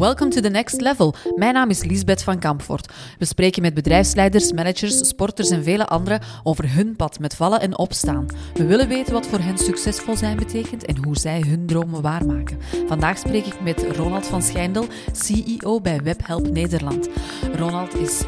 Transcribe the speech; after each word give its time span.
Welcome 0.00 0.30
to 0.30 0.40
the 0.40 0.48
next 0.48 0.80
level. 0.80 1.14
Mijn 1.34 1.54
naam 1.54 1.70
is 1.70 1.84
Lisbeth 1.84 2.22
van 2.22 2.38
Kampvoort. 2.38 2.92
We 3.18 3.24
spreken 3.24 3.62
met 3.62 3.74
bedrijfsleiders, 3.74 4.52
managers, 4.52 5.08
sporters 5.08 5.50
en 5.50 5.62
vele 5.62 5.86
anderen 5.86 6.20
over 6.42 6.74
hun 6.74 6.96
pad 6.96 7.18
met 7.18 7.34
vallen 7.34 7.60
en 7.60 7.78
opstaan. 7.78 8.26
We 8.54 8.66
willen 8.66 8.88
weten 8.88 9.12
wat 9.12 9.26
voor 9.26 9.38
hen 9.38 9.58
succesvol 9.58 10.16
zijn 10.16 10.36
betekent 10.36 10.84
en 10.84 11.04
hoe 11.04 11.16
zij 11.16 11.40
hun 11.46 11.66
dromen 11.66 12.02
waarmaken. 12.02 12.58
Vandaag 12.86 13.18
spreek 13.18 13.46
ik 13.46 13.60
met 13.60 13.86
Ronald 13.96 14.26
van 14.26 14.42
Schijndel, 14.42 14.86
CEO 15.12 15.80
bij 15.80 16.00
Webhelp 16.02 16.50
Nederland. 16.50 17.08
Ronald 17.56 17.94
is 17.94 18.22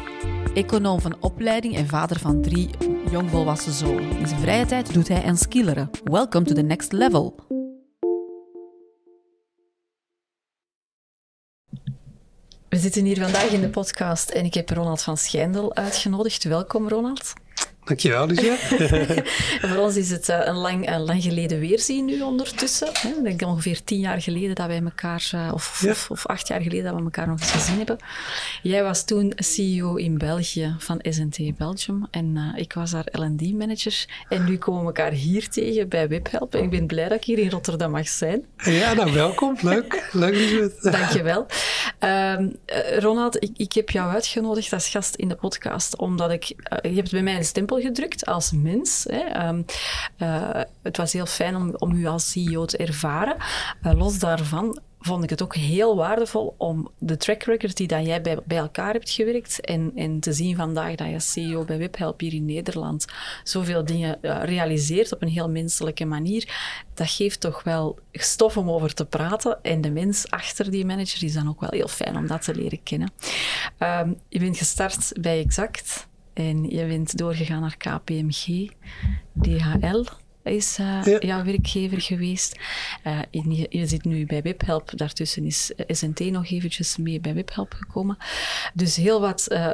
econoom 0.53 1.01
van 1.01 1.15
opleiding 1.19 1.75
en 1.75 1.87
vader 1.87 2.19
van 2.19 2.41
drie 2.41 2.69
jongvolwassen 3.11 3.73
zonen. 3.73 4.17
In 4.19 4.27
zijn 4.27 4.41
vrije 4.41 4.65
tijd 4.65 4.93
doet 4.93 5.07
hij 5.07 5.23
aan 5.23 5.37
skilleren. 5.37 5.89
Welcome 6.03 6.45
to 6.45 6.53
the 6.53 6.61
next 6.61 6.91
level. 6.91 7.35
We 12.73 12.79
zitten 12.79 13.05
hier 13.05 13.21
vandaag 13.21 13.49
in 13.49 13.61
de 13.61 13.69
podcast 13.69 14.29
en 14.29 14.45
ik 14.45 14.53
heb 14.53 14.69
Ronald 14.69 15.01
van 15.01 15.17
Schijndel 15.17 15.75
uitgenodigd. 15.75 16.43
Welkom, 16.43 16.89
Ronald. 16.89 17.33
Dankjewel, 17.85 18.27
Lucia. 18.27 18.55
voor 19.67 19.77
ons 19.77 19.95
is 19.95 20.09
het 20.09 20.29
eh, 20.29 20.39
een 20.43 20.55
lang, 20.55 20.89
een 20.89 21.01
lang 21.01 21.23
geleden 21.23 21.59
weerzien 21.59 22.05
nu 22.05 22.21
ondertussen. 22.21 22.87
Ik 22.87 23.23
denk 23.23 23.41
ongeveer 23.41 23.83
tien 23.83 23.99
jaar 23.99 24.21
geleden 24.21 24.55
dat 24.55 24.67
wij 24.67 24.81
elkaar, 24.83 25.29
eh, 25.31 25.51
of, 25.53 25.83
of, 25.89 26.09
of, 26.09 26.25
acht 26.25 26.47
jaar 26.47 26.61
geleden 26.61 26.83
dat 26.83 26.95
we 26.95 27.03
elkaar 27.03 27.27
nog 27.27 27.39
eens 27.39 27.51
gezien 27.51 27.77
hebben. 27.77 27.97
Jij 28.61 28.83
was 28.83 29.05
toen 29.05 29.33
CEO 29.35 29.95
in 29.95 30.17
België 30.17 30.75
van 30.77 30.99
SNT 31.09 31.57
Belgium 31.57 32.07
en 32.11 32.35
uh, 32.35 32.61
ik 32.61 32.73
was 32.73 32.91
daar 32.91 33.05
L&D-manager. 33.11 34.05
En 34.29 34.45
nu 34.45 34.57
komen 34.57 34.81
we 34.81 34.85
elkaar 34.85 35.11
hier 35.11 35.49
tegen 35.49 35.89
bij 35.89 36.07
Webhelp. 36.07 36.55
En 36.55 36.63
ik 36.63 36.69
ben 36.69 36.87
blij 36.87 37.09
dat 37.09 37.17
ik 37.17 37.23
hier 37.23 37.39
in 37.39 37.49
Rotterdam 37.49 37.91
mag 37.91 38.07
zijn. 38.07 38.45
Ja, 38.57 38.93
nou 38.93 39.13
welkom. 39.13 39.57
Leuk. 39.61 40.09
Leuk, 40.11 40.35
Lisbeth. 40.35 40.81
Dankjewel. 40.99 41.45
Uh, 42.03 42.35
Ronald, 42.99 43.43
ik, 43.43 43.51
ik 43.57 43.73
heb 43.73 43.89
jou 43.89 44.13
uitgenodigd 44.13 44.73
als 44.73 44.89
gast 44.89 45.15
in 45.15 45.27
de 45.27 45.35
podcast, 45.35 45.97
omdat 45.97 46.31
ik... 46.31 46.43
je 46.81 46.93
hebt 46.95 47.11
bij 47.11 47.21
mij 47.21 47.35
een 47.35 47.45
stempel 47.45 47.72
gedrukt 47.81 48.25
als 48.25 48.51
mens. 48.51 49.05
Hè. 49.09 49.47
Um, 49.47 49.65
uh, 50.17 50.61
het 50.81 50.97
was 50.97 51.13
heel 51.13 51.25
fijn 51.25 51.55
om, 51.55 51.75
om 51.77 51.91
u 51.91 52.05
als 52.05 52.31
CEO 52.31 52.65
te 52.65 52.77
ervaren. 52.77 53.35
Uh, 53.83 53.93
los 53.97 54.19
daarvan 54.19 54.79
vond 55.05 55.23
ik 55.23 55.29
het 55.29 55.43
ook 55.43 55.55
heel 55.55 55.95
waardevol 55.95 56.55
om 56.57 56.91
de 56.97 57.17
track 57.17 57.43
record 57.43 57.77
die 57.77 57.87
dat 57.87 58.05
jij 58.05 58.21
bij, 58.21 58.37
bij 58.45 58.57
elkaar 58.57 58.93
hebt 58.93 59.09
gewerkt 59.09 59.61
en, 59.61 59.91
en 59.95 60.19
te 60.19 60.33
zien 60.33 60.55
vandaag 60.55 60.95
dat 60.95 61.09
je 61.09 61.19
CEO 61.19 61.63
bij 61.63 61.77
Webhelp 61.77 62.19
hier 62.19 62.33
in 62.33 62.45
Nederland 62.45 63.05
zoveel 63.43 63.85
dingen 63.85 64.17
uh, 64.21 64.43
realiseert 64.43 65.13
op 65.13 65.21
een 65.21 65.27
heel 65.27 65.49
menselijke 65.49 66.05
manier. 66.05 66.47
Dat 66.93 67.09
geeft 67.09 67.39
toch 67.39 67.63
wel 67.63 67.99
stof 68.11 68.57
om 68.57 68.69
over 68.69 68.93
te 68.93 69.05
praten. 69.05 69.59
En 69.61 69.81
de 69.81 69.91
mens 69.91 70.29
achter 70.29 70.71
die 70.71 70.85
manager 70.85 71.23
is 71.23 71.33
dan 71.33 71.49
ook 71.49 71.59
wel 71.59 71.71
heel 71.71 71.87
fijn 71.87 72.17
om 72.17 72.27
dat 72.27 72.41
te 72.41 72.55
leren 72.55 72.83
kennen. 72.83 73.11
Um, 73.79 74.19
je 74.29 74.39
bent 74.39 74.57
gestart 74.57 75.11
bij 75.19 75.39
Exact. 75.39 76.07
En 76.33 76.69
je 76.69 76.85
bent 76.85 77.17
doorgegaan 77.17 77.61
naar 77.61 77.77
KPMG, 77.77 78.69
DHL 79.41 80.03
is 80.43 80.77
uh, 80.79 81.03
ja. 81.03 81.17
jouw 81.19 81.43
werkgever 81.43 82.01
geweest. 82.01 82.59
Uh, 83.07 83.19
je, 83.31 83.65
je, 83.69 83.87
zit 83.87 84.03
nu 84.03 84.25
bij 84.25 84.41
Webhelp. 84.41 84.91
Daartussen 84.95 85.45
is 85.45 85.71
SNT 85.87 86.19
nog 86.19 86.49
eventjes 86.51 86.97
mee 86.97 87.19
bij 87.19 87.33
Webhelp 87.33 87.73
gekomen. 87.73 88.17
Dus 88.73 88.95
heel 88.95 89.21
wat 89.21 89.45
uh, 89.51 89.69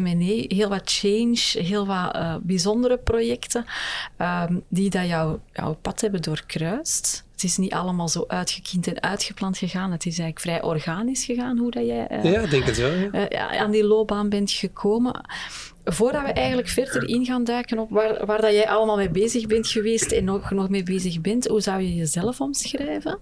M&A, 0.00 0.44
heel 0.48 0.68
wat 0.68 0.82
change, 0.84 1.64
heel 1.64 1.86
wat 1.86 2.40
bijzondere 2.42 2.96
projecten 2.96 3.64
um, 4.18 4.62
die 4.68 4.90
dat 4.90 5.06
jou, 5.06 5.38
jouw 5.52 5.76
pad 5.82 6.00
hebben 6.00 6.22
doorkruist. 6.22 7.24
Het 7.32 7.44
is 7.44 7.56
niet 7.56 7.72
allemaal 7.72 8.08
zo 8.08 8.24
uitgekiend 8.28 8.86
en 8.86 9.02
uitgepland 9.02 9.58
gegaan. 9.58 9.92
Het 9.92 10.06
is 10.06 10.18
eigenlijk 10.18 10.40
vrij 10.40 10.62
organisch 10.62 11.24
gegaan 11.24 11.58
hoe 11.58 11.70
dat 11.70 11.86
jij 11.86 12.20
ja, 12.22 12.46
denk 12.46 12.64
het 12.64 12.76
wel, 12.76 12.92
ja. 13.28 13.58
aan 13.58 13.70
die 13.70 13.84
loopbaan 13.84 14.28
bent 14.28 14.50
gekomen 14.50 15.20
voordat 15.88 16.22
we 16.22 16.32
eigenlijk 16.32 16.68
verder 16.68 17.08
in 17.08 17.24
gaan 17.24 17.44
duiken 17.44 17.78
op 17.78 17.90
waar, 17.90 18.26
waar 18.26 18.40
dat 18.40 18.52
jij 18.52 18.68
allemaal 18.68 18.96
mee 18.96 19.10
bezig 19.10 19.46
bent 19.46 19.68
geweest 19.68 20.12
en 20.12 20.24
nog, 20.24 20.50
nog 20.50 20.68
mee 20.68 20.82
bezig 20.82 21.20
bent, 21.20 21.46
hoe 21.46 21.60
zou 21.60 21.82
je 21.82 21.94
jezelf 21.94 22.40
omschrijven? 22.40 23.18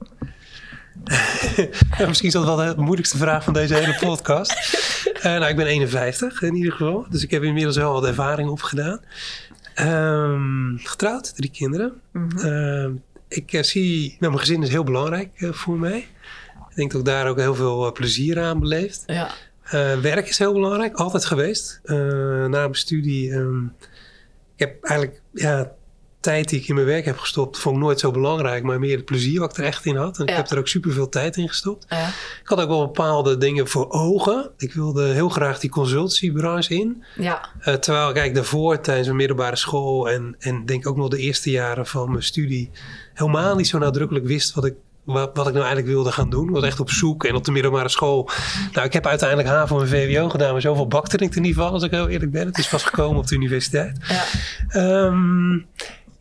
misschien 2.09 2.29
is 2.29 2.33
dat 2.33 2.45
wel 2.45 2.57
de 2.57 2.75
moeilijkste 2.77 3.17
vraag 3.17 3.45
van 3.45 3.53
deze 3.53 3.75
hele 3.75 3.97
podcast. 4.01 4.53
uh, 5.17 5.23
nou, 5.23 5.47
ik 5.47 5.57
ben 5.57 5.67
51 5.67 6.43
in 6.43 6.55
ieder 6.55 6.73
geval, 6.73 7.07
dus 7.11 7.23
ik 7.23 7.31
heb 7.31 7.43
inmiddels 7.43 7.77
wel 7.77 7.93
wat 7.93 8.05
ervaring 8.05 8.49
opgedaan. 8.49 9.01
Um, 9.81 10.79
getrouwd, 10.83 11.37
drie 11.37 11.51
kinderen. 11.51 11.93
Mm 12.13 12.29
-hmm. 12.31 12.47
uh, 12.47 12.91
ik 13.29 13.53
uh, 13.53 13.63
zie, 13.63 14.17
nou, 14.19 14.33
mijn 14.33 14.39
gezin 14.39 14.63
is 14.63 14.69
heel 14.69 14.85
belangrijk 14.85 15.31
voor 15.37 15.79
mij. 15.79 16.07
Ik 16.69 16.77
denk 16.77 16.91
dat 16.91 17.01
ik 17.01 17.07
daar 17.07 17.29
ook 17.29 17.39
heel 17.39 17.55
veel 17.55 17.93
plezier 17.93 18.41
aan 18.41 18.61
beleefd. 18.61 19.03
Ja. 19.07 19.31
Uh, 19.67 20.01
werk 20.01 20.29
is 20.29 20.39
heel 20.39 20.53
belangrijk, 20.53 20.97
altijd 20.97 21.25
geweest. 21.25 21.81
Uh, 21.85 21.97
na 22.47 22.49
mijn 22.49 22.75
studie. 22.75 23.33
Um, 23.33 23.75
ik 24.57 24.61
heb 24.61 24.85
eigenlijk 24.85 25.23
ja, 25.33 25.73
tijd 26.25 26.49
die 26.49 26.61
ik 26.61 26.69
in 26.69 26.75
mijn 26.75 26.87
werk 26.87 27.05
heb 27.05 27.19
gestopt, 27.19 27.59
vond 27.59 27.77
ik 27.77 27.83
nooit 27.83 28.01
zo 28.01 28.11
belangrijk, 28.11 28.63
maar 28.63 28.79
meer 28.79 28.97
het 28.97 29.05
plezier 29.05 29.41
wat 29.41 29.51
ik 29.51 29.57
er 29.57 29.65
echt 29.65 29.85
in 29.85 29.97
had. 29.97 30.19
En 30.19 30.25
ja. 30.25 30.31
ik 30.31 30.37
heb 30.37 30.51
er 30.51 30.59
ook 30.59 30.69
superveel 30.69 31.09
tijd 31.09 31.37
in 31.37 31.49
gestopt. 31.49 31.87
Ja. 31.89 32.09
Ik 32.09 32.41
had 32.45 32.61
ook 32.61 32.69
wel 32.69 32.87
bepaalde 32.87 33.37
dingen 33.37 33.69
voor 33.69 33.91
ogen. 33.91 34.51
Ik 34.57 34.73
wilde 34.73 35.05
heel 35.05 35.29
graag 35.29 35.59
die 35.59 35.71
consultiebranche 35.71 36.75
in. 36.75 37.05
Ja. 37.17 37.49
Uh, 37.61 37.75
terwijl, 37.75 38.13
kijk, 38.13 38.35
daarvoor 38.35 38.81
tijdens 38.81 39.07
mijn 39.07 39.19
middelbare 39.19 39.57
school 39.57 40.11
en, 40.11 40.37
en 40.39 40.67
denk 40.67 40.87
ook 40.87 40.97
nog 40.97 41.09
de 41.09 41.19
eerste 41.19 41.51
jaren 41.51 41.87
van 41.87 42.11
mijn 42.11 42.23
studie 42.23 42.71
helemaal 43.15 43.57
niet 43.57 43.69
zo 43.69 43.79
nadrukkelijk 43.79 44.27
wist 44.27 44.55
wat 44.55 44.65
ik 44.65 44.75
wat, 45.05 45.31
wat, 45.35 45.47
ik 45.47 45.53
nou 45.53 45.65
eigenlijk 45.65 45.95
wilde 45.95 46.13
gaan 46.13 46.31
doen. 46.31 46.51
Was 46.51 46.65
echt 46.65 46.81
op 46.81 46.91
zoek 46.91 47.25
en 47.25 47.35
op 47.35 47.45
de 47.45 47.53
middelbare 47.53 47.89
school. 47.89 48.31
Nou, 48.73 48.87
ik 48.87 48.93
heb 48.93 49.07
uiteindelijk 49.07 49.49
HAVO 49.49 49.81
en 49.81 49.89
VWO 49.89 50.29
gedaan, 50.29 50.53
maar 50.53 50.61
zoveel 50.61 50.87
bakte 50.87 51.17
ik 51.17 51.35
er 51.35 51.41
niet 51.41 51.55
van, 51.55 51.71
als 51.71 51.83
ik 51.83 51.91
heel 51.91 52.09
eerlijk 52.09 52.31
ben. 52.31 52.47
Het 52.47 52.59
is 52.59 52.69
pas 52.69 52.83
gekomen 52.83 53.19
op 53.19 53.27
de 53.27 53.35
universiteit. 53.35 53.99
Ja. 54.73 55.05
Um, 55.05 55.67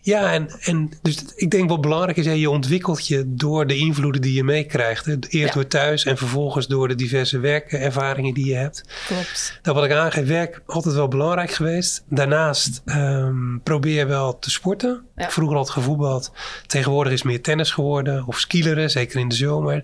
ja, 0.06 0.34
en, 0.34 0.50
en 0.62 0.92
dus 1.02 1.24
ik 1.36 1.52
denk 1.52 1.70
wat 1.70 1.82
belangrijk 1.82 2.18
is, 2.18 2.26
hè, 2.26 2.32
je 2.32 2.50
ontwikkelt 2.50 3.08
je 3.08 3.24
door 3.28 3.68
de 3.68 3.76
invloeden 3.76 4.22
die 4.22 4.34
je 4.34 4.44
meekrijgt. 4.44 5.08
Eerst 5.08 5.30
ja. 5.32 5.52
door 5.52 5.68
thuis 5.68 6.06
en 6.06 6.18
vervolgens 6.18 6.68
door 6.68 6.88
de 6.88 6.96
diverse 6.96 7.40
werkervaringen 7.40 8.34
die 8.34 8.46
je 8.46 8.56
hebt. 8.56 8.84
Klopt. 9.08 9.60
Nou, 9.64 9.76
wat 9.76 9.86
ik 9.86 9.92
aangeef, 9.92 10.28
werk 10.28 10.62
altijd 10.66 10.96
wel 10.96 11.08
belangrijk 11.08 11.52
geweest. 11.52 12.04
Daarnaast 12.10 12.82
um, 12.86 13.62
probeer 13.64 14.08
wel 14.08 14.40
te 14.40 14.50
sporten. 14.50 15.06
Ja. 15.16 15.30
Vroeger 15.30 15.58
altijd 15.58 15.78
gevoetbald. 15.78 16.32
Tegenwoordig 16.68 17.14
is 17.14 17.24
meer 17.24 17.42
tennis 17.42 17.72
geworden 17.72 18.28
of 18.28 18.40
skileren, 18.40 18.90
zeker 18.90 19.20
in 19.20 19.30
de 19.30 19.36
zomer. 19.36 19.84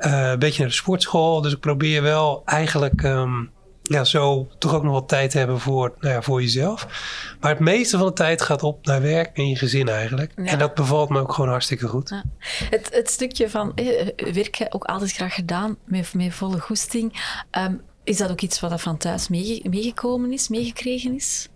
Uh, 0.00 0.30
een 0.30 0.38
beetje 0.38 0.60
naar 0.60 0.68
de 0.68 0.76
sportschool. 0.76 1.40
Dus 1.40 1.52
ik 1.52 1.60
probeer 1.60 2.02
wel 2.02 2.42
eigenlijk... 2.44 3.02
Um, 3.02 3.52
ja, 3.90 4.04
zo 4.04 4.48
toch 4.58 4.74
ook 4.74 4.82
nog 4.82 4.92
wat 4.92 5.08
tijd 5.08 5.32
hebben 5.32 5.60
voor, 5.60 5.94
nou 6.00 6.14
ja, 6.14 6.22
voor 6.22 6.40
jezelf. 6.40 6.86
Maar 7.40 7.50
het 7.50 7.60
meeste 7.60 7.98
van 7.98 8.06
de 8.06 8.12
tijd 8.12 8.42
gaat 8.42 8.62
op 8.62 8.86
naar 8.86 9.02
werk 9.02 9.36
en 9.36 9.48
je 9.48 9.56
gezin 9.56 9.88
eigenlijk. 9.88 10.32
Ja. 10.36 10.44
En 10.44 10.58
dat 10.58 10.74
bevalt 10.74 11.08
me 11.08 11.20
ook 11.20 11.32
gewoon 11.32 11.50
hartstikke 11.50 11.88
goed. 11.88 12.08
Ja. 12.08 12.24
Het, 12.70 12.88
het 12.92 13.10
stukje 13.10 13.50
van 13.50 13.72
eh, 13.74 14.32
werk 14.32 14.66
ook 14.70 14.84
altijd 14.84 15.12
graag 15.12 15.34
gedaan, 15.34 15.76
met, 15.84 16.14
met 16.14 16.34
volle 16.34 16.60
goesting. 16.60 17.36
Um, 17.58 17.80
is 18.04 18.16
dat 18.16 18.30
ook 18.30 18.40
iets 18.40 18.60
wat 18.60 18.72
er 18.72 18.78
van 18.78 18.96
thuis 18.96 19.28
meege, 19.28 19.68
meegekomen 19.68 20.32
is, 20.32 20.48
meegekregen 20.48 21.14
is? 21.14 21.48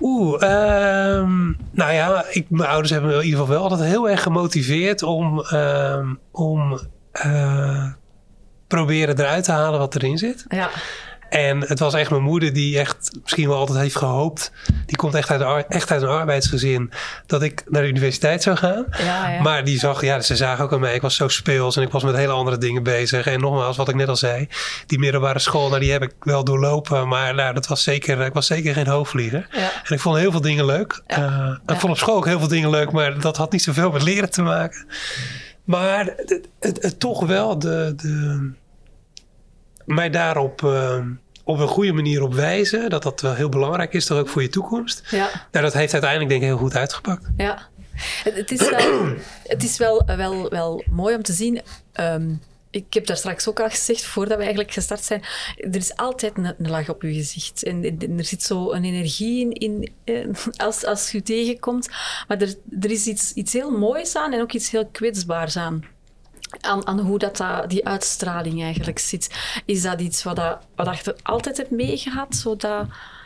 Oeh, 0.00 0.42
um, 0.42 1.56
nou 1.70 1.92
ja, 1.92 2.24
ik, 2.30 2.50
mijn 2.50 2.70
ouders 2.70 2.90
hebben 2.90 3.10
me 3.10 3.16
in 3.16 3.24
ieder 3.24 3.40
geval 3.40 3.54
wel 3.54 3.62
altijd 3.62 3.88
heel 3.88 4.08
erg 4.08 4.22
gemotiveerd 4.22 5.02
om, 5.02 5.38
um, 5.52 6.18
om 6.30 6.80
uh, 7.26 7.92
proberen 8.66 9.18
eruit 9.18 9.44
te 9.44 9.52
halen 9.52 9.78
wat 9.78 9.94
erin 9.94 10.18
zit. 10.18 10.44
Ja. 10.48 10.70
En 11.34 11.60
het 11.60 11.78
was 11.78 11.94
echt 11.94 12.10
mijn 12.10 12.22
moeder 12.22 12.52
die 12.52 12.78
echt 12.78 13.10
misschien 13.22 13.48
wel 13.48 13.58
altijd 13.58 13.78
heeft 13.78 13.96
gehoopt. 13.96 14.52
Die 14.86 14.96
komt 14.96 15.14
echt 15.14 15.30
uit, 15.30 15.66
echt 15.68 15.90
uit 15.90 16.02
een 16.02 16.08
arbeidsgezin. 16.08 16.92
Dat 17.26 17.42
ik 17.42 17.62
naar 17.68 17.82
de 17.82 17.88
universiteit 17.88 18.42
zou 18.42 18.56
gaan. 18.56 18.86
Ja, 18.98 19.28
ja. 19.28 19.42
Maar 19.42 19.64
die 19.64 19.78
zag, 19.78 20.02
ja, 20.02 20.20
ze 20.20 20.36
zagen 20.36 20.64
ook 20.64 20.72
aan 20.72 20.80
mij. 20.80 20.94
Ik 20.94 21.02
was 21.02 21.16
zo 21.16 21.28
speels 21.28 21.76
en 21.76 21.82
ik 21.82 21.90
was 21.90 22.02
met 22.02 22.16
hele 22.16 22.32
andere 22.32 22.58
dingen 22.58 22.82
bezig. 22.82 23.26
En 23.26 23.40
nogmaals, 23.40 23.76
wat 23.76 23.88
ik 23.88 23.94
net 23.94 24.08
al 24.08 24.16
zei. 24.16 24.48
Die 24.86 24.98
middelbare 24.98 25.38
school, 25.38 25.68
nou, 25.68 25.80
die 25.80 25.92
heb 25.92 26.02
ik 26.02 26.12
wel 26.20 26.44
doorlopen. 26.44 27.08
Maar 27.08 27.34
nou, 27.34 27.54
dat 27.54 27.66
was 27.66 27.82
zeker, 27.82 28.20
ik 28.20 28.32
was 28.32 28.46
zeker 28.46 28.74
geen 28.74 28.86
hoofdvlieger. 28.86 29.46
Ja. 29.50 29.70
En 29.84 29.94
ik 29.94 30.00
vond 30.00 30.18
heel 30.18 30.30
veel 30.30 30.40
dingen 30.40 30.64
leuk. 30.64 31.02
Uh, 31.06 31.56
ik 31.66 31.80
vond 31.80 31.92
op 31.92 31.98
school 31.98 32.16
ook 32.16 32.26
heel 32.26 32.38
veel 32.38 32.48
dingen 32.48 32.70
leuk. 32.70 32.92
Maar 32.92 33.20
dat 33.20 33.36
had 33.36 33.52
niet 33.52 33.62
zoveel 33.62 33.90
met 33.90 34.02
leren 34.02 34.30
te 34.30 34.42
maken. 34.42 34.86
Maar 35.64 36.04
het, 36.16 36.40
het, 36.58 36.82
het 36.82 37.00
toch 37.00 37.26
wel 37.26 37.58
de... 37.58 37.92
de 37.96 38.50
mij 39.84 40.10
daarop 40.10 40.62
uh, 40.62 40.98
op 41.44 41.58
een 41.58 41.68
goede 41.68 41.92
manier 41.92 42.22
op 42.22 42.34
wijzen. 42.34 42.90
Dat 42.90 43.02
dat 43.02 43.20
wel 43.20 43.34
heel 43.34 43.48
belangrijk 43.48 43.92
is, 43.92 44.06
toch 44.06 44.18
ook 44.18 44.28
voor 44.28 44.42
je 44.42 44.48
toekomst. 44.48 45.02
Ja. 45.10 45.28
Nou, 45.52 45.64
dat 45.64 45.72
heeft 45.72 45.92
uiteindelijk 45.92 46.30
denk 46.30 46.42
ik 46.42 46.48
heel 46.48 46.58
goed 46.58 46.76
uitgepakt. 46.76 47.26
Ja. 47.36 47.68
Het, 48.24 48.34
het 48.36 48.50
is, 48.50 48.70
wel, 48.70 49.04
het 49.42 49.62
is 49.62 49.78
wel, 49.78 50.02
wel, 50.06 50.48
wel 50.48 50.84
mooi 50.90 51.14
om 51.14 51.22
te 51.22 51.32
zien. 51.32 51.60
Um, 52.00 52.40
ik 52.74 52.94
heb 52.94 53.06
daar 53.06 53.16
straks 53.16 53.48
ook 53.48 53.60
al 53.60 53.70
gezegd, 53.70 54.04
voordat 54.04 54.36
we 54.36 54.42
eigenlijk 54.42 54.72
gestart 54.72 55.04
zijn, 55.04 55.22
er 55.56 55.76
is 55.76 55.96
altijd 55.96 56.36
een, 56.36 56.44
een 56.44 56.70
lach 56.70 56.88
op 56.88 57.02
je 57.02 57.14
gezicht. 57.14 57.62
En, 57.62 57.98
er 58.18 58.24
zit 58.24 58.42
zo 58.42 58.72
een 58.72 58.84
energie 58.84 59.54
in, 59.54 59.92
in 60.04 60.36
als, 60.66 60.84
als 60.84 61.10
je 61.10 61.22
tegenkomt. 61.22 61.88
Maar 62.28 62.40
er, 62.40 62.54
er 62.80 62.90
is 62.90 63.06
iets, 63.06 63.32
iets 63.32 63.52
heel 63.52 63.70
moois 63.70 64.16
aan 64.16 64.32
en 64.32 64.40
ook 64.40 64.52
iets 64.52 64.70
heel 64.70 64.86
kwetsbaars 64.86 65.56
aan. 65.56 65.84
aan, 66.60 66.86
aan 66.86 67.00
hoe 67.00 67.18
dat, 67.18 67.36
dat, 67.36 67.70
die 67.70 67.86
uitstraling 67.86 68.62
eigenlijk 68.62 68.98
zit. 68.98 69.30
Is 69.64 69.82
dat 69.82 70.00
iets 70.00 70.22
wat, 70.22 70.36
dat, 70.36 70.58
wat 70.74 71.04
je 71.04 71.16
altijd 71.22 71.56
hebt 71.56 71.70
meegehad? 71.70 72.36
Zo 72.36 72.56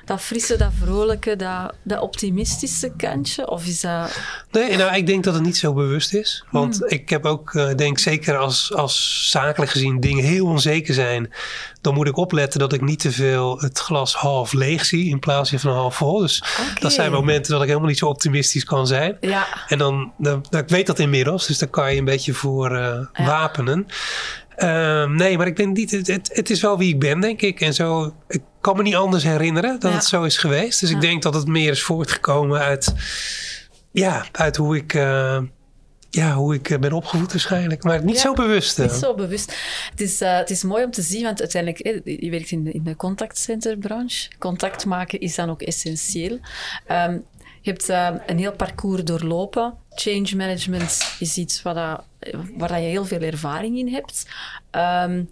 dat, 0.09 0.21
frisse, 0.21 0.57
dat 0.57 0.71
vrolijke, 0.85 1.37
dat, 1.37 1.73
dat 1.83 2.01
optimistische 2.01 2.93
kantje? 2.97 3.51
Of 3.51 3.67
is 3.67 3.81
dat... 3.81 4.19
Nee, 4.51 4.77
nou, 4.77 4.97
ik 4.97 5.07
denk 5.07 5.25
dat 5.25 5.35
het 5.35 5.43
niet 5.43 5.57
zo 5.57 5.73
bewust 5.73 6.15
is. 6.15 6.45
Want 6.51 6.77
Hmm. 6.79 6.89
ik 6.89 7.09
heb 7.09 7.25
ook, 7.25 7.55
eh, 7.55 7.75
denk 7.75 7.99
zeker 7.99 8.37
als, 8.37 8.75
als 8.75 9.27
zakelijk 9.31 9.71
gezien 9.71 10.01
dingen 10.01 10.25
heel 10.25 10.47
onzeker 10.47 10.95
zijn, 10.95 11.33
dan 11.81 11.95
moet 11.95 12.07
ik 12.09 12.17
opletten 12.17 12.61
dat 12.61 12.73
ik 12.73 12.81
niet 12.81 13.01
te 13.01 13.13
veel 13.13 13.59
het 13.61 13.79
glas 13.79 14.15
half 14.15 14.53
leeg 14.53 14.85
zie 14.85 15.09
in 15.09 15.19
plaats 15.19 15.51
van 15.57 15.73
half 15.73 15.97
vol. 15.97 16.19
Dus 16.19 16.43
dat 16.81 16.93
zijn 16.93 17.13
momenten 17.13 17.53
dat 17.53 17.61
ik 17.63 17.67
helemaal 17.69 17.89
niet 17.89 17.99
zo 17.99 18.07
optimistisch 18.07 18.65
kan 18.65 18.87
zijn. 18.87 19.17
Ja, 19.21 19.47
En 19.69 19.79
dan, 19.79 20.13
dan, 20.19 20.45
ik 20.51 20.69
weet 20.69 20.87
dat 20.87 20.99
inmiddels, 20.99 21.47
dus 21.47 21.59
daar 21.59 21.69
kan 21.69 21.93
je 21.93 21.99
een 21.99 22.05
beetje 22.05 22.35
voor 22.35 22.77
Ja. 22.79 23.09
wapenen. 23.13 23.87
Ehm, 24.59 25.15
nee, 25.15 25.37
maar 25.37 25.47
ik 25.47 25.55
ben 25.55 25.73
niet. 25.73 25.91
Het, 25.91 26.07
het, 26.07 26.31
het 26.33 26.51
is 26.51 26.61
wel 26.61 26.79
wie 26.79 26.89
ik 26.95 26.99
ben, 27.01 27.21
denk 27.21 27.41
ik. 27.43 27.61
En 27.61 27.75
zo, 27.75 28.15
ik 28.29 28.41
kan 28.61 28.77
me 28.77 28.83
niet 28.83 28.95
anders 28.95 29.25
herinneren 29.25 29.81
dat 29.81 29.91
Ja. 29.91 29.97
het 29.97 30.07
zo 30.07 30.23
is 30.23 30.37
geweest. 30.37 30.81
Dus 30.81 30.89
Ja. 30.91 30.95
ik 30.95 31.01
denk 31.03 31.23
dat 31.23 31.35
het 31.35 31.47
meer 31.47 31.71
is 31.71 31.83
voortgekomen 31.83 32.61
uit. 32.61 32.95
Ja, 33.93 34.25
uit 34.33 34.57
hoe 34.57 34.77
ik. 34.77 34.95
eh, 34.95 35.39
ja, 36.11 36.35
hoe 36.35 36.55
ik 36.55 36.71
eh, 36.71 36.79
ben 36.79 36.93
opgevoed 36.93 37.33
waarschijnlijk. 37.33 37.83
Maar 37.85 38.05
niet 38.05 38.15
Ja, 38.15 38.21
zo 38.21 38.33
bewust. 38.33 38.79
eh. 38.79 38.85
niet 38.87 38.95
zo 38.95 39.15
bewust. 39.15 39.55
Het 39.91 40.01
is, 40.01 40.21
eh, 40.21 40.37
het 40.37 40.51
is 40.51 40.63
mooi 40.63 40.85
om 40.85 40.91
te 40.91 41.03
zien, 41.03 41.23
want 41.23 41.41
uiteindelijk, 41.41 41.81
eh, 42.05 42.21
je 42.23 42.31
werkt 42.31 42.51
in 42.51 42.65
de, 42.65 42.71
in 42.73 42.85
de 42.85 42.97
contactcenterbranche. 42.97 44.29
Contact 44.39 44.85
maken 44.87 45.21
is 45.21 45.35
dan 45.35 45.51
ook 45.51 45.63
essentieel. 45.63 46.39
Ehm, 46.87 47.13
je 47.61 47.71
hebt 47.71 47.89
eh, 47.89 48.09
een 48.27 48.39
heel 48.39 48.53
parcours 48.57 49.05
doorlopen. 49.05 49.75
Change 49.91 50.37
management 50.37 51.17
is 51.19 51.37
iets 51.37 51.63
dat, 51.63 52.05
waar 52.57 52.81
je 52.81 52.89
heel 52.89 53.05
veel 53.05 53.21
ervaring 53.21 53.79
in 53.79 53.89
hebt. 53.89 54.27
Ehm, 54.71 55.25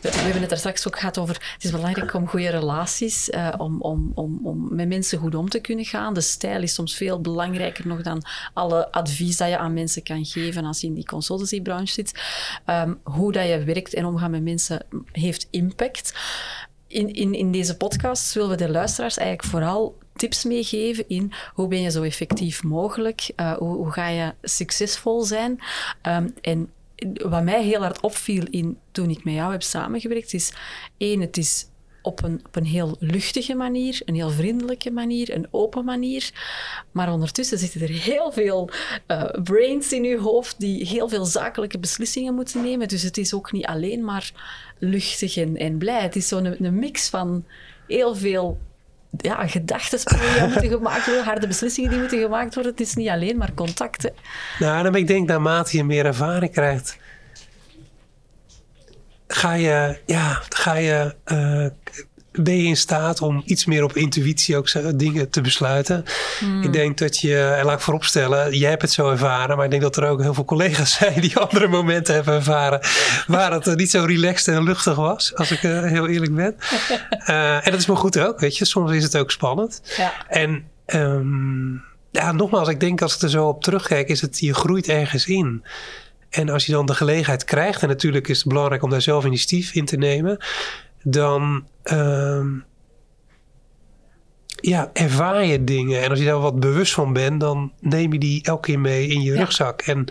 we, 0.00 0.08
hebben 0.08 0.42
het 0.42 0.50
er 0.50 0.56
straks 0.56 0.86
ook 0.86 0.98
gehad 0.98 1.18
over. 1.18 1.34
Het 1.54 1.64
is 1.64 1.70
belangrijk 1.70 2.14
om 2.14 2.28
goede 2.28 2.48
relaties, 2.48 3.30
eh, 3.30 3.48
om, 3.58 3.80
om, 3.80 4.12
om, 4.14 4.40
om 4.42 4.74
met 4.74 4.88
mensen 4.88 5.18
goed 5.18 5.34
om 5.34 5.48
te 5.48 5.60
kunnen 5.60 5.84
gaan. 5.84 6.14
De 6.14 6.20
stijl 6.20 6.62
is 6.62 6.74
soms 6.74 6.94
veel 6.94 7.20
belangrijker 7.20 7.86
nog 7.86 8.02
dan 8.02 8.22
alle 8.52 8.92
advies 8.92 9.36
dat 9.36 9.48
je 9.48 9.58
aan 9.58 9.74
mensen 9.74 10.02
kan 10.02 10.24
geven 10.24 10.64
als 10.64 10.80
je 10.80 10.86
in 10.86 10.94
die 10.94 11.06
consultancybranche 11.06 11.92
zit. 11.92 12.22
Ehm, 12.64 12.94
hoe 13.02 13.32
dat 13.32 13.48
je 13.48 13.64
werkt 13.64 13.94
en 13.94 14.04
omgaan 14.04 14.30
met 14.30 14.42
mensen 14.42 14.86
heeft 15.12 15.46
impact. 15.50 16.14
In, 16.86 17.12
in, 17.12 17.34
in 17.34 17.52
deze 17.52 17.76
podcast 17.76 18.34
willen 18.34 18.50
we 18.50 18.56
de 18.56 18.70
luisteraars 18.70 19.16
eigenlijk 19.16 19.48
vooral 19.48 19.98
tips 20.20 20.44
meegeven 20.44 21.04
in 21.08 21.32
hoe 21.54 21.68
ben 21.68 21.80
je 21.80 21.90
zo 21.90 22.02
effectief 22.02 22.62
mogelijk, 22.62 23.30
uh, 23.36 23.52
hoe, 23.52 23.76
hoe, 23.76 23.92
ga 23.92 24.08
je 24.08 24.34
succesvol 24.42 25.22
zijn. 25.22 25.60
Um, 26.02 26.34
en 26.40 26.70
wat 27.28 27.42
mij 27.42 27.64
heel 27.64 27.80
hard 27.80 28.00
opviel 28.00 28.46
in, 28.50 28.78
toen 28.92 29.10
ik 29.10 29.24
met 29.24 29.34
jou 29.34 29.52
heb 29.52 29.62
samengewerkt, 29.62 30.34
is 30.34 30.52
één, 30.96 31.20
het 31.20 31.36
is 31.36 31.66
op 32.02 32.22
een, 32.22 32.40
op 32.46 32.56
een 32.56 32.64
heel 32.64 32.96
luchtige 32.98 33.54
manier, 33.54 34.02
een 34.04 34.14
heel 34.14 34.30
vriendelijke 34.30 34.90
manier, 34.90 35.34
een 35.34 35.48
open 35.50 35.84
manier. 35.84 36.30
Maar 36.92 37.12
ondertussen 37.12 37.58
zitten 37.58 37.80
er 37.80 37.88
heel 37.88 38.32
veel 38.32 38.70
uh, 39.06 39.24
brains 39.42 39.92
in 39.92 40.02
je 40.02 40.18
hoofd 40.18 40.60
die 40.60 40.86
heel 40.86 41.08
veel 41.08 41.24
zakelijke 41.24 41.78
beslissingen 41.78 42.34
moeten 42.34 42.62
nemen. 42.62 42.88
Dus 42.88 43.02
het 43.02 43.16
is 43.16 43.34
ook 43.34 43.52
niet 43.52 43.66
alleen 43.66 44.04
maar 44.04 44.32
luchtig 44.78 45.36
en, 45.36 45.56
en 45.56 45.78
blij. 45.78 46.02
Het 46.02 46.16
is 46.16 46.28
zo'n 46.28 46.64
een 46.64 46.78
mix 46.78 47.08
van 47.08 47.44
heel 47.86 48.14
veel 48.14 48.58
ja, 49.16 49.46
die 50.34 50.42
moeten 50.42 50.68
gemaakt 50.68 51.06
worden, 51.06 51.24
harde 51.24 51.46
beslissingen 51.46 51.90
die 51.90 51.98
moeten 51.98 52.20
gemaakt 52.20 52.54
worden. 52.54 52.72
Het 52.72 52.80
is 52.80 52.94
niet 52.94 53.08
alleen 53.08 53.36
maar 53.36 53.54
contacten. 53.54 54.12
Nou, 54.58 54.82
dan 54.82 54.94
ik 54.94 55.06
denk 55.06 55.28
naarmate 55.28 55.76
je 55.76 55.84
meer 55.84 56.06
ervaring 56.06 56.52
krijgt, 56.52 56.98
ga 59.26 59.52
je, 59.52 59.98
ja, 60.06 60.42
ga 60.48 60.74
je, 60.74 61.14
uh, 61.32 61.66
ben 62.42 62.56
je 62.56 62.62
in 62.62 62.76
staat 62.76 63.22
om 63.22 63.42
iets 63.44 63.64
meer 63.64 63.84
op 63.84 63.96
intuïtie 63.96 64.56
ook 64.56 64.98
dingen 64.98 65.30
te 65.30 65.40
besluiten. 65.40 66.04
Hmm. 66.38 66.62
Ik 66.62 66.72
denk 66.72 66.98
dat 66.98 67.18
je, 67.18 67.38
en 67.38 67.64
laat 67.64 67.76
ik 67.76 67.80
vooropstellen, 67.80 68.58
jij 68.58 68.70
hebt 68.70 68.82
het 68.82 68.92
zo 68.92 69.10
ervaren, 69.10 69.56
maar 69.56 69.64
ik 69.64 69.70
denk 69.70 69.82
dat 69.82 69.96
er 69.96 70.08
ook 70.08 70.22
heel 70.22 70.34
veel 70.34 70.44
collega's 70.44 70.92
zijn 70.98 71.20
die 71.20 71.38
andere 71.38 71.68
momenten 71.68 72.14
hebben 72.14 72.34
ervaren 72.34 72.80
waar 73.26 73.52
het 73.52 73.76
niet 73.76 73.90
zo 73.90 74.04
relaxed 74.04 74.54
en 74.54 74.62
luchtig 74.62 74.94
was, 74.94 75.34
als 75.34 75.50
ik 75.50 75.62
uh, 75.62 75.82
heel 75.82 76.08
eerlijk 76.08 76.34
ben. 76.34 76.56
Uh, 77.28 77.54
en 77.66 77.70
dat 77.70 77.80
is 77.80 77.86
maar 77.86 77.96
goed 77.96 78.18
ook, 78.18 78.40
weet 78.40 78.56
je. 78.56 78.64
Soms 78.64 78.92
is 78.92 79.02
het 79.02 79.16
ook 79.16 79.30
spannend. 79.30 79.82
Ja. 79.96 80.12
En 80.28 80.64
um, 80.86 81.82
ja, 82.10 82.32
nogmaals, 82.32 82.68
ik 82.68 82.80
denk 82.80 83.02
als 83.02 83.14
ik 83.14 83.22
er 83.22 83.30
zo 83.30 83.46
op 83.46 83.62
terugkijk, 83.62 84.08
is 84.08 84.20
het, 84.20 84.38
je 84.38 84.54
groeit 84.54 84.88
ergens 84.88 85.26
in. 85.26 85.64
En 86.30 86.48
als 86.48 86.66
je 86.66 86.72
dan 86.72 86.86
de 86.86 86.94
gelegenheid 86.94 87.44
krijgt, 87.44 87.82
en 87.82 87.88
natuurlijk 87.88 88.28
is 88.28 88.38
het 88.38 88.48
belangrijk 88.48 88.82
om 88.82 88.90
daar 88.90 89.02
zelf 89.02 89.24
initiatief 89.24 89.74
in 89.74 89.84
te 89.84 89.96
nemen, 89.96 90.38
dan 91.02 91.66
um, 91.92 92.64
ja, 94.60 94.90
ervaar 94.92 95.44
je 95.44 95.64
dingen. 95.64 96.02
En 96.02 96.10
als 96.10 96.18
je 96.18 96.24
daar 96.24 96.40
wat 96.40 96.60
bewust 96.60 96.92
van 96.92 97.12
bent, 97.12 97.40
dan 97.40 97.72
neem 97.80 98.12
je 98.12 98.18
die 98.18 98.42
elke 98.42 98.60
keer 98.60 98.80
mee 98.80 99.06
in 99.06 99.22
je 99.22 99.32
ja. 99.32 99.38
rugzak. 99.38 99.82
En 99.82 100.06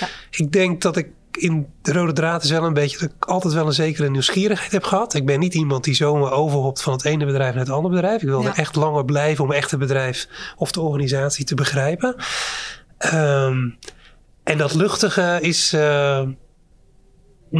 ja. 0.00 0.08
ik 0.30 0.52
denk 0.52 0.82
dat 0.82 0.96
ik 0.96 1.08
in 1.30 1.66
de 1.82 1.92
rode 1.92 2.12
draad 2.12 2.44
is 2.44 2.50
wel 2.50 2.64
een 2.64 2.74
beetje 2.74 2.98
dat 2.98 3.10
ik 3.10 3.24
altijd 3.24 3.54
wel 3.54 3.66
een 3.66 3.72
zekere 3.72 4.10
nieuwsgierigheid 4.10 4.72
heb 4.72 4.84
gehad. 4.84 5.14
Ik 5.14 5.26
ben 5.26 5.38
niet 5.40 5.54
iemand 5.54 5.84
die 5.84 5.94
zomaar 5.94 6.32
overhopt 6.32 6.82
van 6.82 6.92
het 6.92 7.04
ene 7.04 7.26
bedrijf 7.26 7.54
naar 7.54 7.64
het 7.64 7.72
andere 7.72 7.94
bedrijf. 7.94 8.22
Ik 8.22 8.28
wilde 8.28 8.48
ja. 8.48 8.56
echt 8.56 8.76
langer 8.76 9.04
blijven 9.04 9.44
om 9.44 9.52
echt 9.52 9.70
het 9.70 9.80
bedrijf 9.80 10.28
of 10.56 10.72
de 10.72 10.80
organisatie 10.80 11.44
te 11.44 11.54
begrijpen. 11.54 12.16
Um, 13.14 13.78
en 14.42 14.58
dat 14.58 14.74
luchtige 14.74 15.38
is. 15.40 15.72
Uh, 15.72 16.22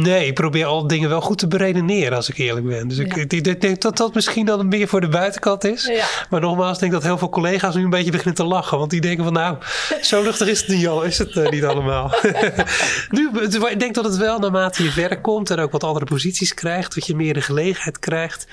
nee, 0.03 0.27
ik 0.27 0.33
probeer 0.33 0.65
al 0.65 0.87
dingen 0.87 1.09
wel 1.09 1.21
goed 1.21 1.37
te 1.37 1.47
beredeneren, 1.47 2.15
als 2.15 2.29
ik 2.29 2.37
eerlijk 2.37 2.65
ben. 2.67 2.87
Dus 2.87 2.97
ik, 2.97 3.15
ja. 3.15 3.21
ik, 3.27 3.61
denk 3.61 3.81
dat 3.81 3.97
dat 3.97 4.13
misschien 4.13 4.45
dan 4.45 4.67
meer 4.67 4.87
voor 4.87 5.01
de 5.01 5.07
buitenkant 5.07 5.63
is. 5.63 5.85
Ja. 5.85 6.05
Maar 6.29 6.41
nogmaals, 6.41 6.73
ik 6.73 6.79
denk 6.79 6.91
dat 6.91 7.03
heel 7.03 7.17
veel 7.17 7.29
collega's 7.29 7.75
nu 7.75 7.83
een 7.83 7.89
beetje 7.89 8.11
beginnen 8.11 8.35
te 8.35 8.43
lachen. 8.43 8.77
Want 8.77 8.89
die 8.89 9.01
denken 9.01 9.23
van 9.23 9.33
nou, 9.33 9.57
zo 10.01 10.23
luchtig 10.23 10.47
is 10.47 10.59
het 10.59 10.67
niet, 10.67 10.87
al, 10.87 11.03
is 11.03 11.17
het 11.17 11.35
uh, 11.35 11.49
niet 11.49 11.63
allemaal. 11.63 12.13
nu, 13.09 13.29
ik 13.69 13.79
denk 13.79 13.95
dat 13.95 14.03
het 14.03 14.17
wel 14.17 14.39
naarmate 14.39 14.83
je 14.83 14.91
verder 14.91 15.21
komt 15.21 15.49
en 15.49 15.59
ook 15.59 15.71
wat 15.71 15.83
andere 15.83 16.05
posities 16.05 16.53
krijgt, 16.53 16.95
dat 16.95 17.05
je 17.05 17.15
meer 17.15 17.33
de 17.33 17.41
gelegenheid 17.41 17.99
krijgt 17.99 18.47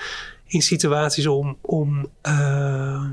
in 0.47 0.61
situaties 0.61 1.27
om. 1.27 1.57
om 1.61 2.09
uh, 2.27 3.03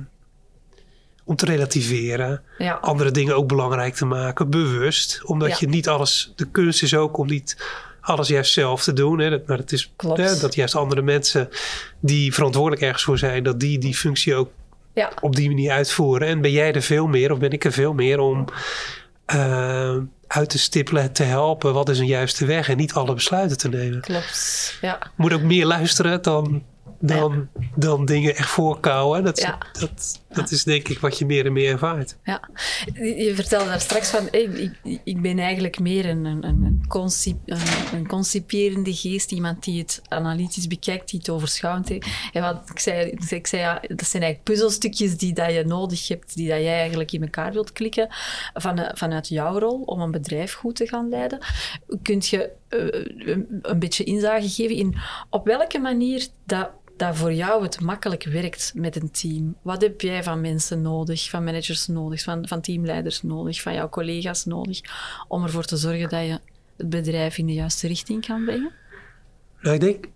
om 1.24 1.36
te 1.36 1.44
relativeren. 1.44 2.42
Ja. 2.58 2.74
Andere 2.74 3.10
dingen 3.10 3.36
ook 3.36 3.48
belangrijk 3.48 3.94
te 3.94 4.04
maken. 4.04 4.50
Bewust. 4.50 5.20
Omdat 5.24 5.58
je 5.58 5.68
niet 5.68 5.88
alles... 5.88 6.32
De 6.36 6.50
kunst 6.50 6.82
is 6.82 6.94
ook 6.94 7.16
om 7.16 7.26
niet 7.26 7.56
alles 8.00 8.28
juist 8.28 8.52
zelf 8.52 8.82
te 8.82 8.92
doen. 8.92 9.18
Hè. 9.18 9.30
Dat, 9.30 9.46
maar 9.46 9.58
het 9.58 9.72
is 9.72 9.92
hè, 9.96 10.38
dat 10.38 10.54
juist 10.54 10.74
andere 10.74 11.02
mensen 11.02 11.48
die 12.00 12.34
verantwoordelijk 12.34 12.82
ergens 12.82 13.02
voor 13.02 13.18
zijn... 13.18 13.42
dat 13.42 13.60
die 13.60 13.78
die 13.78 13.94
functie 13.94 14.34
ook 14.34 14.50
ja. 14.94 15.12
op 15.20 15.36
die 15.36 15.48
manier 15.48 15.72
uitvoeren. 15.72 16.28
En 16.28 16.40
ben 16.40 16.50
jij 16.50 16.72
er 16.72 16.82
veel 16.82 17.06
meer 17.06 17.32
of 17.32 17.38
ben 17.38 17.50
ik 17.50 17.64
er 17.64 17.72
veel 17.72 17.92
meer 17.92 18.18
om... 18.18 18.44
Uh, 19.34 19.96
uit 20.26 20.48
te 20.48 20.58
stippelen, 20.58 21.12
te 21.12 21.22
helpen. 21.22 21.72
Wat 21.72 21.88
is 21.88 21.98
een 21.98 22.06
juiste 22.06 22.44
weg? 22.44 22.68
En 22.68 22.76
niet 22.76 22.92
alle 22.92 23.14
besluiten 23.14 23.58
te 23.58 23.68
nemen. 23.68 24.00
Klopt, 24.00 24.78
ja. 24.80 24.98
Moet 25.16 25.32
ook 25.32 25.42
meer 25.42 25.66
luisteren 25.66 26.22
dan 26.22 26.62
dan, 27.00 27.48
dan 27.74 28.04
dingen 28.04 28.36
echt 28.36 28.48
voorkouwen. 28.48 29.24
Dat, 29.24 29.40
ja. 29.40 29.58
dat, 29.72 30.20
dat 30.28 30.50
ja. 30.50 30.56
is 30.56 30.64
denk 30.64 30.88
ik 30.88 30.98
wat 30.98 31.18
je 31.18 31.26
meer 31.26 31.46
en 31.46 31.52
meer 31.52 31.72
ervaart. 31.72 32.16
Ja, 32.24 32.48
je 32.94 33.32
vertelde 33.34 33.68
daar 33.68 33.80
straks 33.80 34.10
van, 34.10 34.28
hey, 34.30 34.42
ik, 34.42 35.00
ik 35.04 35.20
ben 35.22 35.38
eigenlijk 35.38 35.78
meer 35.78 36.08
een, 36.08 36.24
een, 36.24 36.44
een, 36.44 36.84
concip, 36.88 37.36
een, 37.46 37.58
een 37.92 38.06
conciperende 38.06 38.94
geest, 38.94 39.32
iemand 39.32 39.64
die 39.64 39.78
het 39.80 40.02
analytisch 40.08 40.66
bekijkt, 40.66 41.10
die 41.10 41.18
het 41.18 41.30
overschouwt. 41.30 41.90
En 42.32 42.42
wat 42.42 42.70
ik 42.70 42.78
zei, 42.78 43.10
ik 43.28 43.46
zei 43.46 43.62
ja, 43.62 43.74
dat 43.80 44.06
zijn 44.06 44.22
eigenlijk 44.22 44.42
puzzelstukjes 44.42 45.16
die 45.16 45.32
dat 45.32 45.52
je 45.52 45.64
nodig 45.64 46.08
hebt, 46.08 46.34
die 46.34 46.48
dat 46.48 46.60
jij 46.60 46.78
eigenlijk 46.78 47.12
in 47.12 47.22
elkaar 47.22 47.52
wilt 47.52 47.72
klikken 47.72 48.08
van, 48.54 48.90
vanuit 48.94 49.28
jouw 49.28 49.58
rol 49.58 49.82
om 49.82 50.00
een 50.00 50.10
bedrijf 50.10 50.52
goed 50.52 50.76
te 50.76 50.86
gaan 50.86 51.08
leiden. 51.08 51.38
Kunt 52.02 52.28
je 52.28 52.50
een 53.62 53.78
beetje 53.78 54.04
inzage 54.04 54.48
geven 54.48 54.76
in 54.76 54.96
op 55.30 55.46
welke 55.46 55.78
manier 55.78 56.26
dat 56.46 56.70
dat 56.96 57.16
voor 57.16 57.32
jou 57.32 57.62
het 57.62 57.80
makkelijk 57.80 58.24
werkt 58.24 58.72
met 58.74 58.96
een 58.96 59.10
team? 59.10 59.56
Wat 59.62 59.82
heb 59.82 60.00
jij 60.00 60.22
van 60.22 60.40
mensen 60.40 60.82
nodig, 60.82 61.30
van 61.30 61.44
managers 61.44 61.86
nodig, 61.86 62.22
van, 62.22 62.48
van 62.48 62.60
teamleiders 62.60 63.22
nodig, 63.22 63.62
van 63.62 63.74
jouw 63.74 63.88
collega's 63.88 64.44
nodig, 64.44 64.80
om 65.28 65.42
ervoor 65.42 65.64
te 65.64 65.76
zorgen 65.76 66.08
dat 66.08 66.26
je 66.26 66.40
het 66.76 66.90
bedrijf 66.90 67.38
in 67.38 67.46
de 67.46 67.52
juiste 67.52 67.86
richting 67.86 68.26
kan 68.26 68.44
brengen? 68.44 68.72
Nou, 69.60 69.74
ik 69.74 69.80
denk, 69.80 70.08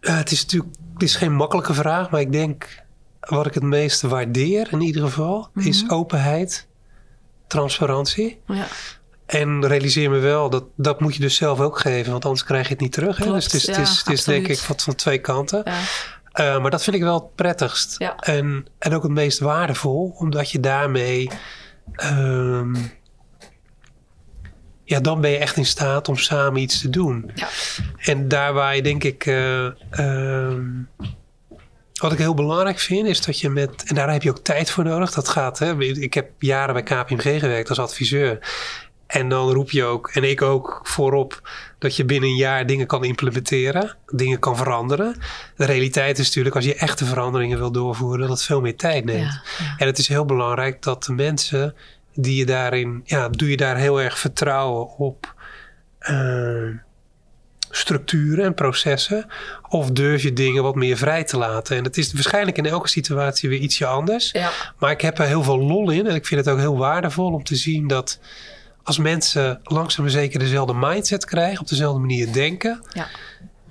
ja, 0.00 0.16
het 0.16 0.30
is 0.30 0.42
natuurlijk 0.42 0.74
het 0.92 1.02
is 1.02 1.16
geen 1.16 1.34
makkelijke 1.34 1.74
vraag, 1.74 2.10
maar 2.10 2.20
ik 2.20 2.32
denk 2.32 2.82
wat 3.20 3.46
ik 3.46 3.54
het 3.54 3.62
meest 3.62 4.02
waardeer 4.02 4.72
in 4.72 4.80
ieder 4.80 5.02
geval, 5.02 5.38
mm 5.38 5.62
-hmm. 5.62 5.70
is 5.70 5.90
openheid, 5.90 6.66
transparantie. 7.46 8.40
Ja. 8.46 8.66
En 9.26 9.66
realiseer 9.66 10.10
me 10.10 10.18
wel, 10.18 10.50
dat, 10.50 10.64
dat 10.76 11.00
moet 11.00 11.14
je 11.14 11.20
dus 11.20 11.36
zelf 11.36 11.60
ook 11.60 11.78
geven, 11.78 12.12
want 12.12 12.24
anders 12.24 12.44
krijg 12.44 12.66
je 12.66 12.72
het 12.72 12.82
niet 12.82 12.92
terug. 12.92 13.16
Hè? 13.16 13.24
Klopt, 13.24 13.42
dus 13.42 13.52
het 13.52 13.54
is, 13.54 13.64
ja, 13.64 13.72
het 13.72 13.88
is, 13.88 13.98
het 13.98 14.08
is 14.08 14.24
denk 14.24 14.48
ik 14.48 14.58
wat 14.60 14.82
van 14.82 14.94
twee 14.94 15.18
kanten. 15.18 15.62
Ja. 15.64 15.80
Uh, 16.40 16.62
maar 16.62 16.70
dat 16.70 16.82
vind 16.82 16.96
ik 16.96 17.02
wel 17.02 17.14
het 17.14 17.34
prettigst. 17.34 17.94
Ja. 17.98 18.16
En, 18.16 18.66
en 18.78 18.94
ook 18.94 19.02
het 19.02 19.12
meest 19.12 19.38
waardevol, 19.38 20.14
omdat 20.18 20.50
je 20.50 20.60
daarmee 20.60 21.30
um, 22.02 22.92
ja, 24.84 25.00
dan 25.00 25.20
ben 25.20 25.30
je 25.30 25.38
echt 25.38 25.56
in 25.56 25.66
staat 25.66 26.08
om 26.08 26.16
samen 26.16 26.60
iets 26.60 26.80
te 26.80 26.90
doen. 26.90 27.30
Ja. 27.34 27.48
En 27.96 28.28
daar 28.28 28.52
waar 28.52 28.76
je 28.76 28.82
denk 28.82 29.04
ik. 29.04 29.26
eh, 29.26 29.66
ehm, 29.90 30.64
wat 31.94 32.12
ik 32.12 32.18
heel 32.18 32.34
belangrijk 32.34 32.78
vind, 32.78 33.06
is 33.06 33.20
dat 33.24 33.40
je 33.40 33.50
met. 33.50 33.84
En 33.86 33.94
daar 33.94 34.12
heb 34.12 34.22
je 34.22 34.30
ook 34.30 34.38
tijd 34.38 34.70
voor 34.70 34.84
nodig. 34.84 35.12
Dat 35.12 35.28
gaat. 35.28 35.58
Hè, 35.58 35.82
ik 35.82 36.14
heb 36.14 36.30
jaren 36.38 36.74
bij 36.74 36.82
KPMG 36.82 37.40
gewerkt 37.40 37.68
als 37.68 37.78
adviseur. 37.78 38.38
En 39.06 39.28
dan 39.28 39.50
roep 39.50 39.70
je 39.70 39.84
ook, 39.84 40.08
en 40.08 40.24
ik 40.24 40.42
ook 40.42 40.80
voorop, 40.82 41.50
dat 41.78 41.96
je 41.96 42.04
binnen 42.04 42.28
een 42.28 42.36
jaar 42.36 42.66
dingen 42.66 42.86
kan 42.86 43.04
implementeren, 43.04 43.96
dingen 44.06 44.38
kan 44.38 44.56
veranderen. 44.56 45.16
De 45.56 45.64
realiteit 45.64 46.18
is 46.18 46.26
natuurlijk, 46.26 46.54
als 46.54 46.64
je 46.64 46.74
echte 46.74 47.04
veranderingen 47.04 47.58
wil 47.58 47.72
doorvoeren, 47.72 48.20
dat 48.20 48.28
het 48.28 48.42
veel 48.42 48.60
meer 48.60 48.76
tijd 48.76 49.04
neemt. 49.04 49.32
Ja, 49.32 49.42
ja. 49.58 49.74
En 49.76 49.86
het 49.86 49.98
is 49.98 50.08
heel 50.08 50.24
belangrijk 50.24 50.82
dat 50.82 51.04
de 51.04 51.12
mensen 51.12 51.74
die 52.14 52.36
je 52.36 52.46
daarin, 52.46 53.00
ja, 53.04 53.28
doe 53.28 53.50
je 53.50 53.56
daar 53.56 53.76
heel 53.76 54.00
erg 54.00 54.18
vertrouwen 54.18 54.88
op 54.96 55.34
eh, 55.98 56.68
structuren 57.70 58.44
en 58.44 58.54
processen, 58.54 59.26
of 59.68 59.90
durf 59.90 60.22
je 60.22 60.32
dingen 60.32 60.62
wat 60.62 60.74
meer 60.74 60.96
vrij 60.96 61.24
te 61.24 61.36
laten. 61.36 61.76
En 61.76 61.84
het 61.84 61.96
is 61.96 62.12
waarschijnlijk 62.12 62.56
in 62.56 62.66
elke 62.66 62.88
situatie 62.88 63.48
weer 63.48 63.58
ietsje 63.58 63.86
anders. 63.86 64.30
Ja. 64.30 64.50
Maar 64.78 64.90
ik 64.90 65.00
heb 65.00 65.18
er 65.18 65.26
heel 65.26 65.42
veel 65.42 65.58
lol 65.58 65.90
in 65.90 66.06
en 66.06 66.14
ik 66.14 66.26
vind 66.26 66.44
het 66.44 66.54
ook 66.54 66.60
heel 66.60 66.78
waardevol 66.78 67.32
om 67.32 67.44
te 67.44 67.56
zien 67.56 67.86
dat 67.88 68.18
als 68.84 68.98
mensen 68.98 69.60
langzaam 69.64 70.02
maar 70.04 70.12
zeker 70.12 70.38
dezelfde 70.38 70.74
mindset 70.74 71.24
krijgen, 71.24 71.60
op 71.60 71.68
dezelfde 71.68 72.00
manier 72.00 72.32
denken, 72.32 72.82
Ja. 72.92 73.06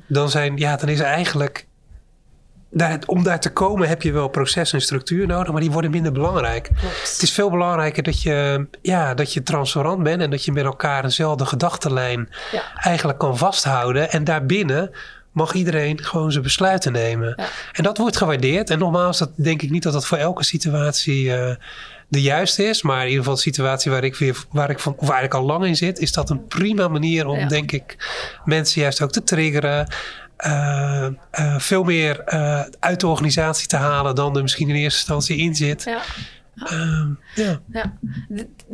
dan, 0.07 0.29
zijn, 0.29 0.57
ja, 0.57 0.75
dan 0.75 0.89
is 0.89 0.99
eigenlijk. 0.99 1.67
Daar, 2.75 2.99
om 3.05 3.23
daar 3.23 3.39
te 3.39 3.49
komen 3.51 3.87
heb 3.87 4.01
je 4.01 4.11
wel 4.11 4.27
proces 4.27 4.73
en 4.73 4.81
structuur 4.81 5.27
nodig, 5.27 5.51
maar 5.51 5.61
die 5.61 5.71
worden 5.71 5.91
minder 5.91 6.11
belangrijk. 6.11 6.63
Klopt. 6.79 7.11
Het 7.11 7.21
is 7.21 7.31
veel 7.31 7.49
belangrijker 7.49 8.03
dat 8.03 8.21
je, 8.21 8.67
ja, 8.81 9.13
dat 9.13 9.33
je 9.33 9.43
transparant 9.43 10.03
bent 10.03 10.21
en 10.21 10.29
dat 10.29 10.45
je 10.45 10.51
met 10.51 10.63
elkaar 10.65 11.03
eenzelfde 11.03 11.45
gedachtenlijn 11.45 12.29
Ja. 12.51 12.61
eigenlijk 12.75 13.19
kan 13.19 13.37
vasthouden. 13.37 14.11
En 14.11 14.23
daarbinnen 14.23 14.91
mag 15.33 15.53
iedereen 15.53 16.03
gewoon 16.03 16.31
zijn 16.31 16.43
besluiten 16.43 16.91
nemen. 16.91 17.33
Ja. 17.37 17.47
En 17.71 17.83
dat 17.83 17.97
wordt 17.97 18.17
gewaardeerd. 18.17 18.69
En 18.69 18.79
nogmaals, 18.79 19.17
dat 19.17 19.31
denk 19.35 19.61
ik 19.61 19.69
niet 19.69 19.83
dat 19.83 19.93
dat 19.93 20.05
voor 20.07 20.17
elke 20.17 20.43
situatie 20.43 21.35
eh, 21.35 21.55
de 22.07 22.21
juiste 22.21 22.63
is. 22.63 22.81
Maar 22.81 22.99
in 23.01 23.05
ieder 23.07 23.19
geval 23.19 23.35
de 23.35 23.41
situatie 23.41 23.91
waar 23.91 24.03
ik, 24.03 24.15
weer, 24.15 24.43
waar 24.51 24.69
ik 24.69 24.79
van, 24.79 24.93
of 24.93 25.01
eigenlijk 25.09 25.33
al 25.33 25.43
lang 25.45 25.65
in 25.65 25.75
zit, 25.75 25.99
is 25.99 26.11
dat 26.11 26.29
een 26.29 26.47
prima 26.47 26.87
manier 26.87 27.27
om, 27.27 27.39
Ja. 27.39 27.47
denk 27.47 27.71
ik, 27.71 27.97
mensen 28.45 28.81
juist 28.81 29.01
ook 29.01 29.11
te 29.11 29.23
triggeren. 29.23 29.87
eh, 30.37 31.05
eh, 31.31 31.59
veel 31.59 31.83
meer 31.83 32.25
uit 32.79 32.99
de 32.99 33.07
organisatie 33.07 33.67
te 33.67 33.75
halen 33.75 34.15
dan 34.15 34.35
er 34.35 34.41
misschien 34.41 34.69
in 34.69 34.75
eerste 34.75 34.97
instantie 34.99 35.37
in 35.37 35.55
zit. 35.55 35.83
Ja. 35.83 36.01
Ehm, 36.55 37.07
ja. 37.35 37.61
Ja, 37.71 37.93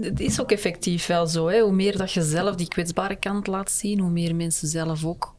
het 0.02 0.20
is 0.20 0.42
ook 0.42 0.52
effectief 0.52 1.06
wel 1.08 1.28
zo. 1.28 1.48
Hè. 1.48 1.60
Hoe 1.60 1.72
meer 1.72 1.98
dat 1.98 2.12
je 2.12 2.22
zelf 2.22 2.56
die 2.56 2.68
kwetsbare 2.68 3.16
kant 3.16 3.48
laat 3.48 3.72
zien, 3.72 4.00
hoe 4.00 4.10
meer 4.10 4.36
mensen 4.36 4.68
zelf 4.68 5.06
ook 5.06 5.36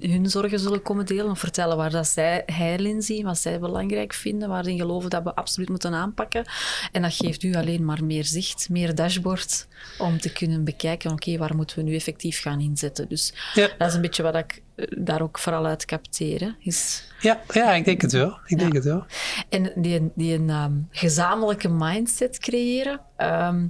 hun 0.00 0.30
zorgen 0.30 0.58
zullen 0.58 0.82
komen 0.82 1.06
delen 1.06 1.30
of 1.30 1.38
vertellen 1.38 1.76
waar 1.76 1.90
dat 1.90 2.06
zij 2.06 2.42
heil 2.46 2.84
in 2.84 3.02
zien, 3.02 3.24
wat 3.24 3.38
zij 3.38 3.58
belangrijk 3.58 4.12
vinden, 4.12 4.48
waarin 4.48 4.78
geloven 4.78 5.10
dat 5.10 5.22
we 5.22 5.34
absoluut 5.34 5.68
moeten 5.68 5.94
aanpakken. 5.94 6.44
En 6.92 7.02
dat 7.02 7.14
geeft 7.14 7.42
u 7.42 7.54
alleen 7.54 7.84
maar 7.84 8.04
meer 8.04 8.24
zicht, 8.24 8.68
meer 8.68 8.94
dashboard 8.94 9.66
om 9.98 10.18
te 10.20 10.32
kunnen 10.32 10.64
bekijken, 10.64 11.10
oké, 11.10 11.36
waar 11.38 11.56
moeten 11.56 11.76
we 11.76 11.82
nu 11.82 11.94
effectief 11.94 12.40
gaan 12.40 12.60
inzetten. 12.60 13.08
Dus 13.08 13.34
Ja. 13.54 13.68
dat 13.78 13.88
is 13.88 13.94
een 13.94 14.00
beetje 14.00 14.22
wat 14.22 14.34
ik 14.36 14.62
eh, 14.74 14.86
daar 14.98 15.22
ook 15.22 15.38
vooral 15.38 15.66
uit 15.66 15.84
capteer. 15.84 16.40
hè, 16.40 16.50
Is 16.58 17.04
Ja, 17.20 17.40
ja, 17.52 17.72
ik 17.72 17.84
denk 17.84 18.00
het 18.00 18.12
wel. 18.12 18.38
Ik 18.46 18.58
denk 18.58 18.72
het 18.72 18.84
wel. 18.84 19.04
en 19.48 19.72
die, 19.76 20.10
die 20.14 20.34
een 20.34 20.50
ehm, 20.50 20.72
gezamenlijke 20.90 21.68
mindset 21.68 22.38
creëren. 22.38 23.00
ehm, 23.16 23.66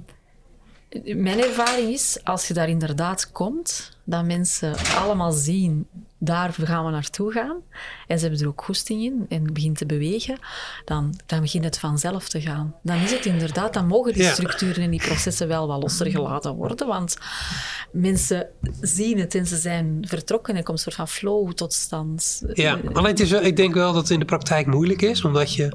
mijn 1.05 1.39
ervaring 1.39 1.89
is, 1.93 2.19
als 2.23 2.47
je 2.47 2.53
daar 2.53 2.69
inderdaad 2.69 3.31
komt, 3.31 3.94
dat 4.05 4.25
mensen 4.25 4.75
allemaal 5.01 5.31
zien, 5.31 5.87
daar 6.25 6.55
gaan 6.63 6.85
we 6.85 6.91
naartoe 6.91 7.31
gaan. 7.31 7.57
En 8.07 8.17
ze 8.17 8.25
hebben 8.25 8.41
er 8.43 8.47
ook 8.47 8.63
goesting 8.63 9.01
in 9.03 9.25
en 9.29 9.53
begint 9.53 9.77
te 9.77 9.85
bewegen. 9.85 10.37
Dan, 10.85 11.19
dan 11.25 11.41
begint 11.41 11.63
het 11.63 11.79
vanzelf 11.79 12.29
te 12.29 12.41
gaan. 12.41 12.75
Dan 12.83 12.97
is 12.97 13.11
het 13.11 13.25
inderdaad, 13.25 13.73
dan 13.73 13.87
mogen 13.87 14.13
die 14.13 14.23
structuren 14.23 14.83
en 14.83 14.89
die 14.89 14.99
processen 14.99 15.47
wel 15.47 15.67
wat 15.67 15.81
losser 15.81 16.11
gelaten 16.11 16.53
worden. 16.55 16.87
Want 16.87 17.17
mensen 17.91 18.47
zien 18.81 19.19
het 19.19 19.35
en 19.35 19.45
ze 19.45 19.57
zijn 19.57 20.05
vertrokken 20.07 20.53
en 20.53 20.59
er 20.59 20.65
komt 20.65 20.77
een 20.77 20.83
soort 20.83 20.95
van 20.95 21.07
flow 21.07 21.51
tot 21.51 21.73
stand. 21.73 22.43
Ja, 22.53 22.79
alleen 22.93 23.11
het 23.11 23.19
is 23.19 23.29
wel, 23.29 23.43
ik 23.43 23.55
denk 23.55 23.73
wel 23.73 23.93
dat 23.93 24.01
het 24.01 24.11
in 24.11 24.19
de 24.19 24.25
praktijk 24.25 24.67
moeilijk 24.67 25.01
is. 25.01 25.23
Omdat 25.23 25.53
je, 25.53 25.71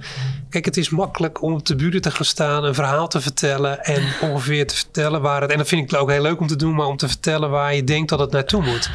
kijk, 0.48 0.64
het 0.64 0.76
is 0.76 0.88
makkelijk 0.88 1.42
om 1.42 1.52
op 1.52 1.66
de 1.66 1.76
buren 1.76 2.00
te 2.00 2.10
gaan 2.10 2.24
staan, 2.24 2.64
een 2.64 2.74
verhaal 2.74 3.08
te 3.08 3.20
vertellen 3.20 3.84
en 3.84 4.02
ongeveer 4.20 4.66
te 4.66 4.74
vertellen 4.74 5.20
waar 5.20 5.40
het, 5.40 5.50
en 5.50 5.58
dat 5.58 5.68
vind 5.68 5.92
ik 5.92 5.98
ook 5.98 6.10
heel 6.10 6.22
leuk 6.22 6.40
om 6.40 6.46
te 6.46 6.56
doen, 6.56 6.74
maar 6.74 6.86
om 6.86 6.96
te 6.96 7.08
vertellen 7.08 7.50
waar 7.50 7.74
je 7.74 7.84
denkt 7.84 8.08
dat 8.08 8.18
het 8.18 8.30
naartoe 8.30 8.62
moet. 8.62 8.90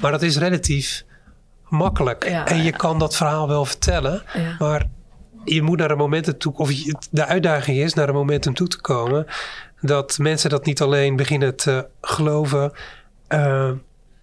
Maar 0.00 0.10
dat 0.10 0.22
is 0.22 0.36
relatief 0.36 0.99
makkelijk. 1.70 2.28
Ja, 2.28 2.46
en 2.46 2.62
je 2.62 2.72
kan 2.72 2.98
dat 2.98 3.16
verhaal 3.16 3.48
wel 3.48 3.64
vertellen, 3.64 4.22
maar 4.58 4.86
je 5.44 5.62
moet 5.62 5.78
naar 5.78 5.90
een 5.90 5.96
momentum 5.96 6.38
toe, 6.38 6.52
of 6.56 6.70
de 7.10 7.26
uitdaging 7.26 7.78
is 7.78 7.94
naar 7.94 8.08
een 8.08 8.14
momentum 8.14 8.54
toe 8.54 8.68
te 8.68 8.80
komen 8.80 9.26
dat 9.80 10.18
mensen 10.18 10.50
dat 10.50 10.64
niet 10.64 10.80
alleen 10.82 11.16
beginnen 11.16 11.56
te 11.56 11.86
geloven, 12.00 12.72
eh, 13.26 13.70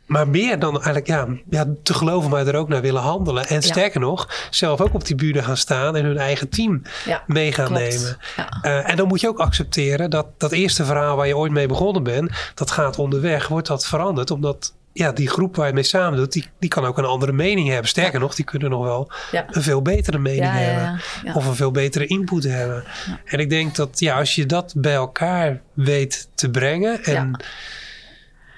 maar 0.05 0.27
meer 0.27 0.59
dan 0.59 0.73
eigenlijk 0.73 1.07
ja, 1.07 1.27
ja, 1.49 1.65
te 1.83 1.93
geloven, 1.93 2.29
maar 2.29 2.47
er 2.47 2.55
ook 2.55 2.69
naar 2.69 2.81
willen 2.81 3.01
handelen. 3.01 3.47
En 3.47 3.61
sterker 3.61 3.99
nog, 3.99 4.47
zelf 4.49 4.81
ook 4.81 4.93
op 4.93 5.05
die 5.05 5.15
bühne 5.15 5.43
gaan 5.43 5.57
staan 5.57 5.95
en 5.95 6.05
hun 6.05 6.17
eigen 6.17 6.49
team 6.49 6.81
Ja, 7.05 7.23
mee 7.27 7.51
gaan 7.51 7.65
klopt. 7.65 7.81
nemen. 7.81 8.17
Eh, 8.61 8.89
en 8.89 8.95
dan 8.95 9.07
moet 9.07 9.21
je 9.21 9.27
ook 9.27 9.39
accepteren 9.39 10.09
dat 10.09 10.27
dat 10.37 10.51
eerste 10.51 10.85
verhaal 10.85 11.15
waar 11.15 11.27
je 11.27 11.37
ooit 11.37 11.51
mee 11.51 11.67
begonnen 11.67 12.03
bent, 12.03 12.31
dat 12.53 12.71
gaat 12.71 12.99
onderweg, 12.99 13.47
wordt 13.47 13.67
dat 13.67 13.85
veranderd, 13.85 14.31
omdat 14.31 14.73
ja, 14.97 15.11
die 15.11 15.29
groep 15.29 15.55
waar 15.55 15.67
je 15.67 15.73
mee 15.73 15.83
samen 15.83 16.17
doet, 16.17 16.31
die, 16.31 16.45
die 16.59 16.69
kan 16.69 16.85
ook 16.85 16.97
een 16.97 17.05
andere 17.05 17.31
mening 17.31 17.67
hebben. 17.69 17.87
Sterker 17.87 18.19
nog, 18.19 18.35
die 18.35 18.45
kunnen 18.45 18.69
nog 18.69 18.83
wel 18.83 19.11
een 19.51 19.61
veel 19.61 19.81
betere 19.81 20.17
mening 20.17 20.51
hebben. 20.51 20.99
Of 21.35 21.45
een 21.45 21.55
veel 21.55 21.71
betere 21.71 22.05
input 22.05 22.43
hebben. 22.43 22.83
En 23.25 23.39
ik 23.39 23.49
denk 23.49 23.75
dat 23.75 23.99
ja, 23.99 24.17
als 24.17 24.35
je 24.35 24.45
dat 24.45 24.73
bij 24.77 24.93
elkaar 24.93 25.61
weet 25.73 26.27
te 26.35 26.49
brengen 26.49 27.03
en 27.03 27.43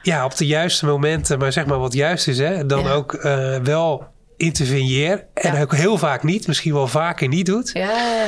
Ja. 0.01 0.25
op 0.25 0.37
de 0.37 0.45
juiste 0.45 0.85
momenten, 0.85 1.39
maar 1.39 1.51
zeg 1.51 1.65
maar 1.65 1.79
wat 1.79 1.93
juist 1.93 2.27
is, 2.27 2.37
hè, 2.37 2.65
dan 2.65 2.83
Ja. 2.83 2.91
ook 2.91 3.13
eh, 3.13 3.55
wel 3.57 4.07
interveneer. 4.37 5.25
En 5.33 5.53
Ja. 5.55 5.61
ook 5.61 5.75
heel 5.75 5.97
vaak 5.97 6.23
niet, 6.23 6.47
misschien 6.47 6.73
wel 6.73 6.87
vaker 6.87 7.27
niet 7.27 7.45
doet. 7.45 7.69
Ja, 7.73 8.27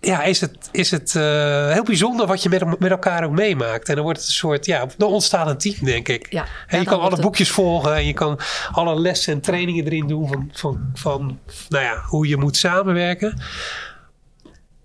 ja, 0.00 0.22
is 0.22 0.40
het, 0.40 0.68
is 0.72 0.90
het 0.90 1.14
eh, 1.14 1.72
heel 1.72 1.82
bijzonder 1.82 2.26
wat 2.26 2.42
je 2.42 2.48
met, 2.48 2.78
met 2.78 2.90
elkaar 2.90 3.24
ook 3.24 3.32
meemaakt. 3.32 3.88
En 3.88 3.94
dan 3.94 4.04
wordt 4.04 4.18
het 4.18 4.28
een 4.28 4.34
soort, 4.34 4.66
ja, 4.66 4.86
dan 4.96 5.08
ontstaat 5.08 5.46
een 5.46 5.58
team, 5.58 5.84
denk 5.84 6.08
ik. 6.08 6.26
Ja. 6.32 6.46
En 6.66 6.78
je 6.78 6.86
kan 6.86 7.00
alle 7.00 7.20
boekjes 7.20 7.50
volgen 7.50 7.94
en 7.94 8.06
je 8.06 8.12
kan 8.12 8.38
alle 8.72 9.00
lessen 9.00 9.32
en 9.32 9.40
trainingen 9.40 9.84
erin 9.84 10.06
doen 10.06 10.28
van, 10.28 10.50
van, 10.52 10.90
van 10.94 11.38
nou 11.68 11.84
ja, 11.84 12.02
hoe 12.06 12.28
je 12.28 12.36
moet 12.36 12.56
samenwerken. 12.56 13.40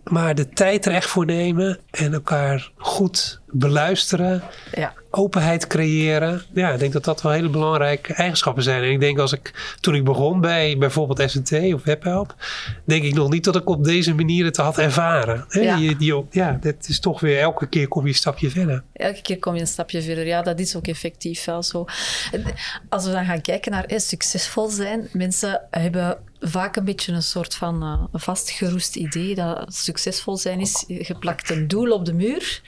Maar 0.03 0.35
de 0.35 0.49
tijd 0.49 0.85
er 0.85 0.93
echt 0.93 1.09
voor 1.09 1.25
nemen 1.25 1.79
en 1.91 2.13
elkaar 2.13 2.71
goed 2.77 3.41
beluisteren, 3.53 4.43
Ja. 4.75 4.93
openheid 5.09 5.67
creëren. 5.67 6.41
Ja, 6.53 6.69
ik 6.69 6.79
denk 6.79 6.93
dat 6.93 7.03
dat 7.03 7.21
wel 7.21 7.31
hele 7.31 7.49
belangrijke 7.49 8.13
eigenschappen 8.13 8.63
zijn. 8.63 8.83
En 8.83 8.91
ik 8.91 8.99
denk 8.99 9.19
als 9.19 9.33
ik, 9.33 9.75
toen 9.79 9.95
ik 9.95 10.03
begon 10.03 10.41
bij 10.41 10.77
bijvoorbeeld 10.77 11.31
SNT 11.31 11.73
of 11.73 11.83
WebHelp, 11.83 12.35
denk 12.85 13.03
ik 13.03 13.13
nog 13.13 13.29
niet 13.29 13.43
dat 13.43 13.55
ik 13.55 13.69
op 13.69 13.83
deze 13.83 14.13
manier 14.13 14.45
het 14.45 14.57
had 14.57 14.77
ervaren. 14.77 15.45
Ja. 15.49 15.75
Je, 15.75 15.95
die, 15.95 16.25
ja, 16.31 16.57
dat 16.61 16.75
is 16.87 16.99
toch 16.99 17.19
weer 17.19 17.39
elke 17.39 17.67
keer 17.67 17.87
kom 17.87 18.03
je 18.03 18.09
een 18.09 18.15
stapje 18.15 18.49
verder. 18.49 18.83
Elke 18.93 19.21
keer 19.21 19.39
kom 19.39 19.53
je 19.53 19.61
een 19.61 19.67
stapje 19.67 20.01
verder. 20.01 20.25
Ja, 20.25 20.41
dat 20.41 20.59
is 20.59 20.75
ook 20.75 20.87
effectief 20.87 21.45
wel 21.45 21.63
zo. 21.63 21.85
Als 22.89 23.05
we 23.05 23.11
dan 23.11 23.25
gaan 23.25 23.41
kijken 23.41 23.71
naar 23.71 23.85
eh, 23.85 23.99
succesvol 23.99 24.69
zijn, 24.69 25.07
mensen 25.11 25.61
hebben 25.69 26.17
vaak 26.39 26.75
een 26.75 26.83
beetje 26.85 27.11
een 27.11 27.23
soort 27.23 27.55
van 27.55 27.81
eh, 27.83 28.19
vastgeroest 28.21 28.95
idee 28.95 29.35
dat 29.35 29.73
succesvol 29.73 30.37
zijn 30.37 30.59
is, 30.59 30.83
je 30.87 31.15
plakt 31.19 31.49
een 31.49 31.67
doel 31.67 31.91
op 31.91 32.05
de 32.05 32.13
muur 32.13 32.61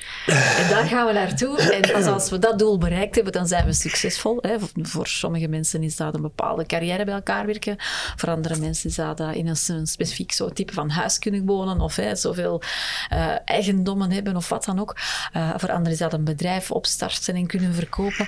en 0.57 0.69
daar 0.75 0.87
gaan 0.87 1.05
we 1.05 1.13
naartoe. 1.13 1.61
En 1.61 1.91
pas 1.91 2.05
als 2.05 2.29
we 2.29 2.39
dat 2.39 2.59
doel 2.59 2.77
bereikt 2.77 3.15
hebben, 3.15 3.33
dan 3.33 3.47
zijn 3.47 3.65
we 3.65 3.73
succesvol. 3.73 4.37
Hè. 4.41 4.55
Voor, 4.81 5.07
sommige 5.07 5.47
mensen 5.47 5.83
is 5.83 5.95
dat 5.95 6.15
een 6.15 6.21
bepaalde 6.21 6.65
carrière 6.65 7.05
bij 7.05 7.13
elkaar 7.13 7.45
werken. 7.45 7.75
Voor 8.15 8.29
andere 8.29 8.59
mensen 8.59 8.89
is 8.89 8.95
dat 8.95 9.19
eh, 9.19 9.33
in 9.33 9.47
een, 9.47 9.87
specifiek 9.87 10.31
soort 10.31 10.55
type 10.55 10.73
van 10.73 10.89
huis 10.89 11.19
kunnen 11.19 11.45
wonen 11.45 11.81
of 11.81 11.95
hè, 11.95 12.15
zoveel 12.15 12.61
eh, 13.09 13.35
eigendommen 13.45 14.11
hebben 14.11 14.35
of 14.35 14.49
wat 14.49 14.65
dan 14.65 14.79
ook. 14.79 14.95
Eh, 15.33 15.49
voor 15.57 15.69
anderen 15.69 15.91
is 15.91 15.97
dat 15.97 16.13
een 16.13 16.23
bedrijf 16.23 16.71
opstarten 16.71 17.35
en 17.35 17.47
kunnen 17.47 17.73
verkopen. 17.73 18.27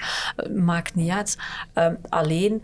Maakt 0.55 0.95
niet 0.95 1.11
uit. 1.11 1.37
Eh, 1.73 1.87
alleen 2.09 2.63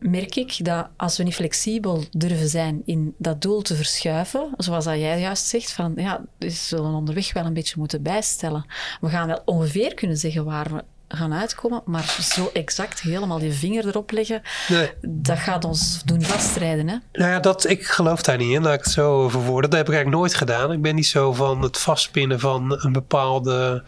merk 0.00 0.34
ik 0.36 0.64
dat 0.64 0.88
als 0.96 1.16
we 1.16 1.22
niet 1.22 1.34
flexibel 1.34 2.04
durven 2.10 2.48
zijn 2.48 2.82
in 2.84 3.14
dat 3.18 3.42
doel 3.42 3.62
te 3.62 3.74
verschuiven, 3.74 4.48
zoals 4.56 4.84
dat 4.84 4.94
jij 4.94 5.20
juist 5.20 5.46
zegt, 5.46 5.72
van 5.72 5.92
ja, 5.96 6.20
we 6.38 6.50
zullen 6.50 6.92
onderweg 6.94 7.32
wel 7.32 7.44
een 7.44 7.52
beetje 7.54 7.74
moeten 7.78 8.02
bijstellen. 8.02 8.64
We 9.00 9.08
gaan 9.08 9.26
wel 9.26 9.42
ongeveer 9.44 9.94
kunnen 9.94 10.16
zeggen 10.16 10.44
waar 10.44 10.72
we 10.74 10.84
gaan 11.16 11.34
uitkomen, 11.34 11.82
maar 11.84 12.16
zo 12.22 12.50
exact 12.52 13.00
helemaal 13.00 13.38
die 13.38 13.52
vinger 13.52 13.86
erop 13.86 14.10
leggen, 14.10 14.42
Nee. 14.68 14.90
dat 15.02 15.38
gaat 15.38 15.64
ons 15.64 16.02
doen 16.04 16.22
vastrijden. 16.22 16.88
Hè? 16.88 16.96
Nou 17.12 17.30
ja, 17.30 17.40
dat, 17.40 17.68
ik 17.68 17.86
geloof 17.86 18.22
daar 18.22 18.36
niet 18.36 18.52
in, 18.54 18.62
laat 18.62 18.74
ik 18.74 18.84
het 18.84 18.92
zo 18.92 19.28
verwoorden. 19.28 19.70
Dat 19.70 19.78
heb 19.78 19.88
ik 19.88 19.94
eigenlijk 19.94 20.22
nooit 20.22 20.34
gedaan. 20.34 20.72
Ik 20.72 20.82
ben 20.82 20.94
niet 20.94 21.06
zo 21.06 21.32
van 21.32 21.62
het 21.62 21.78
vastpinnen 21.78 22.40
van 22.40 22.78
een 22.82 22.92
bepaalde 22.92 23.84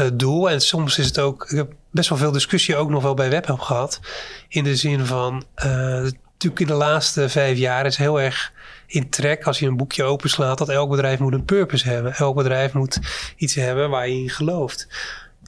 uh, 0.00 0.06
doel. 0.12 0.50
En 0.50 0.60
soms 0.60 0.98
is 0.98 1.06
het 1.06 1.18
ook, 1.18 1.50
ik 1.50 1.56
heb 1.56 1.72
best 1.90 2.08
wel 2.08 2.18
veel 2.18 2.32
discussie 2.32 2.76
ook 2.76 2.90
nog 2.90 3.02
wel 3.02 3.14
bij 3.14 3.30
WebHelp 3.30 3.60
gehad. 3.60 4.00
In 4.48 4.64
de 4.64 4.76
zin 4.76 5.06
van, 5.06 5.44
uh, 5.56 5.64
natuurlijk 5.64 6.60
in 6.60 6.66
de 6.66 6.72
laatste 6.72 7.28
vijf 7.28 7.58
jaar 7.58 7.86
is 7.86 7.96
heel 7.96 8.20
erg 8.20 8.52
in 8.86 9.08
trek 9.08 9.44
als 9.44 9.58
je 9.58 9.66
een 9.66 9.76
boekje 9.76 10.02
openslaat 10.02 10.58
dat 10.58 10.68
elk 10.68 10.90
bedrijf 10.90 11.18
moet 11.18 11.32
een 11.32 11.44
purpose 11.44 11.88
hebben. 11.88 12.14
Elk 12.14 12.36
bedrijf 12.36 12.72
moet 12.72 12.98
iets 13.36 13.54
hebben 13.54 13.90
waar 13.90 14.08
je 14.08 14.22
in 14.22 14.30
gelooft. 14.30 14.88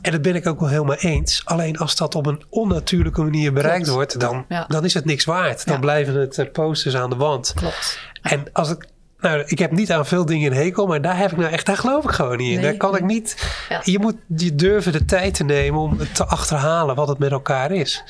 En 0.02 0.12
dat 0.12 0.22
ben 0.22 0.34
ik 0.34 0.46
ook 0.46 0.60
wel 0.60 0.68
helemaal 0.68 0.96
eens. 0.96 1.42
Alleen 1.44 1.78
als 1.78 1.96
dat 1.96 2.14
op 2.14 2.26
een 2.26 2.42
onnatuurlijke 2.48 3.22
manier 3.22 3.52
bereikt 3.52 3.88
wordt, 3.88 4.20
dan, 4.20 4.46
dan 4.68 4.84
is 4.84 4.94
het 4.94 5.04
niks 5.04 5.24
waard. 5.24 5.66
Dan 5.66 5.80
blijven 5.80 6.14
het 6.14 6.38
eh, 6.38 6.50
posters 6.52 6.96
aan 6.96 7.10
de 7.10 7.16
wand. 7.16 7.52
Klopt. 7.54 7.98
En 8.22 8.52
als 8.52 8.70
ik 8.70 8.86
nou, 9.20 9.42
ik 9.46 9.58
heb 9.58 9.70
niet 9.70 9.92
aan 9.92 10.06
veel 10.06 10.24
dingen 10.24 10.50
een 10.50 10.58
hekel, 10.58 10.86
maar 10.86 11.02
daar 11.02 11.18
heb 11.18 11.30
ik 11.30 11.36
nou 11.36 11.52
echt, 11.52 11.66
daar 11.66 11.76
geloof 11.76 12.04
ik 12.04 12.10
gewoon 12.10 12.36
niet 12.36 12.56
in. 12.56 12.62
daar 12.62 12.76
kan 12.76 12.96
ik 12.96 13.04
niet. 13.04 13.52
Je 13.82 13.98
moet 13.98 14.16
je 14.36 14.54
durven 14.54 14.92
de 14.92 15.04
tijd 15.04 15.34
te 15.34 15.44
nemen 15.44 15.80
om 15.80 15.98
te 16.12 16.24
achterhalen 16.24 16.94
wat 16.94 17.08
het 17.08 17.18
met 17.18 17.30
elkaar 17.30 17.70
is. 17.70 18.04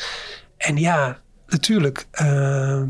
En 0.56 0.76
ja, 0.76 1.20
natuurlijk, 1.46 2.06
uh, 2.22 2.82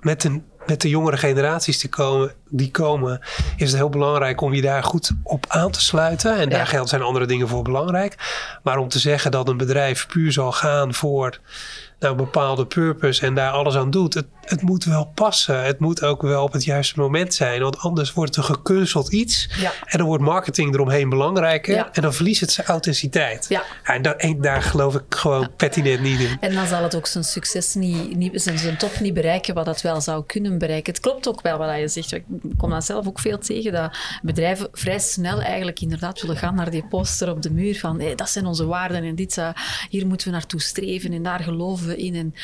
met 0.00 0.24
een 0.24 0.44
met 0.66 0.80
de 0.80 0.88
jongere 0.88 1.16
generaties 1.16 1.78
die 1.78 1.90
komen, 1.90 2.32
die 2.48 2.70
komen, 2.70 3.20
is 3.56 3.68
het 3.68 3.78
heel 3.78 3.88
belangrijk 3.88 4.40
om 4.40 4.54
je 4.54 4.62
daar 4.62 4.82
goed 4.82 5.10
op 5.22 5.44
aan 5.48 5.70
te 5.70 5.80
sluiten. 5.80 6.36
En 6.36 6.48
daar 6.48 6.66
geldt 6.66 6.88
zijn 6.88 7.02
andere 7.02 7.26
dingen 7.26 7.48
voor 7.48 7.62
belangrijk. 7.62 8.16
Maar 8.62 8.78
om 8.78 8.88
te 8.88 8.98
zeggen 8.98 9.30
dat 9.30 9.48
een 9.48 9.56
bedrijf 9.56 10.06
puur 10.06 10.32
zal 10.32 10.52
gaan 10.52 10.94
voor 10.94 11.40
naar 11.98 12.10
een 12.10 12.16
bepaalde 12.16 12.66
purpose 12.66 13.26
en 13.26 13.34
daar 13.34 13.50
alles 13.50 13.74
aan 13.74 13.90
doet. 13.90 14.14
Het, 14.14 14.26
het 14.40 14.62
moet 14.62 14.84
wel 14.84 15.10
passen. 15.14 15.64
Het 15.64 15.78
moet 15.78 16.02
ook 16.02 16.22
wel 16.22 16.42
op 16.42 16.52
het 16.52 16.64
juiste 16.64 17.00
moment 17.00 17.34
zijn. 17.34 17.62
Want 17.62 17.78
anders 17.78 18.12
wordt 18.12 18.36
het 18.36 18.48
een 18.48 18.54
gekunsteld 18.54 19.12
iets. 19.12 19.48
Ja. 19.58 19.72
En 19.84 19.98
dan 19.98 20.06
wordt 20.06 20.22
marketing 20.22 20.74
eromheen 20.74 21.08
belangrijker. 21.08 21.88
En 21.92 22.02
dan 22.02 22.14
verliest 22.14 22.40
het 22.40 22.50
zijn 22.50 22.66
authenticiteit. 22.66 23.46
Ja. 23.48 23.62
en, 23.82 24.02
dat, 24.02 24.16
en 24.16 24.40
daar 24.40 24.62
geloof 24.62 24.94
ik 24.94 25.02
gewoon 25.08 25.50
pertinent 25.56 26.00
niet 26.00 26.20
in. 26.20 26.36
En 26.40 26.54
dan 26.54 26.66
zal 26.66 26.82
het 26.82 26.96
ook 26.96 27.06
zijn 27.06 27.24
succes 27.24 27.74
niet, 27.74 28.16
niet 28.16 28.42
zijn, 28.42 28.58
zijn 28.58 28.76
top 28.76 29.00
niet 29.00 29.14
bereiken 29.14 29.54
wat 29.54 29.66
het 29.66 29.80
wel 29.80 30.00
zou 30.00 30.24
kunnen 30.26 30.58
bereiken. 30.58 30.92
Het 30.92 31.02
klopt 31.02 31.28
ook 31.28 31.42
wel 31.42 31.58
wat 31.58 31.78
je 31.78 31.88
zegt. 31.88 32.12
Ik 32.12 32.24
kom 32.56 32.70
dan 32.70 32.82
zelf 32.82 33.06
ook 33.06 33.18
veel 33.18 33.38
tegen 33.38 33.72
dat 33.72 33.96
bedrijven 34.22 34.68
vrij 34.72 34.98
snel 34.98 35.40
eigenlijk 35.40 35.80
inderdaad 35.80 36.20
willen 36.20 36.36
gaan 36.36 36.54
naar 36.54 36.70
die 36.70 36.86
poster 36.86 37.30
op 37.30 37.42
de 37.42 37.50
muur 37.50 37.78
van 37.78 38.00
hey, 38.00 38.14
dat 38.14 38.30
zijn 38.30 38.46
onze 38.46 38.66
waarden 38.66 39.02
en 39.04 39.14
dit, 39.14 39.42
hier 39.88 40.06
moeten 40.06 40.26
we 40.26 40.32
naartoe 40.32 40.60
streven 40.60 41.12
en 41.12 41.22
daar 41.22 41.40
geloven 41.40 41.83
in. 41.92 42.34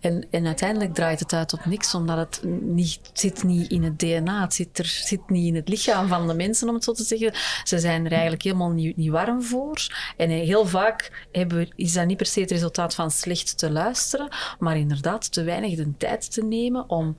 En, 0.00 0.26
en, 0.30 0.46
uiteindelijk 0.46 0.94
draait 0.94 1.20
het 1.20 1.32
uit 1.32 1.52
op 1.52 1.64
niks, 1.64 1.94
omdat 1.94 2.16
het 2.16 2.40
niet, 2.60 3.00
zit 3.12 3.42
niet 3.42 3.70
in 3.70 3.82
het 3.82 3.98
DNA, 3.98 4.40
het 4.40 4.54
zit, 4.54 4.78
er, 4.78 4.86
zit 4.86 5.30
niet 5.30 5.46
in 5.46 5.54
het 5.54 5.68
lichaam 5.68 6.08
van 6.08 6.26
de 6.26 6.34
mensen, 6.34 6.68
om 6.68 6.74
het 6.74 6.84
zo 6.84 6.92
te 6.92 7.04
zeggen. 7.04 7.32
Ze 7.64 7.78
zijn 7.78 8.04
er 8.04 8.12
eigenlijk 8.12 8.42
helemaal 8.42 8.70
niet, 8.70 8.96
niet 8.96 9.10
warm 9.10 9.42
voor. 9.42 9.86
En 10.16 10.30
heel 10.30 10.66
vaak 10.66 11.26
hebben, 11.32 11.68
is 11.76 11.92
dat 11.92 12.06
niet 12.06 12.16
per 12.16 12.26
se 12.26 12.40
het 12.40 12.50
resultaat 12.50 12.94
van 12.94 13.10
slecht 13.10 13.58
te 13.58 13.70
luisteren, 13.70 14.28
maar 14.58 14.76
inderdaad 14.76 15.32
te 15.32 15.42
weinig 15.42 15.76
de 15.76 15.96
tijd 15.96 16.32
te 16.32 16.44
nemen 16.44 16.90
om 16.90 17.16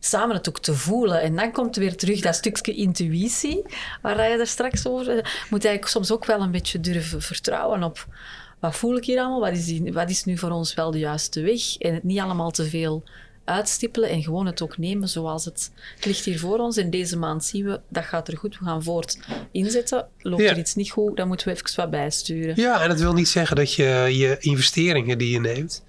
samen 0.00 0.36
het 0.36 0.48
ook 0.48 0.58
te 0.58 0.74
voelen. 0.74 1.20
En 1.20 1.36
dan 1.36 1.52
komt 1.52 1.76
weer 1.76 1.96
terug 1.96 2.20
dat 2.20 2.34
stukje 2.34 2.74
intuïtie, 2.74 3.62
waar 4.02 4.30
je 4.30 4.38
er 4.38 4.46
straks 4.46 4.86
over... 4.86 5.46
Moet 5.50 5.62
je 5.62 5.78
soms 5.80 6.12
ook 6.12 6.24
wel 6.24 6.40
een 6.40 6.50
beetje 6.50 6.80
durven 6.80 7.22
vertrouwen 7.22 7.82
op 7.82 8.06
wat 8.60 8.76
voel 8.76 8.96
ik 8.96 9.04
hier 9.04 9.18
allemaal? 9.18 9.40
Wat 9.40 9.52
is, 9.52 9.80
wat 9.92 10.10
is 10.10 10.24
nu 10.24 10.38
voor 10.38 10.50
ons 10.50 10.74
wel 10.74 10.90
de 10.90 10.98
juiste 10.98 11.40
weg? 11.40 11.76
En 11.76 11.94
het 11.94 12.02
niet 12.02 12.18
allemaal 12.18 12.50
te 12.50 12.64
veel 12.64 13.02
uitstippelen 13.48 14.08
en 14.08 14.22
gewoon 14.22 14.46
het 14.46 14.62
ook 14.62 14.78
nemen 14.78 15.08
zoals 15.08 15.44
het, 15.44 15.70
ligt 16.04 16.24
hier 16.24 16.38
voor 16.38 16.58
ons. 16.58 16.76
En 16.76 16.90
deze 16.90 17.16
maand 17.16 17.44
zien 17.44 17.64
we, 17.64 17.80
dat 17.88 18.04
gaat 18.04 18.28
er 18.28 18.36
goed, 18.36 18.58
we 18.58 18.64
gaan 18.64 18.82
voort 18.82 19.18
inzetten. 19.52 20.08
Loopt 20.18 20.42
er 20.42 20.58
iets 20.58 20.74
niet 20.74 20.90
goed, 20.90 21.16
dan 21.16 21.28
moeten 21.28 21.48
we 21.48 21.54
even 21.54 21.76
wat 21.76 21.90
bijsturen. 21.90 22.60
Ja, 22.60 22.82
en 22.82 22.88
dat 22.88 23.00
wil 23.00 23.12
niet 23.12 23.28
zeggen 23.28 23.56
dat 23.56 23.74
je 23.74 24.06
je 24.10 24.36
investeringen 24.38 25.18
die 25.18 25.30
je 25.30 25.40
neemt, 25.40 25.84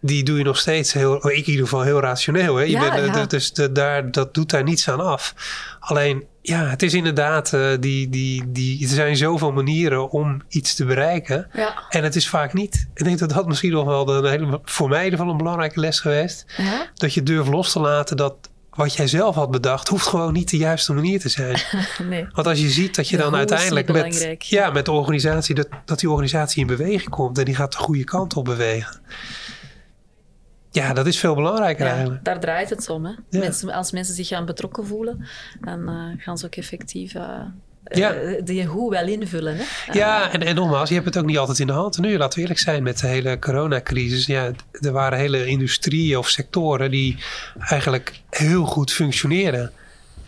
die 0.00 0.24
doe 0.24 0.38
je 0.38 0.44
nog 0.44 0.58
steeds 0.58 0.92
heel, 0.92 1.30
ik 1.30 1.46
in 1.46 1.50
ieder 1.50 1.64
geval 1.64 1.82
heel 1.82 2.00
rationeel. 2.00 2.56
Hè? 2.56 2.62
Je 2.62 2.70
ja, 2.70 2.94
bent, 2.94 3.14
ja. 3.14 3.26
Dus 3.26 3.52
de, 3.52 3.72
daar, 3.72 4.10
dat 4.10 4.34
doet 4.34 4.50
daar 4.50 4.62
niets 4.62 4.88
aan 4.88 5.00
af. 5.00 5.34
Alleen, 5.80 6.24
ja, 6.48 6.66
het 6.66 6.82
is 6.82 6.94
inderdaad, 6.94 7.52
uh, 7.52 7.68
die, 7.80 8.08
die, 8.08 8.52
die, 8.52 8.82
er 8.82 8.88
zijn 8.88 9.16
zoveel 9.16 9.52
manieren 9.52 10.10
om 10.10 10.42
iets 10.48 10.74
te 10.74 10.84
bereiken. 10.84 11.48
Ja. 11.52 11.82
En 11.88 12.02
het 12.02 12.16
is 12.16 12.28
vaak 12.28 12.52
niet. 12.52 12.88
Ik 12.94 13.04
denk 13.04 13.18
dat 13.18 13.30
dat 13.30 13.46
misschien 13.46 13.72
nog 13.72 13.84
wel 13.84 14.04
de, 14.04 14.28
hele, 14.28 14.60
voor 14.64 14.88
mij 14.88 15.04
ieder 15.04 15.20
een 15.20 15.36
belangrijke 15.36 15.80
les 15.80 16.00
geweest. 16.00 16.44
Ja? 16.56 16.86
Dat 16.94 17.14
je 17.14 17.22
durft 17.22 17.50
los 17.50 17.72
te 17.72 17.80
laten 17.80 18.16
dat 18.16 18.34
wat 18.70 18.94
jij 18.94 19.06
zelf 19.06 19.34
had 19.34 19.50
bedacht, 19.50 19.88
hoeft 19.88 20.06
gewoon 20.06 20.32
niet 20.32 20.50
de 20.50 20.56
juiste 20.56 20.92
manier 20.92 21.20
te 21.20 21.28
zijn. 21.28 21.60
nee. 22.10 22.26
Want 22.32 22.46
als 22.46 22.60
je 22.60 22.68
ziet 22.68 22.96
dat 22.96 23.08
je 23.08 23.16
dan 23.16 23.34
uiteindelijk 23.34 23.92
met, 23.92 24.46
ja, 24.46 24.70
met 24.70 24.84
de 24.84 24.92
organisatie, 24.92 25.54
dat, 25.54 25.68
dat 25.84 25.98
die 25.98 26.10
organisatie 26.10 26.60
in 26.60 26.66
beweging 26.66 27.10
komt 27.10 27.38
en 27.38 27.44
die 27.44 27.54
gaat 27.54 27.72
de 27.72 27.78
goede 27.78 28.04
kant 28.04 28.34
op 28.34 28.44
bewegen. 28.44 29.00
Ja, 30.76 30.92
dat 30.92 31.06
is 31.06 31.18
veel 31.18 31.34
belangrijker 31.34 31.86
eigenlijk. 31.86 32.24
Daar 32.24 32.40
draait 32.40 32.70
het 32.70 32.88
om. 32.88 33.04
Hè? 33.04 33.12
Mensen, 33.30 33.70
als 33.70 33.92
mensen 33.92 34.14
zich 34.14 34.28
gaan 34.28 34.46
betrokken 34.46 34.86
voelen, 34.86 35.26
dan 35.60 35.88
uh, 35.88 36.22
gaan 36.22 36.38
ze 36.38 36.46
ook 36.46 36.54
effectief 36.54 37.14
uh, 37.14 37.22
ja. 37.84 38.14
die 38.44 38.64
hoe 38.64 38.90
wel 38.90 39.06
invullen. 39.06 39.56
Hè? 39.56 39.92
Ja, 39.92 40.32
en, 40.32 40.42
en 40.42 40.54
nogmaals, 40.54 40.88
je 40.88 40.94
hebt 40.94 41.06
het 41.06 41.16
ook 41.18 41.24
niet 41.24 41.38
altijd 41.38 41.58
in 41.58 41.66
de 41.66 41.72
hand. 41.72 41.98
Nu, 41.98 42.16
laten 42.16 42.34
we 42.34 42.40
eerlijk 42.40 42.60
zijn, 42.60 42.82
met 42.82 42.98
de 42.98 43.06
hele 43.06 43.38
coronacrisis. 43.38 44.26
Ja, 44.26 44.50
er 44.72 44.92
waren 44.92 45.18
hele 45.18 45.46
industrieën 45.46 46.18
of 46.18 46.28
sectoren 46.28 46.90
die 46.90 47.18
eigenlijk 47.58 48.20
heel 48.30 48.64
goed 48.64 48.92
functioneerden. 48.92 49.72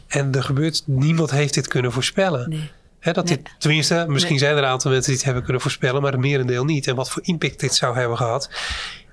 En 0.08 0.34
er 0.34 0.42
gebeurt, 0.42 0.82
niemand 0.87 1.30
heeft 1.30 1.54
dit 1.54 1.68
kunnen 1.68 1.92
voorspellen. 1.92 2.48
Nee. 2.48 3.14
dat 3.14 3.26
dit, 3.26 3.40
tenminste, 3.58 4.04
misschien 4.08 4.38
zijn 4.38 4.56
er 4.56 4.62
een 4.62 4.68
aantal 4.68 4.90
mensen 4.90 5.08
die 5.08 5.16
het 5.16 5.24
hebben 5.24 5.44
kunnen 5.44 5.62
voorspellen, 5.62 6.02
maar 6.02 6.12
het 6.12 6.20
merendeel 6.20 6.64
niet. 6.64 6.87
En 6.87 6.94
wat 6.94 7.11
voor 7.11 7.22
impact 7.24 7.61
dit 7.61 7.74
zou 7.74 7.96
hebben 7.96 8.16
gehad. 8.16 8.50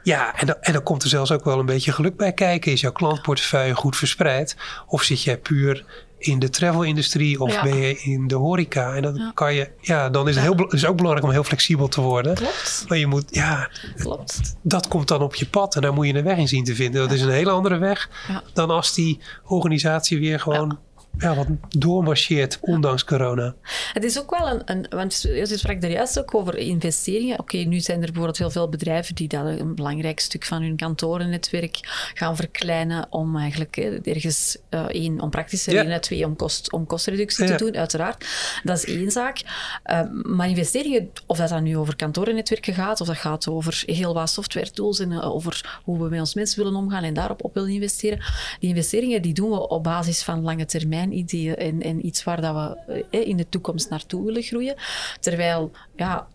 Ja, 0.05 0.39
en 0.39 0.45
dan, 0.45 0.55
en 0.61 0.73
dan 0.73 0.83
komt 0.83 1.03
er 1.03 1.09
zelfs 1.09 1.31
ook 1.31 1.43
wel 1.43 1.59
een 1.59 1.65
beetje 1.65 1.91
geluk 1.91 2.17
bij 2.17 2.33
kijken. 2.33 2.71
Is 2.71 2.81
jouw 2.81 2.91
klantportefeuille 2.91 3.75
goed 3.75 3.95
verspreid? 3.95 4.57
Of 4.87 5.03
zit 5.03 5.23
jij 5.23 5.37
puur 5.37 5.85
in 6.17 6.39
de 6.39 6.49
travel-industrie 6.49 7.41
of 7.41 7.61
ben 7.61 7.75
je 7.75 7.99
in 7.99 8.27
de 8.27 8.35
horeca? 8.35 8.95
En 8.95 9.01
dan 9.01 9.31
kan 9.33 9.53
je, 9.53 9.69
ja, 9.81 10.09
dan 10.09 10.27
is 10.27 10.35
het 10.35 10.43
heel, 10.43 10.67
is 10.67 10.85
ook 10.85 10.95
belangrijk 10.95 11.25
om 11.25 11.33
heel 11.33 11.43
flexibel 11.43 11.87
te 11.87 12.01
worden. 12.01 12.35
Klopt. 12.35 12.85
Maar 12.87 12.97
je 12.97 13.07
moet, 13.07 13.25
ja, 13.29 13.69
Klopt. 13.97 14.55
dat 14.61 14.87
komt 14.87 15.07
dan 15.07 15.21
op 15.21 15.35
je 15.35 15.47
pad 15.47 15.75
en 15.75 15.81
daar 15.81 15.93
moet 15.93 16.07
je 16.07 16.13
een 16.13 16.23
weg 16.23 16.37
in 16.37 16.47
zien 16.47 16.63
te 16.63 16.75
vinden. 16.75 17.01
Dat 17.01 17.11
is 17.11 17.21
een 17.21 17.29
hele 17.29 17.51
andere 17.51 17.77
weg 17.77 18.09
dan 18.53 18.69
als 18.69 18.93
die 18.93 19.19
organisatie 19.43 20.19
weer 20.19 20.39
gewoon 20.39 20.79
ja, 21.17 21.35
wat 21.35 21.47
doormarcheert, 21.69 22.57
ondanks 22.61 23.03
corona. 23.03 23.55
Het 23.93 24.03
is 24.03 24.19
ook 24.19 24.39
wel 24.39 24.49
een, 24.49 24.61
een 24.65 24.85
want 24.89 25.21
je 25.21 25.57
sprak 25.57 25.83
er 25.83 25.91
juist 25.91 26.19
ook 26.19 26.35
over 26.35 26.57
investeringen. 26.57 27.39
Oké, 27.39 27.57
nu 27.57 27.79
zijn 27.79 27.97
er 27.97 28.05
bijvoorbeeld 28.05 28.37
heel 28.37 28.51
veel 28.51 28.69
bedrijven 28.69 29.15
die 29.15 29.27
dat 29.27 29.45
een 29.45 29.75
belangrijk 29.75 30.19
stuk 30.19 30.45
van 30.45 30.61
hun 30.61 30.75
kantorennetwerk 30.75 31.79
gaan 32.13 32.35
verkleinen 32.35 33.07
om 33.09 33.37
eigenlijk 33.37 33.77
ergens 34.03 34.57
uh, 34.69 34.85
één, 34.85 35.21
om 35.21 35.29
praktische 35.29 35.71
ja. 35.71 35.77
redenen, 35.77 36.01
twee, 36.01 36.25
om, 36.25 36.35
kost, 36.35 36.71
om 36.71 36.87
te 36.87 37.55
doen, 37.57 37.77
uiteraard. 37.77 38.25
Dat 38.63 38.77
is 38.77 38.85
één 38.85 39.11
zaak. 39.11 39.41
Uh, 39.85 40.01
maar 40.23 40.49
investeringen, 40.49 41.09
of 41.25 41.37
dat 41.37 41.49
dan 41.49 41.63
nu 41.63 41.77
over 41.77 41.95
kantorennetwerken 41.95 42.73
gaat, 42.73 43.01
of 43.01 43.07
dat 43.07 43.17
gaat 43.17 43.47
over 43.47 43.83
heel 43.85 44.13
wat 44.13 44.29
software 44.29 44.71
tools 44.71 44.99
en 44.99 45.11
uh, 45.11 45.35
over 45.35 45.79
hoe 45.83 46.03
we 46.03 46.09
met 46.09 46.19
ons 46.19 46.33
mensen 46.33 46.63
willen 46.63 46.79
omgaan 46.79 47.03
en 47.03 47.13
daarop 47.13 47.43
op 47.43 47.53
willen 47.53 47.69
investeren, 47.69 48.19
die 48.59 48.69
investeringen 48.69 49.21
die 49.21 49.33
doen 49.33 49.49
we 49.49 49.67
op 49.67 49.83
basis 49.83 50.23
van 50.23 50.41
lange 50.41 50.65
termijn 50.65 51.04
ideeën 51.11 51.55
en, 51.55 51.81
en 51.81 52.05
iets 52.05 52.23
waar 52.23 52.41
dat 52.41 52.55
we 52.55 53.05
eh, 53.09 53.27
in 53.27 53.37
de 53.37 53.49
toekomst 53.49 53.89
naartoe 53.89 54.25
willen 54.25 54.43
groeien. 54.43 54.75
Terwijl 55.19 55.71
ja, 55.95 56.27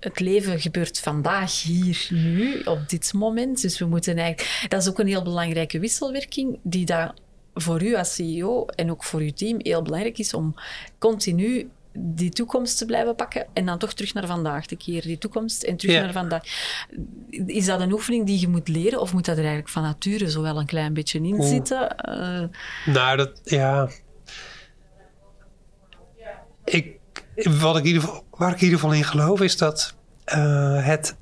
het 0.00 0.20
leven 0.20 0.60
gebeurt 0.60 0.98
vandaag, 0.98 1.62
hier, 1.62 2.06
nu, 2.10 2.60
op 2.60 2.88
dit 2.88 3.12
moment. 3.12 3.62
Dus 3.62 3.78
we 3.78 3.84
moeten 3.84 4.18
eigenlijk... 4.18 4.66
Dat 4.68 4.82
is 4.82 4.88
ook 4.88 4.98
een 4.98 5.06
heel 5.06 5.22
belangrijke 5.22 5.78
wisselwerking 5.78 6.58
die 6.62 6.86
daar 6.86 7.14
voor 7.54 7.82
u 7.82 7.94
als 7.94 8.14
CEO 8.14 8.66
en 8.66 8.90
ook 8.90 9.04
voor 9.04 9.20
uw 9.20 9.32
team 9.32 9.56
heel 9.62 9.82
belangrijk 9.82 10.18
is 10.18 10.34
om 10.34 10.54
continu 10.98 11.70
die 11.98 12.30
toekomst 12.30 12.78
te 12.78 12.84
blijven 12.84 13.14
pakken 13.14 13.46
en 13.52 13.66
dan 13.66 13.78
toch 13.78 13.92
terug 13.92 14.14
naar 14.14 14.26
vandaag 14.26 14.66
te 14.66 14.76
keren. 14.76 15.08
Die 15.08 15.18
toekomst 15.18 15.62
en 15.62 15.76
terug 15.76 16.00
naar 16.00 16.12
vandaag. 16.12 16.42
Is 17.46 17.66
dat 17.66 17.80
een 17.80 17.92
oefening 17.92 18.26
die 18.26 18.40
je 18.40 18.48
moet 18.48 18.68
leren 18.68 19.00
of 19.00 19.12
moet 19.12 19.24
dat 19.24 19.36
er 19.36 19.42
eigenlijk 19.42 19.72
van 19.72 19.82
nature 19.82 20.30
zo 20.30 20.42
wel 20.42 20.58
een 20.58 20.66
klein 20.66 20.94
beetje 20.94 21.20
in 21.20 21.42
zitten? 21.42 21.96
Uh... 22.08 22.94
Nou, 22.94 23.16
dat, 23.16 23.40
ja, 23.44 23.88
ik, 26.66 26.98
wat 27.34 27.76
ik 27.76 27.82
in 27.82 27.86
ieder 27.86 28.02
geval, 28.02 28.24
waar 28.30 28.50
ik 28.50 28.56
in 28.56 28.64
ieder 28.64 28.78
geval 28.78 28.94
in 28.94 29.04
geloof 29.04 29.40
is 29.40 29.56
dat 29.56 29.94
uh, 30.34 30.84
het, 30.84 31.16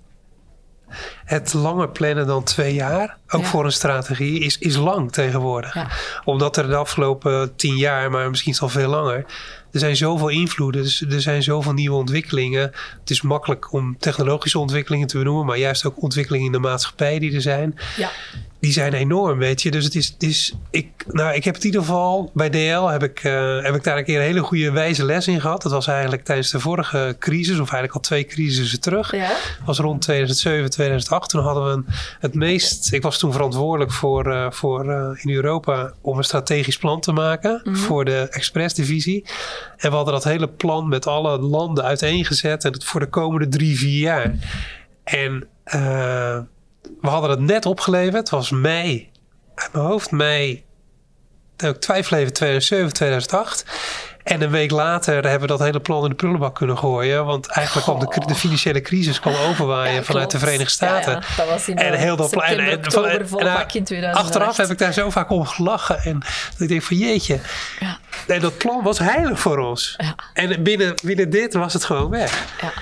het 1.24 1.52
langer 1.52 1.88
plannen 1.88 2.26
dan 2.26 2.42
twee 2.42 2.74
jaar, 2.74 3.16
ook 3.28 3.44
voor 3.44 3.64
een 3.64 3.72
strategie, 3.72 4.40
is, 4.40 4.58
is 4.58 4.76
lang 4.76 5.12
tegenwoordig. 5.12 5.74
Ja. 5.74 5.88
Omdat 6.24 6.56
er 6.56 6.68
de 6.68 6.76
afgelopen 6.76 7.56
tien 7.56 7.76
jaar, 7.76 8.10
maar 8.10 8.30
misschien 8.30 8.58
al 8.58 8.68
veel 8.68 8.88
langer, 8.88 9.24
er 9.72 9.80
zijn 9.80 9.96
zoveel 9.96 10.28
invloeden, 10.28 10.82
dus 10.82 11.00
er 11.00 11.20
zijn 11.20 11.42
zoveel 11.42 11.72
nieuwe 11.72 11.96
ontwikkelingen. 11.96 12.72
Het 13.00 13.10
is 13.10 13.22
makkelijk 13.22 13.72
om 13.72 13.96
technologische 13.98 14.58
ontwikkelingen 14.58 15.06
te 15.06 15.18
benoemen, 15.18 15.46
maar 15.46 15.58
juist 15.58 15.84
ook 15.84 16.02
ontwikkelingen 16.02 16.46
in 16.46 16.52
de 16.52 16.58
maatschappij 16.58 17.18
die 17.18 17.34
er 17.34 17.40
zijn. 17.40 17.78
Ja 17.96 18.10
die 18.64 18.72
zijn 18.72 18.92
enorm, 18.92 19.38
weet 19.38 19.62
je. 19.62 19.70
Dus 19.70 19.84
het 19.84 19.94
is, 19.94 20.08
het 20.08 20.22
is 20.22 20.54
ik, 20.70 20.86
nou, 21.06 21.34
ik 21.34 21.44
heb 21.44 21.54
het 21.54 21.64
in 21.64 21.70
ieder 21.70 21.86
geval 21.86 22.30
bij 22.34 22.50
DL 22.50 22.86
heb 22.86 23.02
ik, 23.02 23.24
uh, 23.24 23.62
heb 23.62 23.74
ik 23.74 23.84
daar 23.84 23.98
een 23.98 24.04
keer 24.04 24.16
een 24.16 24.24
hele 24.24 24.40
goede 24.40 24.70
wijze 24.70 25.04
les 25.04 25.28
in 25.28 25.40
gehad. 25.40 25.62
Dat 25.62 25.72
was 25.72 25.86
eigenlijk 25.86 26.24
tijdens 26.24 26.50
de 26.50 26.60
vorige 26.60 27.16
crisis, 27.18 27.52
of 27.52 27.58
eigenlijk 27.58 27.94
al 27.94 28.00
twee 28.00 28.24
crisissen 28.24 28.80
terug. 28.80 29.16
Ja. 29.16 29.28
Dat 29.28 29.66
was 29.66 29.78
rond 29.78 30.02
2007, 30.02 30.70
2008. 30.70 31.13
Toen 31.20 31.42
hadden 31.42 31.64
we 31.64 31.70
een, 31.70 31.86
het 32.20 32.34
meest, 32.34 32.92
ik 32.92 33.02
was 33.02 33.18
toen 33.18 33.32
verantwoordelijk 33.32 33.92
voor, 33.92 34.26
uh, 34.26 34.50
voor 34.50 34.84
uh, 34.84 35.10
in 35.24 35.30
Europa 35.30 35.92
om 36.00 36.18
een 36.18 36.24
strategisch 36.24 36.78
plan 36.78 37.00
te 37.00 37.12
maken 37.12 37.52
mm 37.52 37.72
-hmm. 37.72 37.82
voor 37.82 38.04
de 38.04 38.26
Express-divisie. 38.30 39.26
En 39.76 39.90
we 39.90 39.96
hadden 39.96 40.14
dat 40.14 40.24
hele 40.24 40.48
plan 40.48 40.88
met 40.88 41.06
alle 41.06 41.38
landen 41.38 41.84
uiteengezet 41.84 42.64
en 42.64 42.72
het 42.72 42.84
voor 42.84 43.00
de 43.00 43.08
komende 43.08 43.48
drie, 43.48 43.78
vier 43.78 44.00
jaar. 44.00 44.34
En 45.04 45.48
we 47.00 47.08
hadden 47.08 47.30
het 47.30 47.40
net 47.40 47.66
opgeleverd. 47.66 48.16
Het 48.16 48.30
was 48.30 48.50
mei, 48.50 49.10
uit 49.54 49.72
mijn 49.72 49.84
hoofd, 49.84 50.10
mei. 50.10 50.64
Ik 51.56 51.76
twijfel 51.76 52.16
even 52.16 52.32
2007, 52.32 52.92
2008. 52.92 53.64
En 54.24 54.42
een 54.42 54.50
week 54.50 54.70
later 54.70 55.14
hebben 55.14 55.40
we 55.40 55.46
dat 55.46 55.58
hele 55.58 55.80
plan 55.80 56.02
in 56.02 56.08
de 56.08 56.14
prullenbak 56.14 56.54
kunnen 56.54 56.78
gooien. 56.78 57.24
Want 57.24 57.46
eigenlijk 57.46 57.86
kwam 57.86 57.98
de, 57.98 58.26
de 58.26 58.34
financiële 58.34 58.80
crisis 58.80 59.20
kwam 59.20 59.34
overwaaien 59.34 59.94
ja, 59.94 60.02
vanuit 60.02 60.30
de 60.30 60.38
Verenigde 60.38 60.70
Staten. 60.70 61.12
Ja, 61.12 61.22
ja. 61.28 61.36
Dat 61.36 61.48
was 61.48 61.68
in 61.68 61.78
en 61.78 61.94
heel 61.94 62.16
dat 62.16 62.30
plan. 62.30 62.44
En, 62.44 62.58
en, 62.58 62.66
en, 62.66 62.76
in 63.72 63.84
2008. 63.84 64.16
Achteraf 64.16 64.56
heb 64.56 64.70
ik 64.70 64.78
daar 64.78 64.92
zo 64.92 65.10
vaak 65.10 65.30
om 65.30 65.46
gelachen. 65.46 66.02
En 66.02 66.18
dat 66.50 66.60
ik 66.60 66.68
denk 66.68 66.82
van 66.82 66.96
jeetje. 66.96 67.40
En 68.26 68.40
dat 68.40 68.58
plan 68.58 68.82
was 68.82 68.98
heilig 68.98 69.40
voor 69.40 69.58
ons. 69.58 69.96
En 70.32 70.62
binnen, 70.62 70.94
binnen 71.02 71.30
dit 71.30 71.54
was 71.54 71.72
het 71.72 71.84
gewoon 71.84 72.10
weg. 72.10 72.44
Ja. 72.60 72.72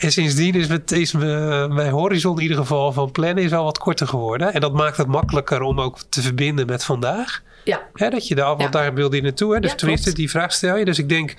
En 0.00 0.12
sindsdien 0.12 0.54
is, 0.54 0.66
met, 0.66 0.92
is 0.92 1.12
mijn 1.12 1.90
horizon 1.90 2.36
in 2.36 2.42
ieder 2.42 2.56
geval 2.56 2.92
van 2.92 3.10
plannen 3.10 3.44
is 3.44 3.52
al 3.52 3.64
wat 3.64 3.78
korter 3.78 4.06
geworden. 4.06 4.52
En 4.52 4.60
dat 4.60 4.72
maakt 4.72 4.96
het 4.96 5.06
makkelijker 5.06 5.62
om 5.62 5.80
ook 5.80 5.98
te 6.08 6.22
verbinden 6.22 6.66
met 6.66 6.84
vandaag. 6.84 7.42
Ja. 7.64 7.88
Hè, 7.92 8.10
dat 8.10 8.28
je 8.28 8.34
daar, 8.34 8.56
want 8.56 8.72
daar 8.72 8.94
wilde 8.94 9.16
je 9.16 9.22
naartoe. 9.22 9.54
Hè? 9.54 9.60
Dus 9.60 9.74
tenminste, 9.74 10.04
klopt. 10.04 10.18
die 10.18 10.30
vraag 10.30 10.52
stel 10.52 10.76
je. 10.76 10.84
Dus 10.84 10.98
ik 10.98 11.08
denk 11.08 11.34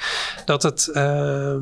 dat 0.46 0.64
het... 0.64 0.90
Uh, 0.94 1.56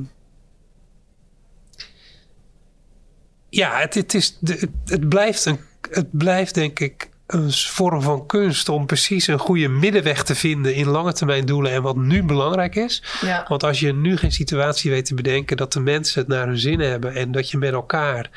ja, 3.50 3.80
het, 3.80 3.94
het, 3.94 4.14
is, 4.14 4.38
het, 4.86 5.10
blijft 5.10 5.46
een, 5.46 5.60
het 5.92 6.18
blijft 6.18 6.54
denk 6.54 6.80
ik 6.80 7.09
een 7.30 7.52
vorm 7.52 8.02
van 8.02 8.26
kunst 8.26 8.70
om 8.70 8.86
precies 8.86 9.28
een 9.28 9.40
goede 9.40 9.68
middenweg 9.68 10.24
te 10.24 10.36
vinden 10.36 10.74
in 10.74 10.88
lange 10.88 11.14
termijn 11.14 11.46
doelen 11.46 11.72
en 11.72 11.82
wat 11.82 11.96
nu 11.96 12.24
belangrijk 12.24 12.76
is. 12.76 13.04
Ja. 13.22 13.46
Want 13.48 13.64
als 13.64 13.80
je 13.80 13.94
nu 13.94 14.18
geen 14.18 14.32
situatie 14.32 14.92
weet 14.92 15.06
te 15.06 15.14
bedenken 15.14 15.58
dat 15.58 15.74
de 15.74 15.80
mensen 15.80 16.20
het 16.20 16.30
naar 16.30 16.48
hun 16.48 16.58
zin 16.58 16.80
hebben 16.80 17.14
en 17.14 17.32
dat 17.32 17.52
je 17.52 17.58
met 17.58 17.74
elkaar 17.74 18.30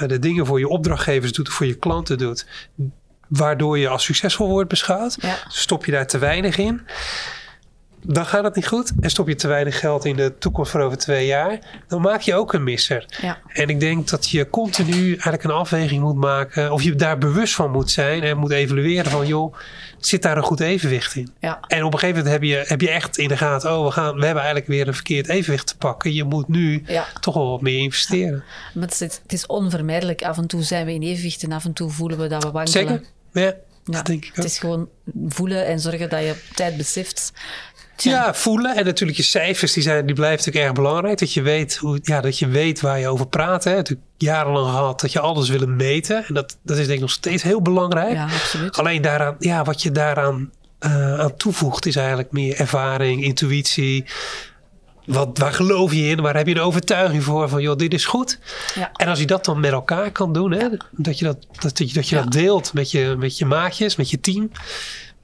uh, 0.00 0.08
de 0.08 0.18
dingen 0.18 0.46
voor 0.46 0.58
je 0.58 0.68
opdrachtgevers 0.68 1.32
doet 1.32 1.48
voor 1.48 1.66
je 1.66 1.74
klanten 1.74 2.18
doet, 2.18 2.46
waardoor 3.28 3.78
je 3.78 3.88
als 3.88 4.04
succesvol 4.04 4.48
wordt 4.48 4.68
beschouwd, 4.68 5.16
ja. 5.20 5.36
stop 5.48 5.84
je 5.84 5.92
daar 5.92 6.06
te 6.06 6.18
weinig 6.18 6.58
in 6.58 6.80
dan 8.02 8.26
gaat 8.26 8.44
het 8.44 8.54
niet 8.54 8.66
goed. 8.66 8.92
En 9.00 9.10
stop 9.10 9.28
je 9.28 9.34
te 9.34 9.48
weinig 9.48 9.78
geld 9.78 10.04
in 10.04 10.16
de 10.16 10.38
toekomst 10.38 10.70
voor 10.70 10.80
over 10.80 10.98
twee 10.98 11.26
jaar, 11.26 11.58
dan 11.88 12.00
maak 12.00 12.20
je 12.20 12.34
ook 12.34 12.52
een 12.52 12.64
misser. 12.64 13.04
Ja. 13.20 13.38
En 13.48 13.68
ik 13.68 13.80
denk 13.80 14.08
dat 14.08 14.30
je 14.30 14.50
continu 14.50 15.06
eigenlijk 15.06 15.44
een 15.44 15.50
afweging 15.50 16.02
moet 16.02 16.16
maken, 16.16 16.72
of 16.72 16.82
je 16.82 16.94
daar 16.94 17.18
bewust 17.18 17.54
van 17.54 17.70
moet 17.70 17.90
zijn 17.90 18.22
en 18.22 18.36
moet 18.36 18.50
evalueren 18.50 19.10
van, 19.10 19.26
joh, 19.26 19.54
zit 19.98 20.22
daar 20.22 20.36
een 20.36 20.42
goed 20.42 20.60
evenwicht 20.60 21.14
in? 21.14 21.32
Ja. 21.40 21.60
En 21.66 21.84
op 21.84 21.92
een 21.92 21.98
gegeven 21.98 22.22
moment 22.22 22.40
heb 22.40 22.50
je, 22.50 22.64
heb 22.66 22.80
je 22.80 22.90
echt 22.90 23.18
in 23.18 23.28
de 23.28 23.36
gaten, 23.36 23.78
oh, 23.78 23.84
we, 23.84 23.90
gaan, 23.90 24.14
we 24.14 24.24
hebben 24.24 24.42
eigenlijk 24.42 24.66
weer 24.66 24.88
een 24.88 24.94
verkeerd 24.94 25.28
evenwicht 25.28 25.66
te 25.66 25.76
pakken. 25.76 26.12
Je 26.12 26.24
moet 26.24 26.48
nu 26.48 26.82
ja. 26.86 27.06
toch 27.20 27.34
wel 27.34 27.50
wat 27.50 27.60
meer 27.60 27.78
investeren. 27.78 28.44
Maar 28.74 28.88
het 28.88 29.00
is, 29.00 29.20
het 29.22 29.32
is 29.32 29.46
onvermijdelijk. 29.46 30.22
Af 30.22 30.38
en 30.38 30.46
toe 30.46 30.62
zijn 30.62 30.86
we 30.86 30.92
in 30.92 31.02
evenwicht 31.02 31.42
en 31.42 31.52
af 31.52 31.64
en 31.64 31.72
toe 31.72 31.90
voelen 31.90 32.18
we 32.18 32.26
dat 32.26 32.42
we 32.42 32.50
wankelen. 32.50 32.88
Zeker, 32.88 33.06
ja. 33.32 33.54
Ja, 33.84 33.96
dat 33.96 34.06
denk 34.06 34.24
ik 34.24 34.30
ook. 34.30 34.36
Het 34.36 34.44
is 34.44 34.58
gewoon 34.58 34.88
voelen 35.28 35.66
en 35.66 35.80
zorgen 35.80 36.08
dat 36.08 36.20
je 36.20 36.30
op 36.30 36.56
tijd 36.56 36.76
beseft 36.76 37.32
ja, 38.02 38.34
voelen. 38.34 38.76
En 38.76 38.84
natuurlijk 38.84 39.18
je 39.18 39.24
cijfers, 39.24 39.72
die, 39.72 39.82
zijn, 39.82 40.06
die 40.06 40.14
blijven 40.14 40.38
natuurlijk 40.38 40.64
erg 40.64 40.74
belangrijk. 40.74 41.18
Dat 41.18 41.32
je 41.32 41.42
weet, 41.42 41.76
hoe, 41.76 41.98
ja, 42.02 42.20
dat 42.20 42.38
je 42.38 42.48
weet 42.48 42.80
waar 42.80 42.98
je 42.98 43.08
over 43.08 43.26
praat. 43.26 43.64
Hè. 43.64 43.74
Natuurlijk 43.74 44.08
jarenlang 44.16 44.66
gehad 44.68 45.00
dat 45.00 45.12
je 45.12 45.20
alles 45.20 45.48
willen 45.48 45.76
meten. 45.76 46.24
En 46.26 46.34
dat, 46.34 46.58
dat 46.62 46.76
is 46.76 46.84
denk 46.84 46.96
ik 46.96 47.00
nog 47.00 47.10
steeds 47.10 47.42
heel 47.42 47.62
belangrijk. 47.62 48.12
Ja, 48.12 48.24
absoluut. 48.24 48.78
Alleen 48.78 49.02
daaraan, 49.02 49.36
ja, 49.38 49.64
wat 49.64 49.82
je 49.82 49.90
daaraan 49.90 50.50
uh, 50.86 51.20
aan 51.20 51.36
toevoegt 51.36 51.86
is 51.86 51.96
eigenlijk 51.96 52.32
meer 52.32 52.56
ervaring, 52.56 53.24
intuïtie. 53.24 54.04
Wat, 55.06 55.38
waar 55.38 55.52
geloof 55.52 55.92
je 55.92 56.08
in? 56.08 56.20
Waar 56.20 56.36
heb 56.36 56.46
je 56.46 56.54
een 56.54 56.60
overtuiging 56.60 57.24
voor? 57.24 57.48
Van 57.48 57.62
joh, 57.62 57.76
dit 57.76 57.94
is 57.94 58.04
goed. 58.04 58.38
Ja. 58.74 58.90
En 58.92 59.08
als 59.08 59.18
je 59.18 59.26
dat 59.26 59.44
dan 59.44 59.60
met 59.60 59.72
elkaar 59.72 60.10
kan 60.10 60.32
doen, 60.32 60.52
hè, 60.52 60.68
dat 60.90 61.18
je, 61.18 61.24
dat, 61.24 61.46
dat, 61.58 61.78
je, 61.78 61.92
dat, 61.92 62.08
je 62.08 62.16
Ja. 62.16 62.22
dat 62.22 62.32
deelt 62.32 62.72
met 62.72 62.90
je, 62.90 63.14
met 63.18 63.38
je 63.38 63.44
maatjes, 63.44 63.96
met 63.96 64.10
je 64.10 64.20
team. 64.20 64.50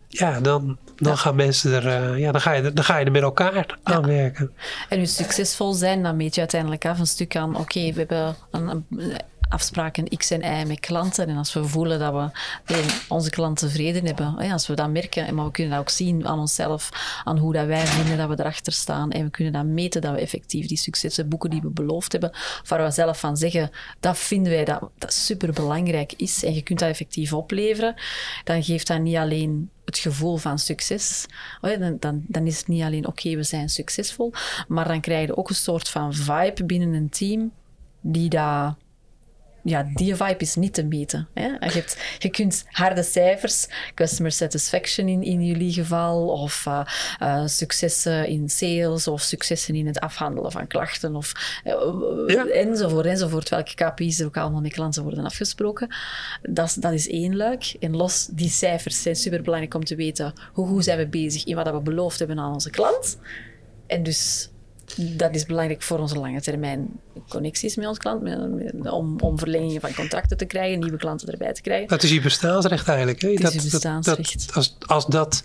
Ja, 0.09 0.41
dan, 0.41 0.79
dan 0.97 1.13
Ja. 1.13 1.19
gaan 1.19 1.35
mensen 1.35 1.73
er, 1.85 2.13
uh, 2.13 2.19
ja, 2.19 2.33
dan 2.33 2.41
ga, 2.41 2.53
je, 2.53 2.73
dan 2.73 2.85
ga 2.85 2.97
je 2.99 3.05
er 3.05 3.11
met 3.11 3.23
elkaar 3.23 3.79
aan 3.83 4.07
werken. 4.07 4.53
En 4.89 4.99
dus 4.99 5.15
succesvol 5.17 5.73
zijn, 5.73 6.03
dan 6.03 6.17
meet 6.17 6.35
je 6.35 6.41
uiteindelijk 6.41 6.87
af 6.87 6.99
een 6.99 7.07
stuk 7.07 7.37
aan, 7.37 7.57
oké, 7.57 7.81
we 7.93 7.99
hebben 7.99 8.37
een, 8.51 8.69
een 8.69 8.85
afspraken 9.49 10.09
X 10.09 10.31
en 10.31 10.63
Y 10.63 10.67
met 10.67 10.81
klanten. 10.81 11.29
En 11.29 11.37
als 11.37 11.53
we 11.53 11.65
voelen 11.65 11.99
dat 11.99 12.31
we 12.65 13.05
onze 13.09 13.31
klant 13.31 13.59
tevreden 13.59 14.07
hebben, 14.07 14.37
als 14.37 14.67
we 14.67 14.75
dat 14.75 14.91
merken, 14.91 15.35
maar 15.35 15.45
we 15.45 15.51
kunnen 15.51 15.73
dat 15.73 15.81
ook 15.81 15.91
zien 15.91 16.27
aan 16.27 16.39
onszelf, 16.39 16.91
aan 17.25 17.39
hoe 17.39 17.53
dat 17.53 17.67
wij 17.67 17.87
vinden 17.87 18.17
dat 18.17 18.29
we 18.29 18.41
erachter 18.41 18.73
staan. 18.73 19.11
En 19.11 19.25
we 19.25 19.31
kunnen 19.31 19.53
dat 19.53 19.65
meten 19.65 20.01
dat 20.01 20.15
we 20.15 20.21
effectief 20.21 20.67
die 20.67 20.77
successen 20.77 21.29
boeken 21.29 21.51
die 21.51 21.61
we 21.61 21.69
beloofd 21.69 22.13
hebben, 22.13 22.31
waar 22.69 22.85
we 22.85 22.91
zelf 22.91 23.21
van 23.21 23.37
zeggen, 23.37 23.71
dat 24.01 24.19
vinden 24.19 24.53
wij 24.53 24.65
dat, 24.65 24.91
dat 24.99 25.13
super 25.13 25.53
belangrijk 25.53 26.13
is 26.13 26.45
en 26.45 26.55
je 26.55 26.63
kunt 26.63 26.79
dat 26.79 26.89
effectief 26.89 27.33
opleveren, 27.33 27.95
dan 28.45 28.63
geeft 28.63 28.87
dat 28.87 29.01
niet 29.01 29.17
alleen 29.17 29.71
het 29.85 29.99
gevoel 29.99 30.37
van 30.37 30.59
succes. 30.59 31.27
Dan, 31.61 31.97
dan, 32.01 32.25
dan 32.27 32.47
is 32.47 32.59
het 32.59 32.69
niet 32.69 32.83
alleen 32.83 33.07
oké, 33.07 33.37
we 33.37 33.43
zijn 33.43 33.69
succesvol, 33.69 34.33
maar 34.69 34.89
dan 34.89 35.01
krijg 35.01 35.27
je 35.27 35.37
ook 35.37 35.49
een 35.49 35.55
soort 35.55 35.89
van 35.89 36.15
vibe 36.15 36.65
binnen 36.65 36.93
een 36.93 37.09
team 37.09 37.53
die 38.01 38.29
dat 38.29 38.75
ja, 39.69 39.87
die 39.95 40.15
vibe 40.17 40.37
is 40.39 40.55
niet 40.55 40.75
te 40.75 40.85
meten. 40.85 41.29
Hè? 41.35 41.47
Je, 41.47 41.57
hebt, 41.61 41.97
je 42.19 42.29
kunt 42.29 42.65
harde 42.71 43.03
cijfers, 43.03 43.67
customer 43.95 44.33
satisfaction 44.33 45.09
in, 45.09 45.23
in 45.23 45.45
jullie 45.45 45.73
geval, 45.73 46.29
of 46.29 46.65
uh, 46.69 46.81
uh, 47.23 47.47
successen 47.47 48.27
in 48.27 48.49
sales, 48.49 49.09
of 49.09 49.21
successen 49.21 49.75
in 49.75 49.87
het 49.87 50.01
afhandelen 50.01 50.53
van 50.53 50.67
klachten, 50.67 51.15
of 51.17 51.33
uh, 51.65 51.73
Ja. 52.27 52.47
enzovoort, 52.47 53.07
enzovoort. 53.07 53.49
Welke 53.49 53.75
KPI's 53.75 54.21
er 54.21 54.27
ook 54.27 54.37
allemaal 54.37 54.61
met 54.61 54.73
klanten 54.73 55.03
worden 55.03 55.25
afgesproken. 55.25 55.95
Dat, 56.43 56.67
is- 56.67 56.75
dat 56.75 56.93
is 56.93 57.09
één 57.09 57.37
luik. 57.37 57.75
En 57.81 57.97
los, 57.97 58.27
die 58.31 58.51
cijfers 58.51 59.03
zijn 59.03 59.17
superbelangrijk 59.17 59.75
om 59.75 59.85
te 59.85 59.95
weten 59.97 60.33
hoe 60.53 60.67
goed 60.67 60.85
zijn 60.85 60.99
we 60.99 61.07
bezig 61.07 61.45
in 61.45 61.55
wat 61.57 61.65
dat 61.65 61.75
we 61.75 61.81
beloofd 61.81 62.19
hebben 62.19 62.39
aan 62.39 62.53
onze 62.53 62.71
klant. 62.71 63.19
En 63.87 64.03
dus 64.03 64.51
dat 64.97 65.35
is 65.35 65.45
belangrijk 65.45 65.83
voor 65.83 65.99
onze 65.99 66.19
lange 66.19 66.41
termijn 66.41 66.89
connecties 67.29 67.77
met 67.77 67.87
ons 67.87 67.99
klant, 67.99 68.23
om, 68.91 69.21
om 69.21 69.39
verlengingen 69.39 69.81
van 69.81 69.95
contracten 69.95 70.37
te 70.37 70.45
krijgen, 70.45 70.79
nieuwe 70.81 70.97
klanten 70.97 71.29
erbij 71.33 71.53
te 71.53 71.61
krijgen. 71.63 71.89
Dat 71.89 72.03
is 72.03 72.11
je 72.11 72.21
bestaansrecht 72.21 72.89
eigenlijk. 72.89 73.21
Hè? 73.21 73.29
is 73.29 73.41
dat, 73.41 73.53
je 73.53 73.61
dat- 73.61 73.71
bestaansrecht. 73.71 74.47
Dat, 74.47 74.55
als, 74.57 74.77
als, 74.87 75.07
dat, 75.07 75.43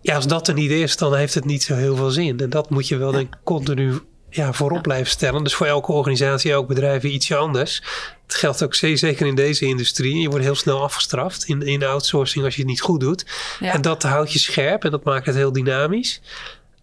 ja, 0.00 0.14
als 0.14 0.26
dat 0.26 0.48
er 0.48 0.54
niet 0.54 0.70
is, 0.70 0.96
dan 0.96 1.14
heeft 1.16 1.34
het 1.34 1.44
niet 1.44 1.62
zo 1.62 1.74
heel 1.74 1.96
veel 1.96 2.10
zin. 2.10 2.38
En 2.40 2.50
dat 2.50 2.70
moet 2.70 2.88
je 2.88 2.96
wel 2.96 3.12
denk 3.12 3.34
ik 3.34 3.40
continu 3.44 3.98
ja, 4.30 4.52
voorop 4.52 4.76
Ja. 4.76 4.82
blijven 4.82 5.10
stellen. 5.10 5.42
Dus 5.44 5.54
voor 5.54 5.66
elke 5.66 5.92
organisatie, 5.92 6.50
elk 6.52 6.68
bedrijf 6.68 7.02
ietsje 7.02 7.36
anders. 7.36 7.82
Het 8.26 8.34
geldt 8.34 8.62
ook 8.62 8.74
ze- 8.74 8.96
zeker 8.96 9.26
in 9.26 9.34
deze 9.34 9.64
industrie. 9.66 10.16
Je 10.20 10.28
wordt 10.28 10.44
heel 10.44 10.54
snel 10.54 10.82
afgestraft 10.82 11.44
in, 11.44 11.62
in 11.62 11.84
outsourcing 11.84 12.44
als 12.44 12.54
je 12.54 12.60
het 12.60 12.70
niet 12.70 12.80
goed 12.80 13.00
doet. 13.00 13.26
Ja. 13.60 13.72
En 13.72 13.82
dat 13.82 14.02
houdt 14.02 14.32
je 14.32 14.38
scherp 14.38 14.84
en 14.84 14.90
dat 14.90 15.04
maakt 15.04 15.26
het 15.26 15.34
heel 15.34 15.52
dynamisch. 15.52 16.20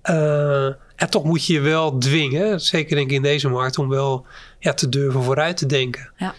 Eh, 0.04 0.66
en 0.96 1.10
toch 1.10 1.24
moet 1.24 1.46
je 1.46 1.54
je 1.54 1.60
wel 1.60 1.98
dwingen, 1.98 2.62
zeker 2.62 2.96
denk 2.96 3.10
ik 3.10 3.16
in 3.16 3.22
deze 3.22 3.50
markt, 3.50 3.78
om 3.78 3.90
wel 3.90 4.26
ja, 4.60 4.74
te 4.74 4.90
durven 4.90 5.24
vooruit 5.24 5.58
te 5.58 5.66
denken. 5.66 6.12
Ja, 6.18 6.34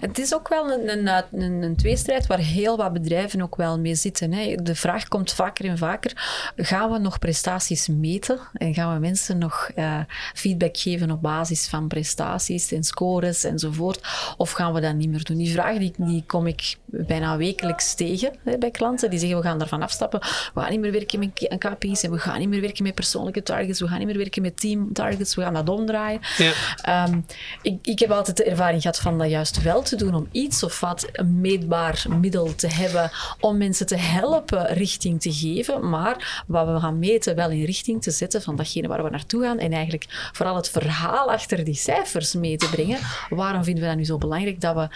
het 0.00 0.18
is 0.18 0.34
ook 0.34 0.48
wel 0.48 0.72
een, 0.72 0.88
een, 0.88 1.24
een, 1.32 1.62
een 1.62 1.76
tweestrijd 1.76 2.26
waar 2.26 2.38
heel 2.38 2.76
wat 2.76 2.92
bedrijven 2.92 3.42
ook 3.42 3.56
wel 3.56 3.78
mee 3.78 3.94
zitten. 3.94 4.32
Hè. 4.32 4.54
De 4.62 4.74
vraag 4.74 5.08
komt 5.08 5.32
vaker 5.32 5.64
en 5.64 5.78
vaker: 5.78 6.12
gaan 6.56 6.90
we 6.90 6.98
nog 6.98 7.18
prestaties 7.18 7.88
meten 7.88 8.38
en 8.52 8.74
gaan 8.74 8.94
we 8.94 9.00
mensen 9.00 9.38
nog 9.38 9.70
eh, 9.74 9.98
feedback 10.34 10.76
geven 10.76 11.10
op 11.10 11.22
basis 11.22 11.66
van 11.66 11.88
prestaties 11.88 12.72
en 12.72 12.84
scores 12.84 13.44
enzovoort? 13.44 14.06
Of 14.36 14.50
gaan 14.50 14.72
we 14.72 14.80
dat 14.80 14.94
niet 14.94 15.10
meer 15.10 15.24
doen? 15.24 15.36
Die 15.36 15.52
vraag 15.52 15.78
die, 15.78 15.92
die 15.96 16.24
kom 16.26 16.46
ik 16.46 16.76
bijna 16.84 17.36
wekelijks 17.36 17.94
tegen 17.94 18.32
hè, 18.44 18.58
bij 18.58 18.70
klanten. 18.70 19.10
Die 19.10 19.18
zeggen: 19.18 19.38
we 19.38 19.44
gaan 19.44 19.60
ervan 19.60 19.82
afstappen. 19.82 20.20
We 20.54 20.60
gaan 20.60 20.70
niet 20.70 20.80
meer 20.80 20.92
werken 20.92 21.18
met 21.18 21.56
KPI's 21.58 22.02
en 22.02 22.10
we 22.10 22.18
gaan 22.18 22.38
niet 22.38 22.48
meer 22.48 22.60
werken 22.60 22.82
met 22.82 22.94
persoonlijke 22.94 23.42
targets. 23.42 23.80
We 23.80 23.88
gaan 23.88 23.98
niet 23.98 24.06
meer 24.06 24.16
werken 24.16 24.42
met 24.42 24.60
team 24.60 24.92
targets. 24.92 25.34
We 25.34 25.42
gaan 25.42 25.54
dat 25.54 25.68
omdraaien. 25.68 26.20
Ja. 26.36 26.52
Ehm, 26.82 27.20
ik, 27.62 27.78
ik 27.82 27.98
heb 27.98 28.10
altijd 28.10 28.36
de 28.36 28.44
ervaring 28.44 28.82
gehad 28.82 29.00
van 29.00 29.18
dat 29.18 29.30
juist 29.30 29.62
wel 29.64 29.82
te 29.82 29.96
doen 29.96 30.14
om 30.14 30.28
iets 30.32 30.62
of 30.62 30.80
wat 30.80 31.08
een 31.12 31.40
meetbaar 31.40 32.06
middel 32.20 32.54
te 32.54 32.66
hebben 32.66 33.10
om 33.40 33.56
mensen 33.56 33.86
te 33.86 33.96
helpen 33.96 34.66
richting 34.66 35.20
te 35.20 35.32
geven, 35.32 35.88
maar 35.88 36.44
wat 36.46 36.66
we 36.66 36.80
gaan 36.80 36.98
meten 36.98 37.36
wel 37.36 37.50
in 37.50 37.64
richting 37.64 38.02
te 38.02 38.10
zetten 38.10 38.42
van 38.42 38.56
datgene 38.56 38.88
waar 38.88 39.02
we 39.04 39.10
naartoe 39.10 39.42
gaan 39.42 39.58
en 39.58 39.72
eigenlijk 39.72 40.30
vooral 40.32 40.56
het 40.56 40.70
verhaal 40.70 41.30
achter 41.30 41.64
die 41.64 41.74
cijfers 41.74 42.34
mee 42.34 42.56
te 42.56 42.70
brengen. 42.70 42.98
Waarom 43.28 43.64
vinden 43.64 43.82
we 43.82 43.88
dat 43.88 43.98
nu 43.98 44.04
zo 44.04 44.18
belangrijk 44.18 44.60
dat 44.60 44.74
we 44.74 44.88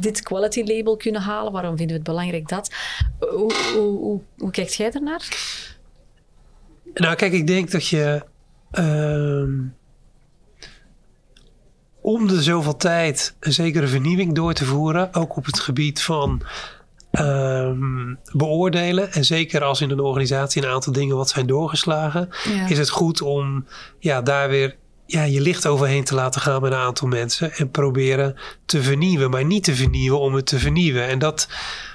dit 0.00 0.22
quality 0.22 0.62
label 0.62 0.96
kunnen 0.96 1.20
halen? 1.20 1.52
Waarom 1.52 1.76
vinden 1.76 1.96
we 1.96 2.02
het 2.02 2.10
belangrijk 2.10 2.48
dat? 2.48 2.74
Hoe, 3.18 3.52
hoe, 3.74 3.98
hoe, 3.98 4.20
hoe 4.38 4.50
kijkt 4.50 4.74
jij 4.74 4.92
ernaar? 4.92 5.28
Nou, 6.94 7.16
kijk, 7.16 7.32
ik 7.32 7.46
denk 7.46 7.70
dat 7.70 7.86
je 7.86 8.22
ehm, 8.70 9.58
om 12.00 12.28
de 12.28 12.42
zoveel 12.42 12.76
tijd 12.76 13.34
een 13.40 13.52
zekere 13.52 13.86
vernieuwing 13.86 14.34
door 14.34 14.52
te 14.52 14.64
voeren, 14.64 15.14
ook 15.14 15.36
op 15.36 15.44
het 15.44 15.60
gebied 15.60 16.02
van 16.02 16.42
ehm, 17.10 18.14
beoordelen. 18.32 19.12
En 19.12 19.24
zeker 19.24 19.64
als 19.64 19.80
in 19.80 19.90
een 19.90 20.00
organisatie 20.00 20.62
een 20.62 20.70
aantal 20.70 20.92
dingen 20.92 21.16
wat 21.16 21.28
zijn 21.28 21.46
doorgeslagen, 21.46 22.28
is 22.68 22.78
het 22.78 22.90
goed 22.90 23.22
om 23.22 23.66
ja, 23.98 24.22
daar 24.22 24.48
weer 24.48 24.76
ja, 25.06 25.22
je 25.22 25.40
licht 25.40 25.66
overheen 25.66 26.04
te 26.04 26.14
laten 26.14 26.40
gaan 26.40 26.62
met 26.62 26.72
een 26.72 26.78
aantal 26.78 27.08
mensen 27.08 27.52
en 27.52 27.70
proberen 27.70 28.36
te 28.64 28.82
vernieuwen, 28.82 29.30
maar 29.30 29.44
niet 29.44 29.64
te 29.64 29.74
vernieuwen 29.74 30.20
om 30.20 30.34
het 30.34 30.46
te 30.46 30.58
vernieuwen. 30.58 31.06
En 31.06 31.18
dat, 31.18 31.48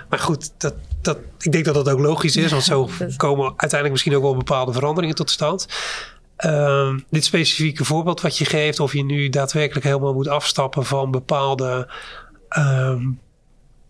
maar 0.09 0.19
goed, 0.19 0.51
dat, 0.57 0.73
dat, 1.01 1.17
ik 1.39 1.51
denk 1.51 1.65
dat 1.65 1.73
dat 1.73 1.89
ook 1.89 1.99
logisch 1.99 2.35
is, 2.35 2.51
want 2.51 2.63
zo 2.63 2.89
komen 3.17 3.45
uiteindelijk 3.45 3.91
misschien 3.91 4.15
ook 4.15 4.21
wel 4.21 4.35
bepaalde 4.35 4.73
veranderingen 4.73 5.15
tot 5.15 5.29
stand. 5.29 5.67
Uh, 6.45 6.93
dit 7.09 7.25
specifieke 7.25 7.85
voorbeeld 7.85 8.21
wat 8.21 8.37
je 8.37 8.45
geeft, 8.45 8.79
of 8.79 8.93
je 8.93 9.03
nu 9.03 9.29
daadwerkelijk 9.29 9.85
helemaal 9.85 10.13
moet 10.13 10.27
afstappen 10.27 10.85
van 10.85 11.11
bepaalde, 11.11 11.91
uh, 12.57 12.95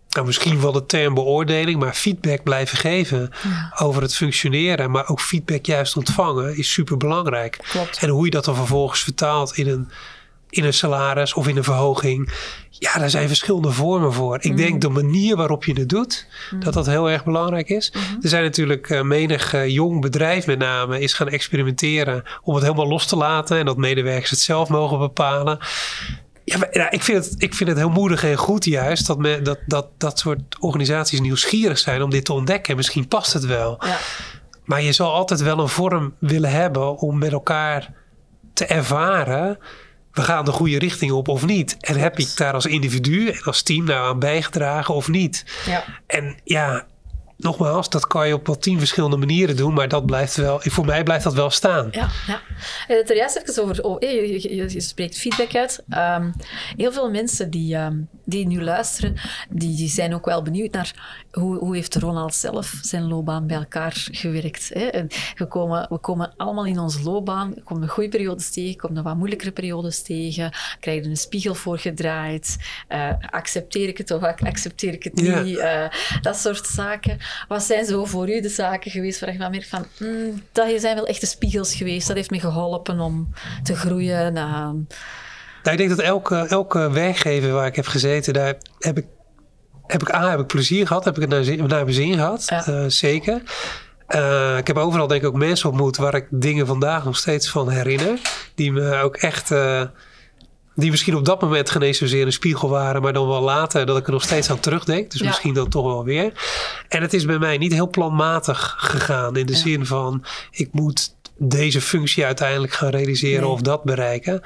nou 0.08 0.26
misschien 0.26 0.60
wel 0.60 0.72
de 0.72 0.86
term 0.86 1.14
beoordeling, 1.14 1.78
maar 1.78 1.94
feedback 1.94 2.42
blijven 2.42 2.78
geven 2.78 3.30
over 3.78 4.02
het 4.02 4.14
functioneren, 4.14 4.90
maar 4.90 5.08
ook 5.08 5.20
feedback 5.20 5.66
juist 5.66 5.96
ontvangen, 5.96 6.56
is 6.56 6.72
super 6.72 6.96
belangrijk. 6.96 7.58
En 8.00 8.08
hoe 8.08 8.24
je 8.24 8.30
dat 8.30 8.44
dan 8.44 8.54
vervolgens 8.54 9.00
vertaalt 9.00 9.56
in 9.56 9.68
een 9.68 9.90
in 10.50 10.64
een 10.64 10.74
salaris 10.74 11.34
of 11.34 11.48
in 11.48 11.56
een 11.56 11.64
verhoging. 11.64 12.32
Ja, 12.78 12.98
daar 12.98 13.10
zijn 13.10 13.28
verschillende 13.28 13.70
vormen 13.70 14.12
voor. 14.12 14.38
Ik 14.40 14.56
denk 14.56 14.72
mm. 14.72 14.78
de 14.78 14.88
manier 14.88 15.36
waarop 15.36 15.64
je 15.64 15.72
het 15.72 15.88
doet, 15.88 16.26
mm. 16.50 16.60
dat 16.60 16.74
dat 16.74 16.86
heel 16.86 17.10
erg 17.10 17.24
belangrijk 17.24 17.68
is. 17.68 17.92
Mm-hmm. 17.92 18.18
Er 18.22 18.28
zijn 18.28 18.42
natuurlijk 18.42 18.90
uh, 18.90 19.02
menig 19.02 19.54
uh, 19.54 19.68
jong 19.68 20.00
bedrijf 20.00 20.46
met 20.46 20.58
name 20.58 21.00
is 21.00 21.12
gaan 21.12 21.28
experimenteren 21.28 22.22
om 22.42 22.54
het 22.54 22.62
helemaal 22.62 22.88
los 22.88 23.06
te 23.06 23.16
laten 23.16 23.58
en 23.58 23.66
dat 23.66 23.76
medewerkers 23.76 24.30
het 24.30 24.40
zelf 24.40 24.68
mogen 24.68 24.98
bepalen. 24.98 25.58
Ja, 26.44 26.58
maar, 26.58 26.68
ja, 26.70 26.90
ik, 26.90 27.02
vind 27.02 27.24
het, 27.24 27.42
ik 27.42 27.54
vind 27.54 27.68
het 27.68 27.78
heel 27.78 27.90
moedig 27.90 28.24
en 28.24 28.36
goed 28.36 28.64
juist 28.64 29.06
dat, 29.06 29.44
dat, 29.44 29.58
dat 29.66 29.88
dat 29.98 30.18
soort 30.18 30.56
organisaties 30.60 31.20
nieuwsgierig 31.20 31.78
zijn 31.78 32.02
om 32.02 32.10
dit 32.10 32.24
te 32.24 32.32
ontdekken. 32.32 32.76
Misschien 32.76 33.08
past 33.08 33.32
het 33.32 33.44
wel. 33.44 33.76
Ja. 33.86 33.98
Maar 34.64 34.82
je 34.82 34.92
zal 34.92 35.12
altijd 35.12 35.42
wel 35.42 35.58
een 35.58 35.68
vorm 35.68 36.14
willen 36.18 36.50
hebben 36.50 36.98
om 36.98 37.18
met 37.18 37.32
elkaar 37.32 37.92
te 38.52 38.66
ervaren 38.66 39.58
we 40.16 40.22
gaan 40.22 40.44
de 40.44 40.52
goede 40.52 40.78
richting 40.78 41.12
op 41.12 41.28
of 41.28 41.46
niet. 41.46 41.76
En 41.80 41.98
heb 41.98 42.18
ik 42.18 42.36
daar 42.36 42.54
als 42.54 42.66
individu 42.66 43.28
en 43.28 43.42
als 43.42 43.62
team 43.62 43.84
nou 43.84 44.08
aan 44.08 44.18
bijgedragen 44.18 44.94
of 44.94 45.08
niet? 45.08 45.44
Ja. 45.66 45.84
En 46.06 46.36
ja, 46.44 46.86
nogmaals, 47.36 47.90
dat 47.90 48.06
kan 48.06 48.26
je 48.26 48.34
op 48.34 48.46
wat 48.46 48.62
tien 48.62 48.78
verschillende 48.78 49.16
manieren 49.16 49.56
doen, 49.56 49.74
maar 49.74 49.88
dat 49.88 50.06
blijft 50.06 50.36
wel, 50.36 50.60
voor 50.62 50.84
mij 50.84 51.02
blijft 51.02 51.24
dat 51.24 51.34
wel 51.34 51.50
staan. 51.50 51.88
Ja, 51.90 52.08
ja. 52.26 52.40
En 52.88 52.96
het 52.96 53.10
er 53.10 53.16
juist 53.16 53.36
even 53.36 53.62
over, 53.62 53.82
oh, 53.82 54.00
je, 54.00 54.72
je, 54.72 54.80
spreekt 54.80 55.18
feedback 55.18 55.54
uit. 55.54 55.84
Um, 55.88 56.34
heel 56.76 56.92
veel 56.92 57.10
mensen 57.10 57.50
die, 57.50 57.76
um, 57.76 58.08
die 58.24 58.46
nu 58.46 58.62
luisteren, 58.62 59.14
die, 59.50 59.76
die 59.76 59.88
zijn 59.88 60.14
ook 60.14 60.24
wel 60.24 60.42
benieuwd 60.42 60.72
naar 60.72 61.24
hoe, 61.38 61.58
hoe 61.58 61.74
heeft 61.74 61.94
Ronald 61.94 62.34
zelf 62.34 62.78
zijn 62.82 63.08
loopbaan 63.08 63.46
bij 63.46 63.56
elkaar 63.56 64.06
gewerkt. 64.10 64.70
Hè? 64.72 64.80
En 64.80 65.08
we, 65.34 65.46
komen, 65.46 65.86
we 65.88 65.98
komen 65.98 66.34
allemaal 66.36 66.66
in 66.66 66.78
onze 66.78 67.02
loopbaan, 67.02 67.54
komen 67.64 67.88
goede 67.88 68.08
periodes 68.08 68.50
tegen, 68.50 68.76
komen 68.76 69.02
wat 69.02 69.16
moeilijkere 69.16 69.50
periodes 69.52 70.02
tegen, 70.02 70.52
krijg 70.80 71.04
je 71.04 71.10
een 71.10 71.16
spiegel 71.16 71.54
voorgedraaid, 71.54 72.56
uh, 72.88 73.12
accepteer 73.30 73.88
ik 73.88 73.98
het 73.98 74.10
of 74.10 74.22
accepteer 74.22 74.92
ik 74.92 75.04
het 75.04 75.14
niet, 75.14 75.58
uh, 75.58 75.88
dat 76.20 76.36
soort 76.36 76.66
zaken. 76.66 77.18
Wat 77.48 77.62
zijn 77.62 77.84
zo 77.84 78.04
voor 78.04 78.30
u 78.30 78.40
de 78.40 78.48
zaken 78.48 78.90
geweest 78.90 79.20
waar 79.20 79.32
je 79.32 79.38
van 79.38 79.50
merkt 79.50 79.68
van, 79.68 79.86
mm, 79.98 80.42
dat 80.52 80.80
zijn 80.80 80.94
wel 80.94 81.06
echte 81.06 81.26
spiegels 81.26 81.74
geweest, 81.74 82.06
dat 82.06 82.16
heeft 82.16 82.30
me 82.30 82.40
geholpen 82.40 83.00
om 83.00 83.28
te 83.62 83.76
groeien? 83.76 84.32
Nou, 84.32 84.84
ik 85.62 85.76
denk 85.76 85.88
dat 85.90 85.98
elke, 85.98 86.36
elke 86.36 86.90
werkgever 86.90 87.52
waar 87.52 87.66
ik 87.66 87.76
heb 87.76 87.86
gezeten, 87.86 88.32
daar 88.32 88.54
heb 88.78 88.98
ik, 88.98 89.06
heb 89.86 90.02
ik 90.02 90.14
A, 90.14 90.30
heb 90.30 90.40
ik 90.40 90.46
plezier 90.46 90.86
gehad, 90.86 91.04
heb 91.04 91.14
ik 91.14 91.30
het 91.30 91.30
naar, 91.30 91.56
naar 91.56 91.84
mijn 91.84 91.92
zin 91.92 92.14
gehad, 92.14 92.46
eh, 92.48 92.84
zeker. 92.86 93.42
Uh, 94.08 94.56
ik 94.58 94.66
heb 94.66 94.76
overal 94.76 95.06
denk 95.06 95.22
ik 95.22 95.28
ook 95.28 95.34
mensen 95.34 95.68
ontmoet 95.68 95.96
waar 95.96 96.14
ik 96.14 96.26
dingen 96.30 96.66
vandaag 96.66 97.04
nog 97.04 97.16
steeds 97.16 97.50
van 97.50 97.70
herinner. 97.70 98.18
Die 98.54 98.72
me 98.72 98.96
ook 98.96 99.16
echt 99.16 99.50
uh, 99.50 99.82
die 100.76 100.90
misschien 100.90 101.16
op 101.16 101.24
dat 101.24 101.40
moment 101.40 101.70
geen 101.70 101.82
eens 101.82 101.98
zozeer 101.98 102.26
een 102.26 102.32
spiegel 102.32 102.68
waren, 102.68 103.02
maar 103.02 103.12
dan 103.12 103.28
wel 103.28 103.42
later 103.42 103.86
dat 103.86 103.96
ik 103.96 104.06
er 104.06 104.12
nog 104.12 104.22
steeds 104.22 104.50
aan 104.50 104.60
terugdenk. 104.60 105.10
Dus 105.10 105.22
misschien 105.22 105.54
dan 105.54 105.68
toch 105.68 105.84
wel 105.84 106.04
weer. 106.04 106.32
En 106.88 107.02
het 107.02 107.12
is 107.12 107.24
bij 107.24 107.38
mij 107.38 107.58
niet 107.58 107.72
heel 107.72 107.88
planmatig 107.88 108.74
gegaan 108.78 109.36
in 109.36 109.46
de 109.46 109.56
zin 109.56 109.86
van 109.86 110.24
ik 110.50 110.68
moet 110.72 111.14
deze 111.38 111.80
functie 111.80 112.24
uiteindelijk 112.24 112.72
gaan 112.72 112.90
realiseren 112.90 113.48
of 113.48 113.60
dat 113.60 113.84
bereiken. 113.84 114.40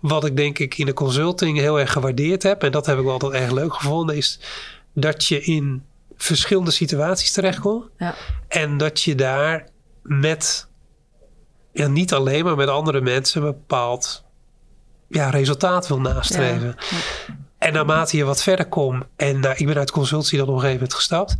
Wat 0.00 0.24
ik 0.24 0.36
denk 0.36 0.58
ik 0.58 0.78
in 0.78 0.86
de 0.86 0.92
consulting 0.92 1.58
heel 1.58 1.80
erg 1.80 1.92
gewaardeerd 1.92 2.42
heb, 2.42 2.62
en 2.62 2.72
dat 2.72 2.86
heb 2.86 2.98
ik 2.98 3.04
wel 3.04 3.12
altijd 3.12 3.32
erg 3.32 3.50
leuk 3.50 3.74
gevonden, 3.74 4.16
is 4.16 4.40
dat 4.94 5.26
je 5.26 5.40
in 5.40 5.82
verschillende 6.16 6.70
situaties 6.70 7.32
terechtkomt. 7.32 7.84
Ja. 7.98 8.14
En 8.48 8.76
dat 8.76 9.02
je 9.02 9.14
daar 9.14 9.68
met, 10.02 10.68
ja, 11.72 11.86
niet 11.86 12.12
alleen 12.12 12.44
maar 12.44 12.56
met 12.56 12.68
andere 12.68 13.00
mensen 13.00 13.40
bepaald 13.40 14.24
ja, 15.08 15.30
resultaat 15.30 15.88
wil 15.88 16.00
nastreven. 16.00 16.76
En 17.58 17.72
naarmate 17.72 18.16
je 18.16 18.24
wat 18.24 18.42
verder 18.42 18.66
komt, 18.66 19.04
en 19.16 19.40
nou, 19.40 19.54
ik 19.56 19.66
ben 19.66 19.76
uit 19.76 19.90
consultie 19.90 20.38
dan 20.38 20.46
nog 20.46 20.62
even 20.62 20.74
moment 20.74 20.94
gestapt, 20.94 21.36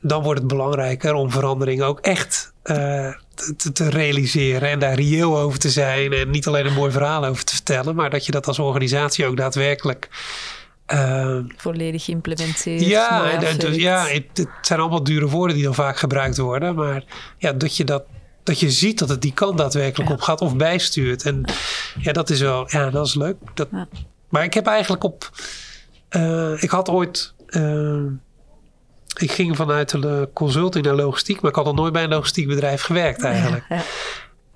dan 0.00 0.22
wordt 0.22 0.38
het 0.38 0.48
belangrijker 0.48 1.14
om 1.14 1.30
veranderingen 1.30 1.86
ook 1.86 2.00
echt 2.00 2.52
uh, 2.64 3.12
te, 3.56 3.72
te, 3.72 3.88
realiseren 3.88 4.68
en 4.68 4.78
daar 4.78 4.94
reëel 4.94 5.38
over 5.38 5.58
te 5.58 5.70
zijn. 5.70 6.12
En 6.12 6.30
niet 6.30 6.46
alleen 6.46 6.66
een 6.66 6.72
mooi 6.72 6.92
verhaal 6.92 7.24
over 7.24 7.44
te 7.44 7.54
vertellen, 7.54 7.94
maar 7.94 8.10
dat 8.10 8.26
je 8.26 8.32
dat 8.32 8.46
als 8.46 8.58
organisatie 8.58 9.26
ook 9.26 9.36
daadwerkelijk. 9.36 10.08
Uh, 10.92 11.38
Volledig 11.56 12.08
implementeert. 12.08 12.80
Ja, 12.80 13.36
dus, 13.36 13.76
ja 13.76 14.06
het, 14.06 14.24
het, 14.34 14.48
zijn 14.60 14.80
allemaal 14.80 15.04
dure 15.04 15.28
woorden 15.28 15.56
die 15.56 15.64
dan 15.64 15.74
vaak 15.74 15.96
gebruikt 15.96 16.36
worden. 16.36 16.74
Maar 16.74 17.04
ja, 17.38 17.52
dat 17.52 17.76
je 17.76 17.84
dat 17.84 18.04
dat 18.46 18.60
je 18.60 18.70
ziet 18.70 18.98
dat 18.98 19.08
het 19.08 19.22
die 19.22 19.32
kant 19.32 19.58
daadwerkelijk 19.58 20.10
op 20.10 20.20
gaat 20.20 20.40
of 20.40 20.56
bijstuurt. 20.56 21.22
En 21.22 21.44
ja, 21.98 22.12
dat 22.12 22.30
is 22.30 22.40
wel, 22.40 22.66
ja, 22.70 22.90
dat 22.90 23.06
is 23.06 23.14
leuk. 23.14 23.36
Dat, 23.54 23.68
Maar 24.28 24.44
ik 24.44 24.54
heb 24.54 24.66
eigenlijk 24.66 25.04
op, 25.04 25.30
uh, 26.10 26.62
ik 26.62 26.70
had 26.70 26.88
ooit, 26.88 27.34
uh, 27.48 28.02
ik 29.16 29.32
ging 29.32 29.56
vanuit 29.56 29.90
de 29.90 30.28
consulting 30.32 30.84
naar 30.84 30.94
logistiek, 30.94 31.40
maar 31.40 31.50
ik 31.50 31.56
had 31.56 31.64
nog 31.64 31.74
nooit 31.74 31.92
bij 31.92 32.02
een 32.02 32.08
logistiek 32.08 32.46
bedrijf 32.46 32.82
gewerkt 32.82 33.22
eigenlijk. 33.32 33.64
Ja, 33.68 33.82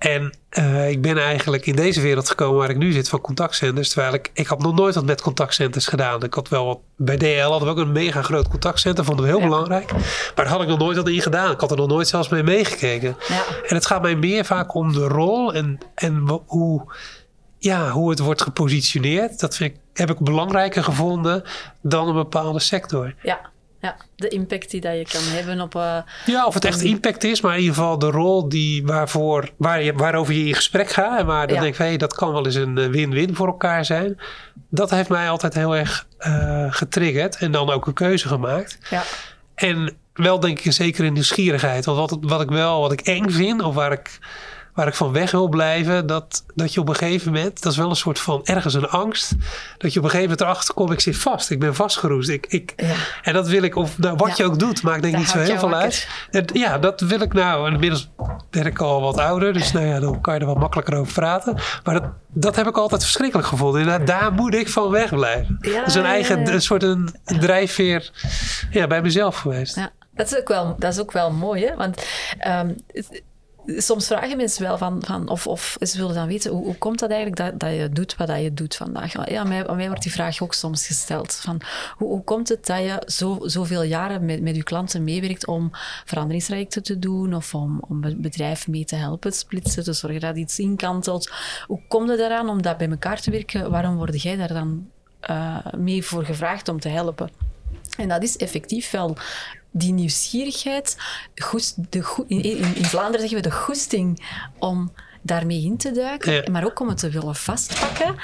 en 0.01 0.33
uh, 0.59 0.89
ik 0.89 1.01
ben 1.01 1.17
eigenlijk 1.17 1.65
in 1.65 1.75
deze 1.75 2.01
wereld 2.01 2.29
gekomen 2.29 2.57
waar 2.57 2.69
ik 2.69 2.77
nu 2.77 2.91
zit 2.91 3.09
van 3.09 3.21
contactcenters. 3.21 3.89
Terwijl 3.89 4.13
ik, 4.13 4.31
ik 4.33 4.47
had 4.47 4.61
nog 4.61 4.75
nooit 4.75 4.95
wat 4.95 5.05
met 5.05 5.21
contactcenters 5.21 5.87
gedaan. 5.87 6.23
Ik 6.23 6.33
had 6.33 6.49
wel 6.49 6.65
wat, 6.65 6.79
bij 6.95 7.17
DL 7.17 7.49
hadden 7.49 7.67
we 7.67 7.69
ook 7.69 7.85
een 7.87 7.91
mega 7.91 8.21
groot 8.21 8.47
contactcenter. 8.47 9.05
Vonden 9.05 9.25
we 9.25 9.31
heel 9.31 9.41
belangrijk. 9.41 9.91
Maar 9.91 10.31
daar 10.35 10.47
had 10.47 10.61
ik 10.61 10.67
nog 10.67 10.79
nooit 10.79 10.97
wat 10.97 11.07
in 11.07 11.21
gedaan. 11.21 11.51
Ik 11.51 11.59
had 11.59 11.71
er 11.71 11.77
nog 11.77 11.87
nooit 11.87 12.07
zelfs 12.07 12.29
mee 12.29 12.43
meegekeken. 12.43 13.15
Ja. 13.27 13.43
En 13.67 13.75
het 13.75 13.85
gaat 13.85 14.01
mij 14.01 14.15
meer 14.15 14.45
vaak 14.45 14.73
om 14.73 14.93
de 14.93 15.07
rol 15.07 15.53
en, 15.53 15.77
en 15.95 16.41
hoe, 16.45 16.93
ja, 17.57 17.89
hoe 17.89 18.09
het 18.09 18.19
wordt 18.19 18.41
gepositioneerd. 18.41 19.39
Dat 19.39 19.55
vind 19.55 19.73
ik, 19.73 19.79
heb 19.93 20.09
ik 20.09 20.19
belangrijker 20.19 20.83
gevonden 20.83 21.43
dan 21.81 22.07
een 22.07 22.15
bepaalde 22.15 22.59
sector. 22.59 23.13
Ja 23.21 23.51
ja, 23.81 23.95
de 24.15 24.27
impact 24.27 24.71
die 24.71 24.81
dat 24.81 24.93
je 24.93 25.05
kan 25.11 25.21
hebben 25.23 25.61
op. 25.61 25.75
Uh, 25.75 25.97
ja, 26.25 26.45
of 26.45 26.53
het 26.53 26.65
echt 26.65 26.81
impact 26.81 27.23
is, 27.23 27.41
maar 27.41 27.53
in 27.53 27.59
ieder 27.59 27.75
geval 27.75 27.99
de 27.99 28.09
rol 28.09 28.49
die 28.49 28.85
waarvoor, 28.85 29.49
waar 29.57 29.83
je, 29.83 29.93
waarover 29.93 30.33
je 30.33 30.45
in 30.45 30.53
gesprek 30.53 30.89
gaat. 30.89 31.19
En 31.19 31.25
waar 31.25 31.47
dan 31.47 31.59
denk 31.59 31.73
ik, 31.73 31.79
hey, 31.79 31.97
dat 31.97 32.13
kan 32.13 32.31
wel 32.31 32.45
eens 32.45 32.55
een 32.55 32.77
eh, 32.77 32.87
win-win 32.87 33.35
voor 33.35 33.47
elkaar 33.47 33.85
zijn. 33.85 34.19
Dat 34.69 34.89
heeft 34.89 35.09
mij 35.09 35.29
altijd 35.29 35.53
heel 35.53 35.75
erg 35.75 36.07
uh, 36.19 36.65
getriggerd 36.69 37.35
en 37.35 37.51
dan 37.51 37.69
ook 37.69 37.87
een 37.87 37.93
keuze 37.93 38.27
gemaakt. 38.27 38.77
Ja. 38.89 39.03
En 39.55 39.97
wel 40.13 40.39
denk 40.39 40.59
ik 40.59 40.73
zeker 40.73 41.05
in 41.05 41.13
nieuwsgierigheid. 41.13 41.85
Want 41.85 41.97
wat, 41.97 42.17
wat 42.21 42.41
ik 42.41 42.49
wel, 42.49 42.81
wat 42.81 42.91
ik 42.91 43.01
eng 43.01 43.29
vind, 43.29 43.61
of 43.61 43.75
waar 43.75 43.91
ik 43.91 44.19
waar 44.73 44.87
ik 44.87 44.93
van 44.93 45.11
weg 45.11 45.31
wil 45.31 45.49
blijven, 45.49 46.07
dat, 46.07 46.43
dat 46.55 46.73
je 46.73 46.79
op 46.79 46.89
een 46.89 46.95
gegeven 46.95 47.31
moment, 47.33 47.63
dat 47.63 47.71
is 47.71 47.77
wel 47.77 47.89
een 47.89 47.95
soort 47.95 48.19
van 48.19 48.41
ergens 48.43 48.73
een 48.73 48.89
angst, 48.89 49.35
dat 49.77 49.93
je 49.93 49.99
op 49.99 50.05
een 50.05 50.11
gegeven 50.11 50.21
moment 50.21 50.41
erachter 50.41 50.73
komt, 50.73 50.91
ik 50.91 50.99
zit 50.99 51.17
vast, 51.17 51.49
ik 51.49 51.59
ben 51.59 51.75
vastgeroest. 51.75 52.29
Ik, 52.29 52.45
ik, 52.47 52.73
ja. 52.75 52.95
En 53.21 53.33
dat 53.33 53.47
wil 53.47 53.63
ik, 53.63 53.75
of 53.75 53.97
nou, 53.97 54.15
wat 54.15 54.37
je 54.37 54.43
ook 54.43 54.59
doet, 54.59 54.83
maakt 54.83 55.01
denk 55.01 55.13
ik 55.13 55.19
niet 55.19 55.29
zo 55.29 55.37
heel 55.37 55.59
veel 55.59 55.73
uit. 55.73 56.07
ja, 56.53 56.77
dat 56.77 57.01
wil 57.01 57.21
ik 57.21 57.33
nou. 57.33 57.67
En 57.67 57.73
inmiddels 57.73 58.09
ben 58.49 58.65
ik 58.65 58.79
al 58.79 59.01
wat 59.01 59.17
ouder, 59.17 59.53
dus 59.53 59.71
nou 59.71 59.85
ja, 59.85 59.99
dan 59.99 60.21
kan 60.21 60.33
je 60.33 60.39
er 60.39 60.45
wat 60.45 60.59
makkelijker 60.59 60.97
over 60.97 61.13
praten. 61.13 61.57
Maar 61.83 61.93
dat, 61.93 62.09
dat 62.27 62.55
heb 62.55 62.67
ik 62.67 62.77
altijd 62.77 63.03
verschrikkelijk 63.03 63.47
gevonden. 63.47 63.89
En 63.89 64.05
daar 64.05 64.33
moet 64.33 64.53
ik 64.53 64.69
van 64.69 64.89
wegblijven. 64.89 65.57
Ja, 65.61 65.79
dat 65.79 65.87
is 65.87 65.95
een 65.95 66.05
eigen, 66.05 66.53
een 66.53 66.61
soort 66.61 66.83
een, 66.83 67.15
drijfveer 67.25 68.11
ja, 68.71 68.87
bij 68.87 69.01
mezelf 69.01 69.37
geweest. 69.37 69.75
Ja. 69.75 69.91
Dat 70.13 70.31
is 70.31 70.37
ook 70.37 70.47
wel, 70.47 70.75
dat 70.79 70.93
is 70.93 70.99
ook 70.99 71.11
wel 71.11 71.31
mooi, 71.31 71.65
hè? 71.65 71.75
Want 71.75 72.05
um, 72.47 72.75
soms 73.65 74.07
vragen 74.07 74.37
mensen 74.37 74.63
wel 74.63 74.77
van, 74.77 75.03
van 75.05 75.29
of, 75.29 75.47
of 75.47 75.77
ze 75.79 75.97
willen 75.97 76.15
dan 76.15 76.27
weten, 76.27 76.51
hoe, 76.51 76.63
hoe 76.63 76.75
komt 76.75 76.99
dat 76.99 77.09
eigenlijk 77.09 77.41
dat, 77.41 77.59
dat 77.59 77.79
je 77.79 77.89
doet 77.89 78.15
wat 78.15 78.29
je 78.29 78.53
doet 78.53 78.75
vandaag? 78.75 79.29
Ja, 79.29 79.43
mij, 79.43 79.65
mij 79.75 79.87
wordt 79.87 80.03
die 80.03 80.11
vraag 80.11 80.41
ook 80.41 80.53
soms 80.53 80.87
gesteld. 80.87 81.33
Van, 81.33 81.61
hoe, 81.97 82.23
komt 82.23 82.49
het 82.49 82.65
dat 82.65 82.79
je 82.79 83.03
zo, 83.05 83.39
zoveel 83.41 83.83
jaren 83.83 84.25
met, 84.25 84.41
met 84.41 84.55
je 84.55 84.63
klanten 84.63 85.03
meewerkt 85.03 85.47
om 85.47 85.69
veranderingstrajecten 86.05 86.83
te 86.83 86.99
doen 86.99 87.35
of 87.35 87.55
om, 87.55 88.03
het 88.03 88.21
bedrijf 88.21 88.67
mee 88.67 88.85
te 88.85 88.95
helpen 88.95 89.31
splitsen, 89.31 89.83
te 89.83 89.93
zorgen 89.93 90.19
dat 90.19 90.37
iets 90.37 90.59
inkantelt? 90.59 91.31
Hoe 91.67 91.81
komt 91.87 92.09
het 92.09 92.19
daaraan 92.19 92.49
om 92.49 92.61
dat 92.61 92.77
bij 92.77 92.89
elkaar 92.89 93.21
te 93.21 93.31
werken? 93.31 93.71
Waarom 93.71 93.95
word 93.95 94.21
jij 94.21 94.35
daar 94.35 94.53
dan 94.53 94.87
uh, 95.29 95.57
mee 95.77 96.03
voor 96.03 96.25
gevraagd 96.25 96.67
om 96.67 96.79
te 96.79 96.89
helpen? 96.89 97.29
En 97.97 98.07
dat 98.07 98.23
is 98.23 98.37
effectief 98.37 98.91
wel 98.91 99.17
die 99.71 99.93
nieuwsgierigheid, 99.93 100.97
de, 101.89 102.23
in, 102.27 102.43
in, 102.43 102.85
Vlaanderen 102.85 103.19
zeggen 103.19 103.37
we 103.37 103.49
de 103.49 103.55
goesting 103.55 104.25
om 104.59 104.91
daarmee 105.21 105.63
in 105.63 105.77
te 105.77 105.91
duiken, 105.91 106.51
maar 106.51 106.65
ook 106.65 106.79
om 106.79 106.87
het 106.87 106.97
te 106.97 107.09
willen 107.09 107.35
vastpakken 107.35 108.15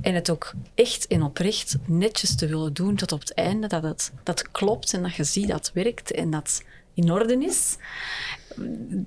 en 0.00 0.14
het 0.14 0.30
ook 0.30 0.52
echt 0.74 1.06
en 1.06 1.22
oprecht 1.22 1.76
netjes 1.86 2.36
te 2.36 2.46
willen 2.46 2.72
doen 2.72 2.94
tot 2.94 3.12
op 3.12 3.20
het 3.20 3.34
einde, 3.34 3.66
dat 3.66 3.82
het 3.82 4.12
dat 4.22 4.50
klopt 4.50 4.94
en 4.94 5.02
dat 5.02 5.14
je 5.14 5.24
ziet 5.24 5.48
dat 5.48 5.66
het 5.66 5.74
werkt 5.74 6.12
en 6.12 6.30
dat 6.30 6.62
in 6.94 7.12
orde 7.12 7.44
is. 7.44 7.76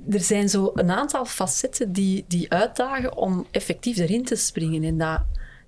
Er 0.10 0.19
zijn 0.19 0.49
zo 0.49 0.71
een 0.73 0.91
aantal 0.91 1.25
facetten 1.25 1.91
die, 1.91 2.25
die 2.27 2.51
uitdagen 2.51 3.17
om 3.17 3.47
effectief 3.51 3.97
erin 3.97 4.25
te 4.25 4.36
springen 4.36 4.84
en 4.84 4.97
dat 4.97 5.21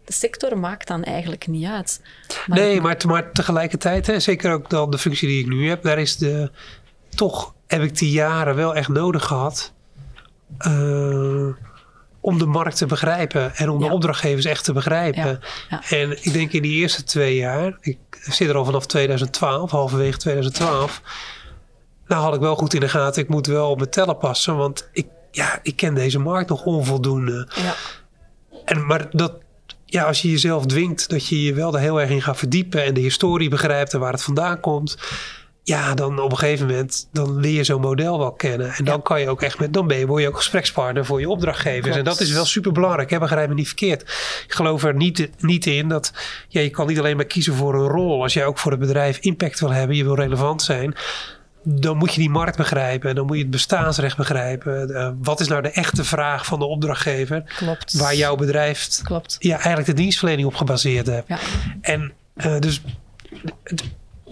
de 0.07 0.13
sector 0.13 0.57
maakt 0.57 0.87
dan 0.87 1.03
eigenlijk 1.03 1.47
niet 1.47 1.65
uit. 1.65 2.01
nee, 2.45 2.81
maar, 2.81 2.97
maar 3.07 3.31
tegelijkertijd, 3.31 4.07
hè, 4.07 4.19
zeker 4.19 4.53
ook 4.53 4.69
dan 4.69 4.91
de 4.91 4.97
functie 4.97 5.27
die 5.27 5.39
ik 5.39 5.49
nu 5.49 5.69
heb, 5.69 5.83
daar 5.83 5.99
is 5.99 6.17
de. 6.17 6.51
Toch 7.09 7.53
heb 7.67 7.81
ik 7.81 7.97
die 7.97 8.11
jaren 8.11 8.55
wel 8.55 8.75
echt 8.75 8.87
nodig 8.87 9.25
gehad. 9.25 9.73
Uh, 10.67 11.47
om 12.19 12.37
de 12.37 12.45
markt 12.45 12.77
te 12.77 12.85
begrijpen 12.85 13.55
en 13.55 13.69
om 13.69 13.79
de 13.79 13.91
opdrachtgevers 13.91 14.45
echt 14.45 14.63
te 14.63 14.73
begrijpen. 14.73 15.39
Ja. 15.69 15.83
En 15.89 16.11
ik 16.11 16.33
denk 16.33 16.51
in 16.51 16.61
die 16.61 16.81
eerste 16.81 17.03
twee 17.03 17.35
jaar, 17.35 17.77
ik 17.81 17.97
zit 18.11 18.49
er 18.49 18.55
al 18.55 18.65
vanaf 18.65 18.85
2012, 18.85 19.71
halverwege 19.71 20.17
2012. 20.17 21.01
Nou 22.07 22.21
had 22.23 22.33
ik 22.33 22.39
wel 22.39 22.55
goed 22.55 22.73
in 22.73 22.79
de 22.79 22.89
gaten, 22.89 23.21
ik 23.21 23.29
moet 23.29 23.47
wel 23.47 23.69
op 23.69 23.77
mijn 23.77 23.89
tellen 23.89 24.17
passen, 24.17 24.57
want 24.57 24.89
ik, 24.91 25.07
ja, 25.31 25.59
ik 25.63 25.75
ken 25.75 25.93
deze 25.93 26.19
markt 26.19 26.49
nog 26.49 26.63
onvoldoende. 26.63 27.47
Ja. 27.55 27.75
En, 28.65 28.85
maar 28.85 29.07
dat, 29.11 29.33
ja, 29.89 30.03
als 30.03 30.21
je 30.21 30.31
jezelf 30.31 30.65
dwingt 30.65 31.09
dat 31.09 31.27
je 31.27 31.43
je 31.43 31.53
wel 31.53 31.73
er 31.73 31.79
heel 31.79 32.01
erg 32.01 32.09
in 32.09 32.21
gaat 32.21 32.37
verdiepen 32.37 32.83
en 32.83 32.93
de 32.93 33.01
historie 33.01 33.49
begrijpt 33.49 33.93
en 33.93 33.99
waar 33.99 34.11
het 34.11 34.23
vandaan 34.23 34.59
komt. 34.59 34.97
Ja, 35.63 35.93
dan 35.93 36.19
op 36.19 36.31
een 36.31 36.37
gegeven 36.37 36.67
moment 36.67 37.07
dan 37.11 37.39
leer 37.39 37.53
je 37.53 37.63
zo'n 37.63 37.81
model 37.81 38.19
wel 38.19 38.31
kennen. 38.31 38.73
En 38.73 38.85
dan 38.85 39.01
kan 39.01 39.21
je 39.21 39.29
ook 39.29 39.41
echt 39.41 39.59
met, 39.59 39.73
dan 39.73 39.87
ben 39.87 39.97
je, 39.97 40.07
word 40.07 40.21
je 40.21 40.27
ook 40.27 40.35
gesprekspartner 40.35 41.05
voor 41.05 41.19
je 41.19 41.29
opdrachtgevers. 41.29 41.95
En 41.95 42.03
dat 42.03 42.19
is 42.19 42.31
wel 42.31 42.45
super 42.45 42.71
belangrijk. 42.71 43.09
Hè? 43.09 43.19
Begrijp 43.19 43.49
me 43.49 43.53
niet 43.53 43.67
verkeerd. 43.67 44.01
Ik 44.45 44.53
geloof 44.53 44.83
er 44.83 44.95
niet, 44.95 45.29
niet 45.39 45.65
in 45.65 45.87
dat 45.87 46.13
ja, 46.47 46.61
je 46.61 46.69
kan 46.69 46.87
niet 46.87 46.99
alleen 46.99 47.15
maar 47.15 47.25
kiezen 47.25 47.53
voor 47.53 47.73
een 47.73 47.89
rol. 47.89 48.21
Als 48.21 48.33
jij 48.33 48.45
ook 48.45 48.57
voor 48.57 48.71
het 48.71 48.79
bedrijf 48.79 49.17
impact 49.17 49.59
wil 49.59 49.71
hebben, 49.71 49.95
je 49.95 50.03
wil 50.03 50.15
relevant 50.15 50.61
zijn 50.61 50.95
dan 51.69 51.97
moet 51.97 52.13
je 52.13 52.19
die 52.19 52.29
markt 52.29 52.57
begrijpen. 52.57 53.15
Dan 53.15 53.25
moet 53.25 53.35
je 53.35 53.41
het 53.41 53.51
bestaansrecht 53.51 54.17
begrijpen. 54.17 54.89
Uh, 54.89 55.09
wat 55.21 55.39
is 55.39 55.47
nou 55.47 55.61
de 55.61 55.71
echte 55.71 56.03
vraag 56.03 56.45
van 56.45 56.59
de 56.59 56.65
opdrachtgever? 56.65 57.43
Klopt. 57.55 57.93
Waar 57.93 58.15
jouw 58.15 58.35
bedrijf 58.35 59.01
Klopt. 59.03 59.35
Ja, 59.39 59.55
eigenlijk 59.55 59.85
de 59.85 59.93
dienstverlening 59.93 60.47
op 60.47 60.55
gebaseerd 60.55 61.07
hebt. 61.07 61.27
Ja. 61.27 61.37
En 61.81 62.13
uh, 62.35 62.59
dus 62.59 62.81
het, 63.63 63.83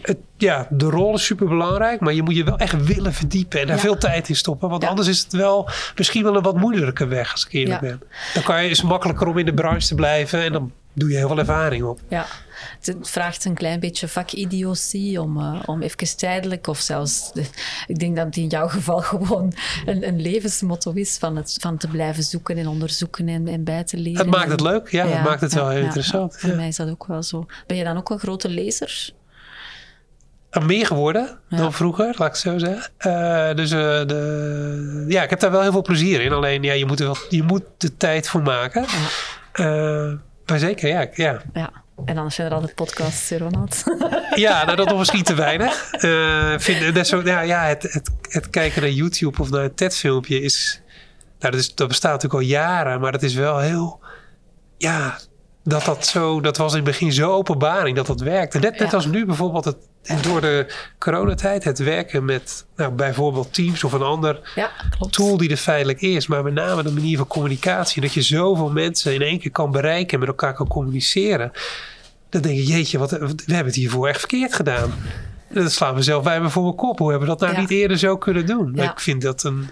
het, 0.02 0.17
ja, 0.38 0.67
de 0.69 0.89
rol 0.89 1.13
is 1.13 1.26
super 1.26 1.48
belangrijk, 1.48 2.00
maar 2.00 2.13
je 2.13 2.24
moet 2.24 2.36
je 2.36 2.43
wel 2.43 2.58
echt 2.58 2.86
willen 2.86 3.13
verdiepen 3.13 3.60
en 3.60 3.67
daar 3.67 3.80
veel 3.80 3.98
tijd 3.98 4.30
in 4.30 4.36
stoppen. 4.36 4.69
Want 4.69 4.84
anders 4.84 5.08
is 5.08 5.19
het 5.19 5.34
wel 5.34 5.69
misschien 5.95 6.24
wel 6.24 6.36
een 6.36 6.43
wat 6.43 6.58
moeilijker 6.58 7.10
weg 7.10 7.32
als 7.32 7.45
ik 7.45 7.52
eerlijk 7.52 7.82
ben. 7.82 8.02
Dan 8.34 8.43
kan 8.43 8.63
je, 8.63 8.69
is 8.69 8.78
het 8.78 8.88
makkelijker 8.88 9.28
om 9.28 9.38
in 9.38 9.45
de 9.45 9.54
branche 9.54 9.88
te 9.88 9.95
blijven 9.95 10.43
en 10.43 10.52
dan 10.52 10.71
doe 10.93 11.10
je 11.10 11.17
heel 11.17 11.28
veel 11.28 11.39
ervaring 11.39 11.84
op. 11.84 12.00
Ja, 12.08 12.26
het 12.82 12.98
vraagt 13.02 13.46
een 13.46 13.54
klein 13.54 13.80
beetje 13.80 14.08
vakidiotie 14.08 15.22
om, 15.22 15.38
uh, 15.38 15.62
om 15.65 15.82
even 15.82 16.18
tijdelijk 16.18 16.68
of 16.68 16.80
zelfs, 16.80 17.32
ik 17.88 18.00
denk 18.00 18.15
dat 18.15 18.26
het 18.26 18.38
in 18.38 18.48
jouw 18.48 18.68
geval 18.68 19.00
gewoon 19.12 19.54
een, 19.86 20.08
een 20.08 20.22
levensmotto 20.22 20.91
is 20.91 21.18
van, 21.18 21.36
het, 21.36 21.58
van 21.60 21.78
te 21.78 21.88
blijven 21.88 22.24
zoeken 22.24 22.58
en 22.58 22.68
onderzoeken 22.68 23.28
en, 23.28 23.48
en 23.48 23.63
bij 23.63 23.84
te 23.84 23.98
leren. 23.98 24.22
Het 24.22 24.36
maakt 24.36 24.52
het 24.52 24.62
leuk, 24.62 24.91
ja, 24.91 25.08
het 25.08 25.24
maakt 25.24 25.41
het 25.41 25.54
wel 25.54 25.70
heel 25.70 25.84
interessant. 25.84 26.38
voor 26.38 26.56
mij 26.56 26.68
is 26.68 26.76
dat 26.76 26.89
ook 26.89 27.06
wel 27.06 27.24
zo. 27.24 27.46
Ben 27.68 27.78
je 27.78 27.84
dan 27.84 27.98
ook 27.98 28.10
een 28.10 28.20
grote 28.20 28.50
lezer? 28.50 29.13
meer 30.63 30.86
geworden 30.86 31.39
dan 31.50 31.74
vroeger, 31.74 32.06
laat 32.06 32.28
ik 32.28 32.34
het 32.34 32.38
zo 32.38 32.58
zeggen. 32.58 32.91
Uh, 33.00 33.56
dus 33.56 33.72
uh, 33.72 33.80
de, 33.80 35.06
ja, 35.08 35.24
ik 35.24 35.30
heb 35.30 35.39
daar 35.39 35.52
wel 35.52 35.62
heel 35.62 35.72
veel 35.72 35.82
plezier 35.82 36.22
in. 36.22 36.32
Alleen 36.32 36.63
ja, 36.63 36.74
je 36.74 36.86
moet 36.86 37.00
er, 37.00 37.06
wel, 37.06 37.18
je 37.30 37.44
moet 37.44 37.63
de 37.78 37.98
tijd 37.98 38.30
voor 38.30 38.41
maken. 38.41 38.86
Uh, 39.56 40.13
maar 40.46 40.60
zeker, 40.60 40.88
ja. 40.88 41.08
ja. 41.13 41.41
ja. 41.54 41.72
En 42.05 42.15
dan 42.15 42.31
zijn 42.31 42.47
er 42.47 42.53
altijd 42.53 42.75
podcasts, 42.75 43.31
Ronald. 43.31 43.84
ja, 44.36 44.65
nou, 44.65 44.77
dat 44.77 44.88
nog 44.88 44.97
misschien 44.97 45.23
te 45.23 45.34
weinig. 45.34 46.03
Uh, 46.03 46.53
vind, 46.58 46.95
dat 46.95 47.08
zo, 47.08 47.21
ja, 47.23 47.65
het, 47.65 47.84
het, 47.84 48.12
het, 48.29 48.49
kijken 48.49 48.81
naar 48.81 48.91
YouTube 48.91 49.41
of 49.41 49.49
naar 49.49 49.63
een 49.63 49.75
TED-filmpje 49.75 50.41
is... 50.41 50.81
Nou, 51.39 51.51
dat, 51.51 51.62
is, 51.62 51.75
dat 51.75 51.88
bestaat 51.88 52.12
natuurlijk 52.12 52.41
al 52.41 52.49
jaren, 52.49 52.99
maar 52.99 53.12
dat 53.12 53.23
is 53.23 53.34
wel 53.34 53.60
heel... 53.60 53.99
Ja, 54.77 55.17
dat 55.67 55.86
dat 55.86 56.06
zo... 56.06 56.41
Dat 56.41 56.58
was 56.58 56.71
in 56.71 56.78
het 56.78 56.86
begin 56.86 57.13
zo 57.13 57.32
openbaring 57.32 57.95
dat 57.95 58.06
dat 58.06 58.19
werkte. 58.19 58.60
Net, 58.60 58.80
net 58.80 58.93
als 58.93 59.06
nu 59.06 59.25
bijvoorbeeld 59.25 59.65
het 59.65 59.78
door 60.21 60.41
de 60.41 60.73
coronatijd, 60.99 61.63
het 61.63 61.80
werken 61.80 62.25
met 62.25 62.65
nou, 62.75 62.91
bijvoorbeeld 62.91 63.54
Teams 63.54 63.84
of 63.84 63.91
een 63.93 64.01
ander 64.01 64.51
ja, 64.56 64.71
tool 65.10 65.38
die 65.38 65.49
er 65.49 65.58
feitelijk 65.58 66.01
is, 66.01 66.28
maar 66.28 66.43
met 66.43 66.54
name 66.54 66.84
de 66.84 66.91
manier 66.91 67.17
van 67.17 67.28
communicatie, 67.28 68.01
dat 68.01 68.13
je 68.13 68.21
zoveel 68.21 68.69
mensen 68.69 69.13
in 69.13 69.21
één 69.21 69.39
keer 69.39 69.51
kan 69.51 69.71
bereiken 69.71 70.13
en 70.13 70.19
met 70.19 70.28
elkaar 70.28 70.54
kan 70.54 70.67
communiceren. 70.67 71.51
Dan 72.30 72.41
denk 72.41 72.56
je, 72.56 72.65
jeetje, 72.65 72.97
wat, 72.97 73.12
we 73.12 73.17
hebben 73.17 73.65
het 73.65 73.75
hiervoor 73.75 74.08
echt 74.08 74.19
verkeerd 74.19 74.54
gedaan. 74.54 74.93
En 75.47 75.62
dat 75.63 75.71
slaan 75.71 75.95
we 75.95 76.01
zelf 76.01 76.23
bij 76.23 76.41
me 76.41 76.49
voor 76.49 76.63
mijn 76.63 76.75
kop. 76.75 76.97
Hoe 76.99 77.10
hebben 77.10 77.28
we 77.30 77.36
dat 77.36 77.49
nou 77.49 77.62
niet 77.62 77.71
eerder 77.71 77.97
zo 77.97 78.17
kunnen 78.17 78.45
doen? 78.45 78.75
Ik 78.75 78.99
vind 78.99 79.21
dat 79.21 79.43
een, 79.43 79.69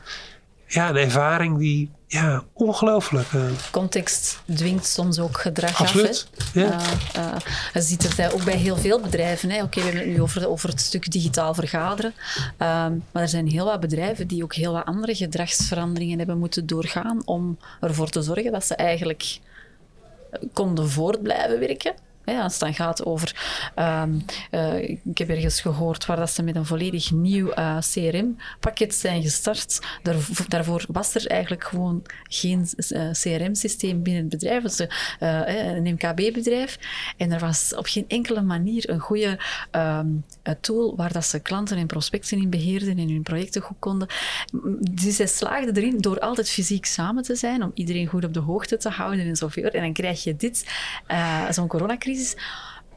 ja, 0.73 0.89
een 0.89 0.95
ervaring 0.95 1.57
die 1.57 1.89
ja, 2.07 2.43
ongelooflijk. 2.53 3.31
Uh. 3.31 3.45
Context 3.71 4.41
dwingt 4.55 4.85
soms 4.85 5.19
ook 5.19 5.37
gedrag 5.37 5.81
Absoluut. 5.81 6.27
af. 6.37 6.53
Ja. 6.53 6.63
Uh, 6.63 7.23
uh, 7.23 7.35
je 7.73 7.81
ziet 7.81 8.17
het 8.17 8.33
ook 8.33 8.43
bij 8.43 8.57
heel 8.57 8.75
veel 8.75 8.99
bedrijven. 8.99 9.51
Oké, 9.51 9.63
okay, 9.63 9.83
we 9.83 9.89
hebben 9.89 10.07
het 10.07 10.17
nu 10.17 10.21
over, 10.21 10.49
over 10.49 10.69
het 10.69 10.81
stuk 10.81 11.11
digitaal 11.11 11.53
vergaderen. 11.53 12.13
Ehm, 12.57 12.93
maar 13.11 13.21
er 13.21 13.27
zijn 13.27 13.47
heel 13.47 13.65
wat 13.65 13.79
bedrijven 13.79 14.27
die 14.27 14.43
ook 14.43 14.53
heel 14.53 14.73
wat 14.73 14.85
andere 14.85 15.15
gedragsveranderingen 15.15 16.17
hebben 16.17 16.37
moeten 16.37 16.67
doorgaan 16.67 17.21
om 17.25 17.57
ervoor 17.81 18.09
te 18.09 18.21
zorgen 18.21 18.51
dat 18.51 18.65
ze 18.65 18.75
eigenlijk 18.75 19.39
konden 20.53 20.89
voort 20.89 21.21
blijven 21.21 21.59
werken. 21.59 21.93
Ja, 22.25 22.41
als 22.41 22.51
het 22.51 22.61
dan 22.61 22.73
gaat 22.73 23.05
over. 23.05 23.35
Um, 23.75 24.25
uh, 24.51 24.89
ik 24.89 25.17
heb 25.17 25.29
ergens 25.29 25.61
gehoord 25.61 26.05
waar 26.05 26.17
dat 26.17 26.29
ze 26.29 26.43
met 26.43 26.55
een 26.55 26.65
volledig 26.65 27.11
nieuw 27.11 27.49
eh, 27.49 27.77
CRM-pakket 27.77 28.95
zijn 28.95 29.21
gestart. 29.21 29.79
Daar, 30.03 30.15
daarvoor 30.47 30.85
was 30.87 31.15
er 31.15 31.27
eigenlijk 31.27 31.63
gewoon 31.63 32.03
geen 32.23 32.67
eh, 32.77 33.11
CRM-systeem 33.11 34.03
binnen 34.03 34.21
het 34.21 34.31
bedrijf. 34.31 34.63
Dus, 34.63 34.87
een 35.19 35.83
MKB-bedrijf. 35.83 36.79
En 37.17 37.31
er 37.31 37.39
was 37.39 37.75
op 37.75 37.85
geen 37.85 38.05
enkele 38.07 38.41
manier 38.41 38.89
een 38.89 38.99
goede 38.99 39.39
um, 39.71 40.25
tool 40.61 40.95
waar 40.95 41.13
dat 41.13 41.25
ze 41.25 41.39
klanten 41.39 41.77
en 41.77 41.87
prospecten 41.87 42.41
in 42.41 42.49
beheerden 42.49 42.97
en 42.97 43.09
hun 43.09 43.23
projecten 43.23 43.61
goed 43.61 43.79
konden. 43.79 44.07
Dus 44.91 45.15
zij 45.15 45.27
slaagden 45.27 45.75
erin 45.75 45.97
door 45.97 46.19
altijd 46.19 46.49
fysiek 46.49 46.85
samen 46.85 47.23
te 47.23 47.35
zijn, 47.35 47.63
om 47.63 47.71
iedereen 47.73 48.07
goed 48.07 48.25
op 48.25 48.33
de 48.33 48.39
hoogte 48.39 48.77
te 48.77 48.89
houden 48.89 49.25
en 49.25 49.35
zoveel. 49.35 49.69
En 49.69 49.81
dan 49.81 49.93
krijg 49.93 50.23
je 50.23 50.35
dit, 50.35 50.65
zo'n 51.49 51.67
coronacrisis 51.67 52.12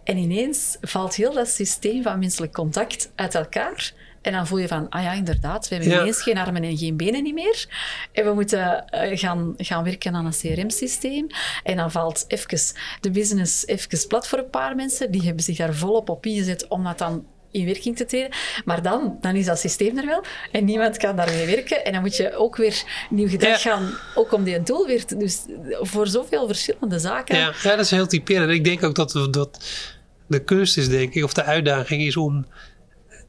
en 0.04 0.16
ineens 0.16 0.76
valt 0.80 1.14
heel 1.14 1.32
dat 1.32 1.48
systeem 1.48 2.02
van 2.02 2.18
menselijk 2.18 2.52
contact 2.52 3.10
uit 3.14 3.34
elkaar. 3.34 3.92
En 4.22 4.32
dan 4.32 4.46
voel 4.46 4.58
je 4.58 4.68
van, 4.68 4.88
ah 4.88 5.02
ja, 5.02 5.12
inderdaad, 5.12 5.68
we 5.68 5.74
hebben 5.74 5.92
ineens 5.92 6.22
geen 6.22 6.38
armen 6.38 6.62
en 6.62 6.76
geen 6.76 6.96
benen 6.96 7.22
niet 7.22 7.34
meer. 7.34 7.66
En 8.12 8.24
we 8.24 8.34
moeten 8.34 8.84
uh, 8.94 9.18
gaan, 9.18 9.54
gaan 9.56 9.84
werken 9.84 10.14
aan 10.14 10.26
een 10.26 10.32
CRM-systeem. 10.32 11.26
En 11.62 11.76
dan 11.76 11.90
valt 11.90 12.24
even 12.28 12.58
de 13.00 13.10
business 13.10 13.66
even 13.66 14.08
plat 14.08 14.28
voor 14.28 14.38
een 14.38 14.50
paar 14.50 14.74
mensen. 14.74 15.10
Die 15.10 15.22
hebben 15.22 15.44
zich 15.44 15.56
daar 15.56 15.74
volop 15.74 16.08
op 16.08 16.26
ingezet 16.26 16.68
om 16.68 16.84
dat 16.84 16.98
dan 16.98 17.26
in 17.56 17.66
werking 17.66 17.96
te 17.96 18.04
treden. 18.04 18.30
Maar 18.64 18.82
dan, 18.82 19.16
dan 19.20 19.34
is 19.34 19.46
dat 19.46 19.58
systeem 19.58 19.98
er 19.98 20.06
wel 20.06 20.24
en 20.52 20.64
niemand 20.64 20.96
kan 20.96 21.16
daarmee 21.16 21.46
werken. 21.46 21.84
En 21.84 21.92
dan 21.92 22.00
moet 22.00 22.16
je 22.16 22.36
ook 22.36 22.56
weer 22.56 22.82
nieuw 23.10 23.28
gedrag 23.28 23.62
gaan, 23.62 23.98
ook 24.14 24.32
om 24.32 24.44
die 24.44 24.62
doel 24.62 24.86
weer 24.86 25.04
te... 25.04 25.16
Dus 25.16 25.40
voor 25.80 26.06
zoveel 26.06 26.46
verschillende 26.46 26.98
zaken. 26.98 27.36
Ja, 27.36 27.52
ja 27.62 27.70
dat 27.70 27.84
is 27.84 27.90
heel 27.90 28.06
typerend. 28.06 28.48
En 28.48 28.54
ik 28.54 28.64
denk 28.64 28.82
ook 28.82 28.94
dat, 28.94 29.28
dat 29.30 29.64
de 30.26 30.44
kunst 30.44 30.76
is, 30.76 30.88
denk 30.88 31.14
ik, 31.14 31.24
of 31.24 31.32
de 31.32 31.44
uitdaging 31.44 32.02
is 32.02 32.16
om... 32.16 32.46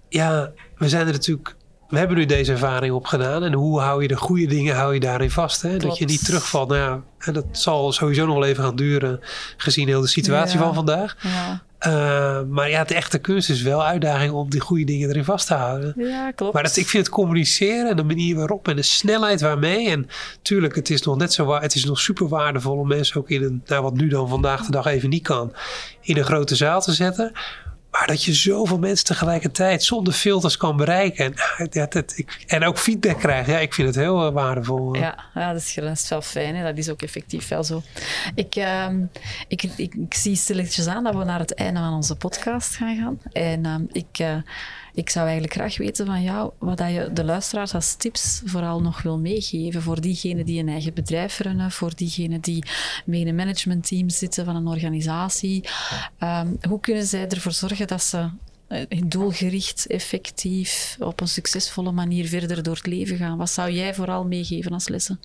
Ja, 0.10 0.52
we 0.78 0.90
zijn 0.90 1.08
er 1.08 1.14
natuurlijk 1.14 1.56
we 1.88 1.98
hebben 1.98 2.18
nu 2.18 2.26
deze 2.26 2.52
ervaring 2.52 2.94
opgedaan. 2.94 3.44
En 3.44 3.54
hoe 3.54 3.80
hou 3.80 4.02
je 4.02 4.08
de 4.08 4.16
goede 4.16 4.46
dingen 4.46 4.76
hou 4.76 4.94
je 4.94 5.00
daarin 5.00 5.32
vast? 5.32 5.62
Hè? 5.62 5.78
Dat 5.78 5.98
je 5.98 6.06
niet 6.06 6.26
terugvalt. 6.26 6.70
Nou 6.70 6.82
ja, 6.82 7.02
en 7.20 7.34
dat 7.34 7.46
zal 7.52 7.92
sowieso 7.92 8.26
nog 8.26 8.36
wel 8.36 8.46
even 8.46 8.64
gaan 8.64 8.76
duren. 8.76 9.20
Gezien 9.58 9.88
heel 9.88 10.02
de 10.02 10.08
situatie 10.08 10.60
van 10.60 10.74
vandaag. 10.74 11.18
Ja. 11.22 11.64
Uh, 11.88 12.42
maar 12.50 12.70
ja, 12.70 12.84
de 12.84 12.96
echte 12.96 13.18
kunst 13.18 13.50
is 13.50 13.62
wel 13.62 13.86
uitdaging 13.86 14.32
om 14.32 14.50
die 14.50 14.60
goede 14.60 14.84
dingen 14.84 15.10
erin 15.10 15.24
vast 15.24 15.48
te 15.48 15.54
houden. 15.54 15.94
Ja, 15.98 16.32
klopt. 16.32 16.54
Maar 16.54 16.64
dat, 16.64 16.78
ik 16.78 16.88
vind 16.88 17.06
het 17.06 17.16
communiceren 17.16 17.90
en 17.90 17.96
de 17.96 18.04
manier 18.04 18.36
waarop 18.36 18.68
en 18.68 18.76
de 18.76 18.82
snelheid 18.82 19.42
waarmee. 19.42 19.90
En 19.90 20.08
tuurlijk, 20.42 20.76
het 20.76 20.90
is 20.90 21.02
nog 21.02 21.18
net 21.18 21.34
zo 21.34 21.46
waar. 21.46 21.62
Het 21.62 21.76
is 21.76 21.86
nog 21.86 22.00
super 22.00 22.28
waardevol 22.28 22.78
om 22.78 22.88
mensen 22.88 23.18
ook 23.18 23.30
in 23.30 23.44
een, 23.44 23.62
nou 23.66 23.84
wat 23.84 23.94
nu 23.94 24.08
dan 24.08 24.30
vandaag 24.30 24.66
de 24.66 24.72
dag 24.72 24.86
even 24.86 25.10
niet 25.10 25.24
kan, 25.24 25.54
in 26.02 26.18
een 26.18 26.26
grote 26.26 26.56
zaal 26.56 26.82
te 26.82 26.94
zetten. 26.94 27.32
Dat 28.06 28.24
je 28.24 28.34
zoveel 28.34 28.80
mensen 28.80 29.06
tegelijkertijd 29.06 29.84
zonder 29.84 30.14
filters 30.14 30.58
kan 30.58 30.78
bereiken. 30.78 31.26
En, 31.26 31.34
ah, 31.60 32.04
ik, 32.16 32.44
en 32.48 32.64
ook 32.64 32.78
feedback 32.78 33.20
krijgen. 33.20 33.54
Ja, 33.54 33.60
ik 33.60 33.74
vind 33.74 33.88
het 33.88 33.96
heel 33.96 34.28
uh, 34.28 34.34
waardevol. 34.34 34.96
Ja, 34.96 35.26
ja 35.34 35.54
dat, 35.54 35.62
is, 35.62 35.74
dat 35.74 35.92
is 35.92 36.10
wel 36.10 36.22
fijn. 36.22 36.56
Hè? 36.56 36.64
Dat 36.64 36.78
is 36.78 36.90
ook 36.90 37.02
effectief 37.02 37.48
wel 37.48 37.64
zo. 37.64 37.82
Ik, 38.36 38.56
uh, 38.56 38.88
ik, 39.48 39.64
ik, 39.64 39.96
ik, 39.96 40.14
zie 40.14 40.36
stilletjes 40.36 40.88
aan 40.88 41.04
dat 41.04 41.16
we 41.16 41.24
naar 41.24 41.40
het 41.40 41.54
einde 41.54 41.80
van 41.80 41.94
onze 41.94 42.16
podcast 42.16 42.76
gaan 42.76 42.98
gaan. 42.98 43.20
En 43.32 43.66
uh, 43.66 43.76
ik... 43.92 44.20
Uh, 44.22 44.36
ik 44.98 45.10
zou 45.10 45.26
eigenlijk 45.26 45.54
graag 45.54 45.78
weten 45.78 46.06
van 46.06 46.24
jou 46.24 46.52
wat 46.58 46.80
je 46.80 47.10
de 47.14 47.24
luisteraars 47.24 47.74
als 47.74 47.96
tips 47.96 48.42
vooral 48.46 48.82
nog 48.82 49.02
wil 49.02 49.18
meegeven 49.18 49.82
voor 49.82 50.02
diegenen 50.02 50.46
die 50.46 50.60
een 50.60 50.70
eigen 50.70 50.94
bedrijf 50.94 51.40
runnen, 51.40 51.72
voor 51.72 51.92
diegenen 51.96 52.42
die 52.42 52.64
mee 53.06 53.22
in 53.22 53.28
een 53.28 53.36
managementteam 53.36 54.10
zitten 54.10 54.46
van 54.46 54.56
een 54.56 54.68
organisatie. 54.68 55.70
Um, 56.20 56.58
hoe 56.70 56.80
kunnen 56.80 57.04
zij 57.04 57.28
ervoor 57.28 57.52
zorgen 57.52 57.88
dat 57.88 58.04
ze 58.04 58.30
eh, 58.68 59.02
doelgericht, 59.06 59.88
effectief, 59.88 60.98
op 61.00 61.22
een 61.22 61.28
succesvolle 61.28 61.92
manier 61.92 62.28
verder 62.28 62.64
door 62.64 62.76
het 62.76 62.88
leven 62.88 63.18
gaan? 63.18 63.38
Wat 63.38 63.50
zou 63.50 63.72
jij 63.72 63.94
vooral 63.94 64.26
meegeven 64.26 64.72
als 64.72 64.88
lessen? 64.88 65.20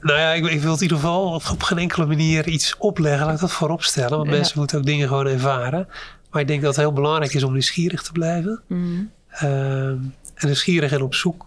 Nou 0.00 0.18
ja, 0.18 0.32
ik, 0.32 0.46
ik, 0.46 0.60
wil 0.60 0.74
in 0.74 0.82
ieder 0.82 0.96
geval 0.96 1.32
op, 1.32 1.62
geen 1.62 1.78
enkele 1.78 2.06
manier 2.06 2.48
iets 2.48 2.76
opleggen. 2.78 3.26
Laat 3.26 3.34
ik 3.34 3.40
dat 3.40 3.52
voorop 3.52 3.82
stellen. 3.82 4.16
Want 4.16 4.30
mensen 4.30 4.58
moeten 4.58 4.78
ook 4.78 4.86
dingen 4.86 5.08
gewoon 5.08 5.26
ervaren. 5.26 5.88
Maar 6.34 6.42
ik 6.42 6.48
denk 6.48 6.62
dat 6.62 6.76
het 6.76 6.84
heel 6.84 6.92
belangrijk 6.92 7.34
is 7.34 7.42
om 7.42 7.52
nieuwsgierig 7.52 8.02
te 8.02 8.12
blijven. 8.12 8.62
Mm. 8.66 9.10
en 9.38 10.12
nieuwsgierig 10.40 10.92
en 10.92 11.02
op 11.02 11.14
zoek 11.14 11.46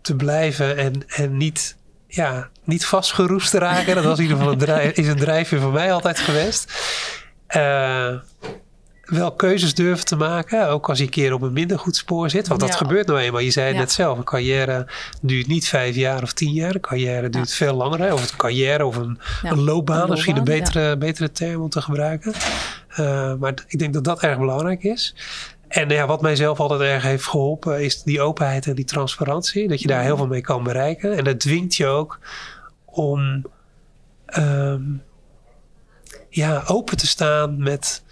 te 0.00 0.16
blijven 0.16 0.76
en, 0.76 1.02
en 1.06 1.36
niet, 1.36 1.76
ja, 2.06 2.48
niet 2.64 2.86
vastgeroest 2.86 3.50
te 3.50 3.58
raken. 3.58 3.94
Dat 3.94 4.04
was 4.04 4.16
in 4.16 4.22
ieder 4.22 4.38
geval 4.38 4.52
een, 4.52 4.58
drijf, 4.58 4.96
is 4.96 5.06
een 5.06 5.16
drijfveer 5.16 5.60
voor 5.60 5.72
mij 5.72 5.92
altijd 5.92 6.18
geweest. 6.18 6.72
Uh, 7.56 8.14
wel 9.06 9.32
keuzes 9.32 9.74
durven 9.74 10.04
te 10.04 10.16
maken. 10.16 10.68
Ook 10.68 10.88
als 10.88 10.98
je 10.98 11.04
een 11.04 11.10
keer 11.10 11.32
op 11.32 11.42
een 11.42 11.52
minder 11.52 11.78
goed 11.78 11.96
spoor 11.96 12.30
zit. 12.30 12.48
Want 12.48 12.60
dat 12.60 12.74
gebeurt 12.74 13.06
nou 13.06 13.18
eenmaal. 13.18 13.40
Je 13.40 13.50
zei 13.50 13.66
het 13.66 13.76
net 13.76 13.92
zelf. 13.92 14.18
Een 14.18 14.24
carrière 14.24 14.86
duurt 15.20 15.46
niet 15.46 15.68
vijf 15.68 15.94
jaar 15.94 16.22
of 16.22 16.32
tien 16.32 16.52
jaar. 16.52 16.74
Een 16.74 16.80
carrière 16.80 17.28
duurt 17.28 17.52
veel 17.52 17.74
langer. 17.74 18.12
Of 18.12 18.30
een 18.30 18.36
carrière 18.36 18.86
of 18.86 18.96
een, 18.96 19.18
een 19.42 19.60
loopbaan. 19.60 20.10
Misschien 20.10 20.36
een 20.36 20.44
betere, 20.44 20.96
betere 20.96 21.32
term 21.32 21.62
om 21.62 21.68
te 21.68 21.82
gebruiken. 21.82 22.32
Uh, 22.90 23.34
maar 23.34 23.54
ik 23.66 23.78
denk 23.78 23.94
dat 23.94 24.04
dat 24.04 24.22
erg 24.22 24.38
belangrijk 24.38 24.82
is. 24.82 25.14
En 25.68 25.88
ja, 25.88 26.06
wat 26.06 26.22
mij 26.22 26.36
zelf 26.36 26.60
altijd 26.60 26.80
erg 26.80 27.02
heeft 27.02 27.26
geholpen 27.26 27.84
is 27.84 28.02
die 28.02 28.20
openheid 28.20 28.66
en 28.66 28.74
die 28.74 28.84
transparantie. 28.84 29.68
Dat 29.68 29.80
je 29.80 29.88
daar 29.88 30.02
heel 30.02 30.16
veel 30.16 30.26
mee 30.26 30.40
kan 30.40 30.62
bereiken. 30.62 31.16
En 31.16 31.24
dat 31.24 31.40
dwingt 31.40 31.74
je 31.74 31.86
ook 31.86 32.18
om 32.84 33.46
um, 34.38 35.02
ja, 36.28 36.62
open 36.66 36.96
te 36.96 37.06
staan 37.06 37.62
met 37.62 38.02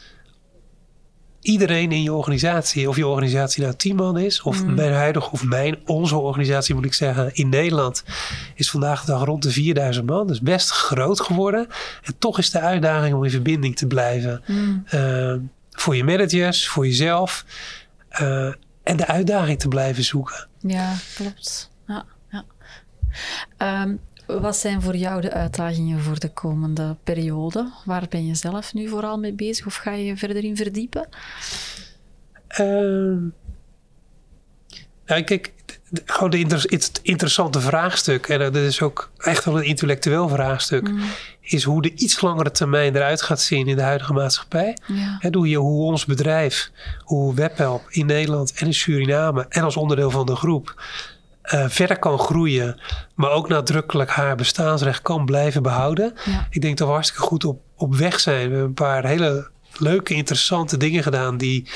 iedereen 1.44 1.92
in 1.92 2.02
je 2.02 2.12
organisatie, 2.12 2.88
of 2.88 2.96
je 2.96 3.06
organisatie 3.06 3.62
nou 3.62 3.74
tien 3.74 3.96
man 3.96 4.18
is, 4.18 4.42
of 4.42 4.64
mm. 4.64 4.74
mijn 4.74 4.92
huidige, 4.92 5.30
of 5.30 5.44
mijn, 5.44 5.78
onze 5.86 6.16
organisatie 6.16 6.74
moet 6.74 6.84
ik 6.84 6.94
zeggen, 6.94 7.34
in 7.34 7.48
Nederland 7.48 8.04
is 8.54 8.70
vandaag 8.70 9.04
de 9.04 9.12
dag 9.12 9.24
rond 9.24 9.42
de 9.42 9.50
4000 9.50 10.06
man. 10.06 10.26
Dus 10.26 10.40
best 10.40 10.70
groot 10.70 11.20
geworden. 11.20 11.66
En 12.02 12.18
toch 12.18 12.38
is 12.38 12.50
de 12.50 12.60
uitdaging 12.60 13.14
om 13.14 13.24
in 13.24 13.30
verbinding 13.30 13.76
te 13.76 13.86
blijven. 13.86 14.42
Mm. 14.46 14.84
Uh, 14.94 15.34
voor 15.70 15.96
je 15.96 16.04
managers, 16.04 16.68
voor 16.68 16.86
jezelf. 16.86 17.44
Uh, 18.20 18.52
en 18.82 18.96
de 18.96 19.06
uitdaging 19.06 19.58
te 19.58 19.68
blijven 19.68 20.04
zoeken. 20.04 20.48
Ja, 20.60 20.94
klopt. 21.14 21.70
Ja, 21.86 22.04
ja. 22.30 22.44
Um, 23.82 24.00
wat 24.26 24.56
zijn 24.56 24.82
voor 24.82 24.96
jou 24.96 25.20
de 25.20 25.32
uitdagingen 25.32 26.00
voor 26.00 26.18
de 26.18 26.32
komende 26.32 26.96
periode? 27.04 27.72
Waar 27.84 28.06
ben 28.08 28.26
je 28.26 28.34
zelf 28.34 28.74
nu 28.74 28.88
vooral 28.88 29.18
mee 29.18 29.32
bezig 29.32 29.66
of 29.66 29.74
ga 29.74 29.90
je 29.90 30.04
je 30.04 30.16
verder 30.16 30.44
in 30.44 30.56
verdiepen? 30.56 31.08
Uh, 32.60 33.30
nou, 35.06 35.22
kijk, 35.22 35.52
gewoon 36.04 36.30
de 36.30 36.38
inter 36.38 36.64
het 36.68 37.00
interessante 37.02 37.60
vraagstuk, 37.60 38.28
en 38.28 38.38
dat 38.38 38.56
is 38.56 38.82
ook 38.82 39.10
echt 39.18 39.44
wel 39.44 39.58
een 39.58 39.64
intellectueel 39.64 40.28
vraagstuk, 40.28 40.88
mm. 40.88 41.00
is 41.40 41.62
hoe 41.62 41.82
de 41.82 41.94
iets 41.94 42.20
langere 42.20 42.50
termijn 42.50 42.96
eruit 42.96 43.22
gaat 43.22 43.40
zien 43.40 43.66
in 43.66 43.76
de 43.76 43.82
huidige 43.82 44.12
maatschappij. 44.12 44.78
Ja. 44.86 45.16
En 45.20 45.34
hoe, 45.34 45.48
je, 45.48 45.56
hoe 45.56 45.84
ons 45.84 46.04
bedrijf, 46.04 46.70
hoe 47.04 47.34
WebHelp 47.34 47.86
in 47.88 48.06
Nederland 48.06 48.52
en 48.52 48.66
in 48.66 48.74
Suriname 48.74 49.46
en 49.48 49.62
als 49.62 49.76
onderdeel 49.76 50.10
van 50.10 50.26
de 50.26 50.36
groep 50.36 50.82
uh, 51.52 51.64
verder 51.68 51.98
kan 51.98 52.18
groeien, 52.18 52.80
maar 53.14 53.30
ook 53.30 53.48
nadrukkelijk 53.48 54.10
haar 54.10 54.36
bestaansrecht 54.36 55.02
kan 55.02 55.24
blijven 55.24 55.62
behouden. 55.62 56.14
Ik 56.50 56.62
denk 56.62 56.78
dat 56.78 56.86
we 56.86 56.92
hartstikke 56.92 57.26
goed 57.26 57.44
op, 57.44 57.60
op 57.76 57.94
weg 57.94 58.20
zijn. 58.20 58.36
We 58.36 58.42
hebben 58.42 58.62
een 58.62 58.74
paar 58.74 59.06
hele 59.06 59.50
leuke, 59.78 60.14
interessante 60.14 60.76
dingen 60.76 61.02
gedaan 61.02 61.36
die, 61.36 61.68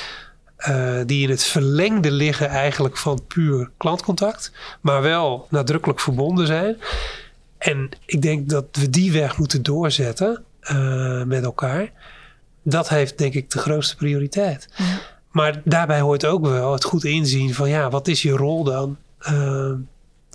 uh, 0.68 1.00
die 1.06 1.22
in 1.22 1.30
het 1.30 1.44
verlengde 1.44 2.10
liggen 2.10 2.48
eigenlijk 2.48 2.96
van 2.96 3.24
puur 3.26 3.70
klantcontact, 3.76 4.52
maar 4.80 5.02
wel 5.02 5.46
nadrukkelijk 5.50 6.00
verbonden 6.00 6.46
zijn. 6.46 6.76
En 7.58 7.88
ik 8.06 8.22
denk 8.22 8.48
dat 8.48 8.64
we 8.72 8.90
die 8.90 9.12
weg 9.12 9.38
moeten 9.38 9.62
doorzetten 9.62 10.44
uh, 10.62 11.22
met 11.22 11.44
elkaar. 11.44 11.90
Dat 12.62 12.88
heeft 12.88 13.18
denk 13.18 13.34
ik 13.34 13.50
de 13.50 13.58
grootste 13.58 13.96
prioriteit. 13.96 14.68
Ja. 14.76 14.84
Maar 15.30 15.60
daarbij 15.64 16.00
hoort 16.00 16.26
ook 16.26 16.46
wel 16.46 16.72
het 16.72 16.84
goed 16.84 17.04
inzien 17.04 17.54
van 17.54 17.68
ja, 17.68 17.90
wat 17.90 18.08
is 18.08 18.22
je 18.22 18.30
rol 18.30 18.64
dan 18.64 18.96
uh, 19.30 19.70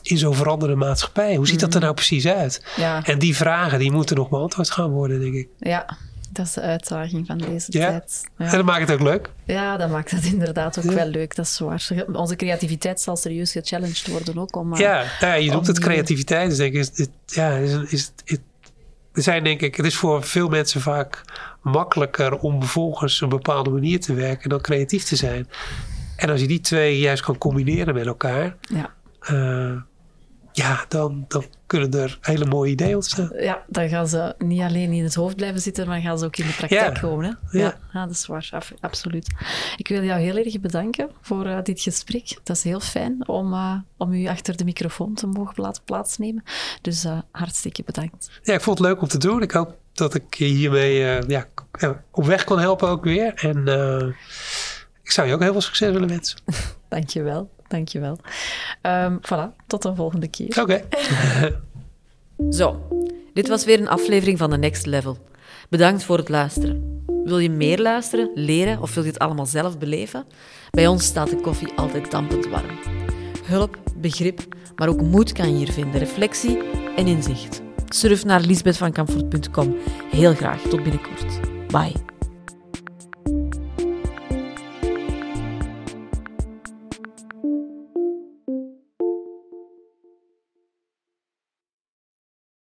in 0.01 0.17
zo'n 0.17 0.35
veranderde 0.35 0.75
maatschappij? 0.75 1.35
Hoe 1.35 1.47
ziet 1.47 1.59
dat 1.59 1.69
er 1.69 1.75
mhm. 1.75 1.83
nou 1.83 1.93
precies 1.93 2.27
uit? 2.27 2.65
Ja. 2.75 3.03
En 3.03 3.19
die 3.19 3.35
vragen 3.35 3.79
die 3.79 3.91
moeten 3.91 4.15
nog 4.15 4.29
beantwoord 4.29 4.71
gaan 4.71 4.89
worden, 4.89 5.19
denk 5.19 5.33
ik. 5.33 5.47
Ja, 5.59 5.97
dat 6.33 6.45
is 6.45 6.53
de 6.53 6.61
uitdaging 6.61 7.25
van 7.25 7.37
deze 7.37 7.71
tijd. 7.71 8.21
Ja. 8.37 8.45
En 8.45 8.51
dat 8.51 8.65
maakt 8.65 8.89
het 8.89 8.91
ook 8.91 9.07
leuk. 9.07 9.29
Ja, 9.45 9.77
dat 9.77 9.89
maakt 9.89 10.11
het 10.11 10.25
inderdaad 10.25 10.77
ook 10.77 10.91
wel 10.91 11.07
leuk. 11.07 11.35
Dat 11.35 11.45
is 11.45 11.59
waar. 11.59 12.05
Onze 12.13 12.35
creativiteit 12.35 13.01
zal 13.01 13.15
serieus 13.15 13.51
gechallenged 13.51 14.07
worden 14.07 14.37
ook. 14.37 14.55
Om, 14.55 14.75
ja, 14.75 15.03
ja, 15.19 15.33
je 15.33 15.51
noemt 15.51 15.67
het 15.67 15.79
creativiteit. 15.79 16.49
Dus 16.49 16.57
denk 16.57 16.73
ik, 16.73 16.79
is, 16.79 17.07
ja, 17.25 17.55
is, 17.55 17.77
is, 17.87 18.11
er 19.13 19.21
zijn 19.21 19.43
denk 19.43 19.61
ik, 19.61 19.75
het 19.75 19.85
is 19.85 19.95
voor 19.95 20.23
veel 20.23 20.49
mensen 20.49 20.81
vaak 20.81 21.23
makkelijker 21.61 22.37
om 22.37 22.63
volgens 22.63 23.21
een 23.21 23.29
bepaalde 23.29 23.69
manier 23.69 23.99
te 23.99 24.13
werken 24.13 24.49
dan 24.49 24.61
creatief 24.61 25.03
te 25.03 25.15
zijn. 25.15 25.49
En 26.23 26.29
als 26.29 26.41
je 26.41 26.47
die 26.47 26.61
twee 26.61 26.99
juist 26.99 27.23
kan 27.23 27.37
combineren 27.37 27.93
met 27.93 28.05
elkaar, 28.05 28.55
ja, 28.61 28.93
uh, 29.31 29.81
ja 30.51 30.85
dan, 30.87 31.25
dan 31.27 31.45
kunnen 31.65 31.91
er 31.91 32.17
hele 32.21 32.45
mooie 32.45 32.71
ideeën 32.71 32.95
ontstaan. 32.95 33.31
Ja, 33.37 33.63
dan 33.67 33.89
gaan 33.89 34.07
ze 34.07 34.35
niet 34.37 34.61
alleen 34.61 34.91
in 34.91 35.03
het 35.03 35.15
hoofd 35.15 35.35
blijven 35.35 35.61
zitten, 35.61 35.87
maar 35.87 36.01
gaan 36.01 36.19
ze 36.19 36.25
ook 36.25 36.37
in 36.37 36.45
de 36.45 36.53
praktijk 36.53 36.99
komen. 37.01 37.25
Hè? 37.25 37.59
Ja. 37.59 37.77
ja. 37.93 38.05
dat 38.05 38.15
is 38.15 38.25
waar, 38.25 38.49
absoluut. 38.79 39.27
Ik 39.77 39.87
wil 39.87 40.03
jou 40.03 40.21
heel 40.21 40.37
erg 40.37 40.59
bedanken 40.59 41.09
voor 41.21 41.45
uh, 41.45 41.61
dit 41.63 41.81
gesprek. 41.81 42.39
Dat 42.43 42.55
is 42.55 42.63
heel 42.63 42.79
fijn 42.79 43.27
om, 43.27 43.53
uh, 43.53 43.75
om 43.97 44.13
u 44.13 44.27
achter 44.27 44.57
de 44.57 44.63
microfoon 44.63 45.13
te 45.13 45.27
mogen 45.27 45.63
laten 45.63 45.83
plaatsnemen. 45.83 46.43
Dus 46.81 47.05
hartstikke 47.31 47.83
bedankt. 47.85 48.29
Ja, 48.43 48.53
ik 48.53 48.61
vond 48.61 48.77
het 48.77 48.87
leuk 48.87 49.01
om 49.01 49.07
te 49.07 49.17
doen. 49.17 49.41
Ik 49.41 49.51
hoop 49.51 49.77
dat 49.93 50.15
ik 50.15 50.33
hiermee 50.33 50.93
ja, 51.27 51.47
op 52.11 52.25
weg 52.25 52.43
kon 52.43 52.59
helpen 52.59 52.89
ook 52.89 53.03
weer. 53.03 53.33
En 53.33 53.67
ik 55.03 55.11
zou 55.11 55.27
je 55.27 55.33
ook 55.33 55.41
heel 55.41 55.51
veel 55.51 55.61
succes 55.61 55.91
willen 55.91 56.07
wensen. 56.07 56.37
dankjewel, 56.89 57.49
dankjewel. 57.67 58.19
Um, 58.81 59.19
voilà, 59.21 59.65
tot 59.67 59.81
de 59.81 59.95
volgende 59.95 60.27
keer. 60.27 60.61
Oké. 60.61 60.83
Zo, 62.57 62.87
dit 63.33 63.47
was 63.47 63.65
weer 63.65 63.79
een 63.79 63.89
aflevering 63.89 64.37
van 64.37 64.49
The 64.49 64.57
Next 64.57 64.85
Level. 64.85 65.17
Bedankt 65.69 66.03
voor 66.03 66.17
het 66.17 66.29
luisteren. 66.29 67.03
Wil 67.23 67.39
je 67.39 67.49
meer 67.49 67.79
luisteren, 67.79 68.31
leren 68.35 68.81
of 68.81 68.93
wil 68.93 69.03
je 69.03 69.09
het 69.09 69.19
allemaal 69.19 69.45
zelf 69.45 69.77
beleven? 69.77 70.25
Bij 70.69 70.87
ons 70.87 71.05
staat 71.05 71.29
de 71.29 71.35
koffie 71.35 71.73
altijd 71.75 72.11
dampend 72.11 72.47
warm. 72.47 72.79
Hulp, 73.45 73.77
begrip, 73.95 74.41
maar 74.75 74.87
ook 74.87 75.01
moed 75.01 75.31
kan 75.31 75.51
je 75.51 75.57
hier 75.57 75.71
vinden, 75.71 75.99
reflectie 75.99 76.59
en 76.95 77.07
inzicht. 77.07 77.61
Surf 77.87 78.25
naar 78.25 78.41
lisbethvankamfort.com. 78.41 79.75
Heel 80.11 80.33
graag, 80.33 80.61
tot 80.61 80.83
binnenkort. 80.83 81.39
Bye. 81.67 82.12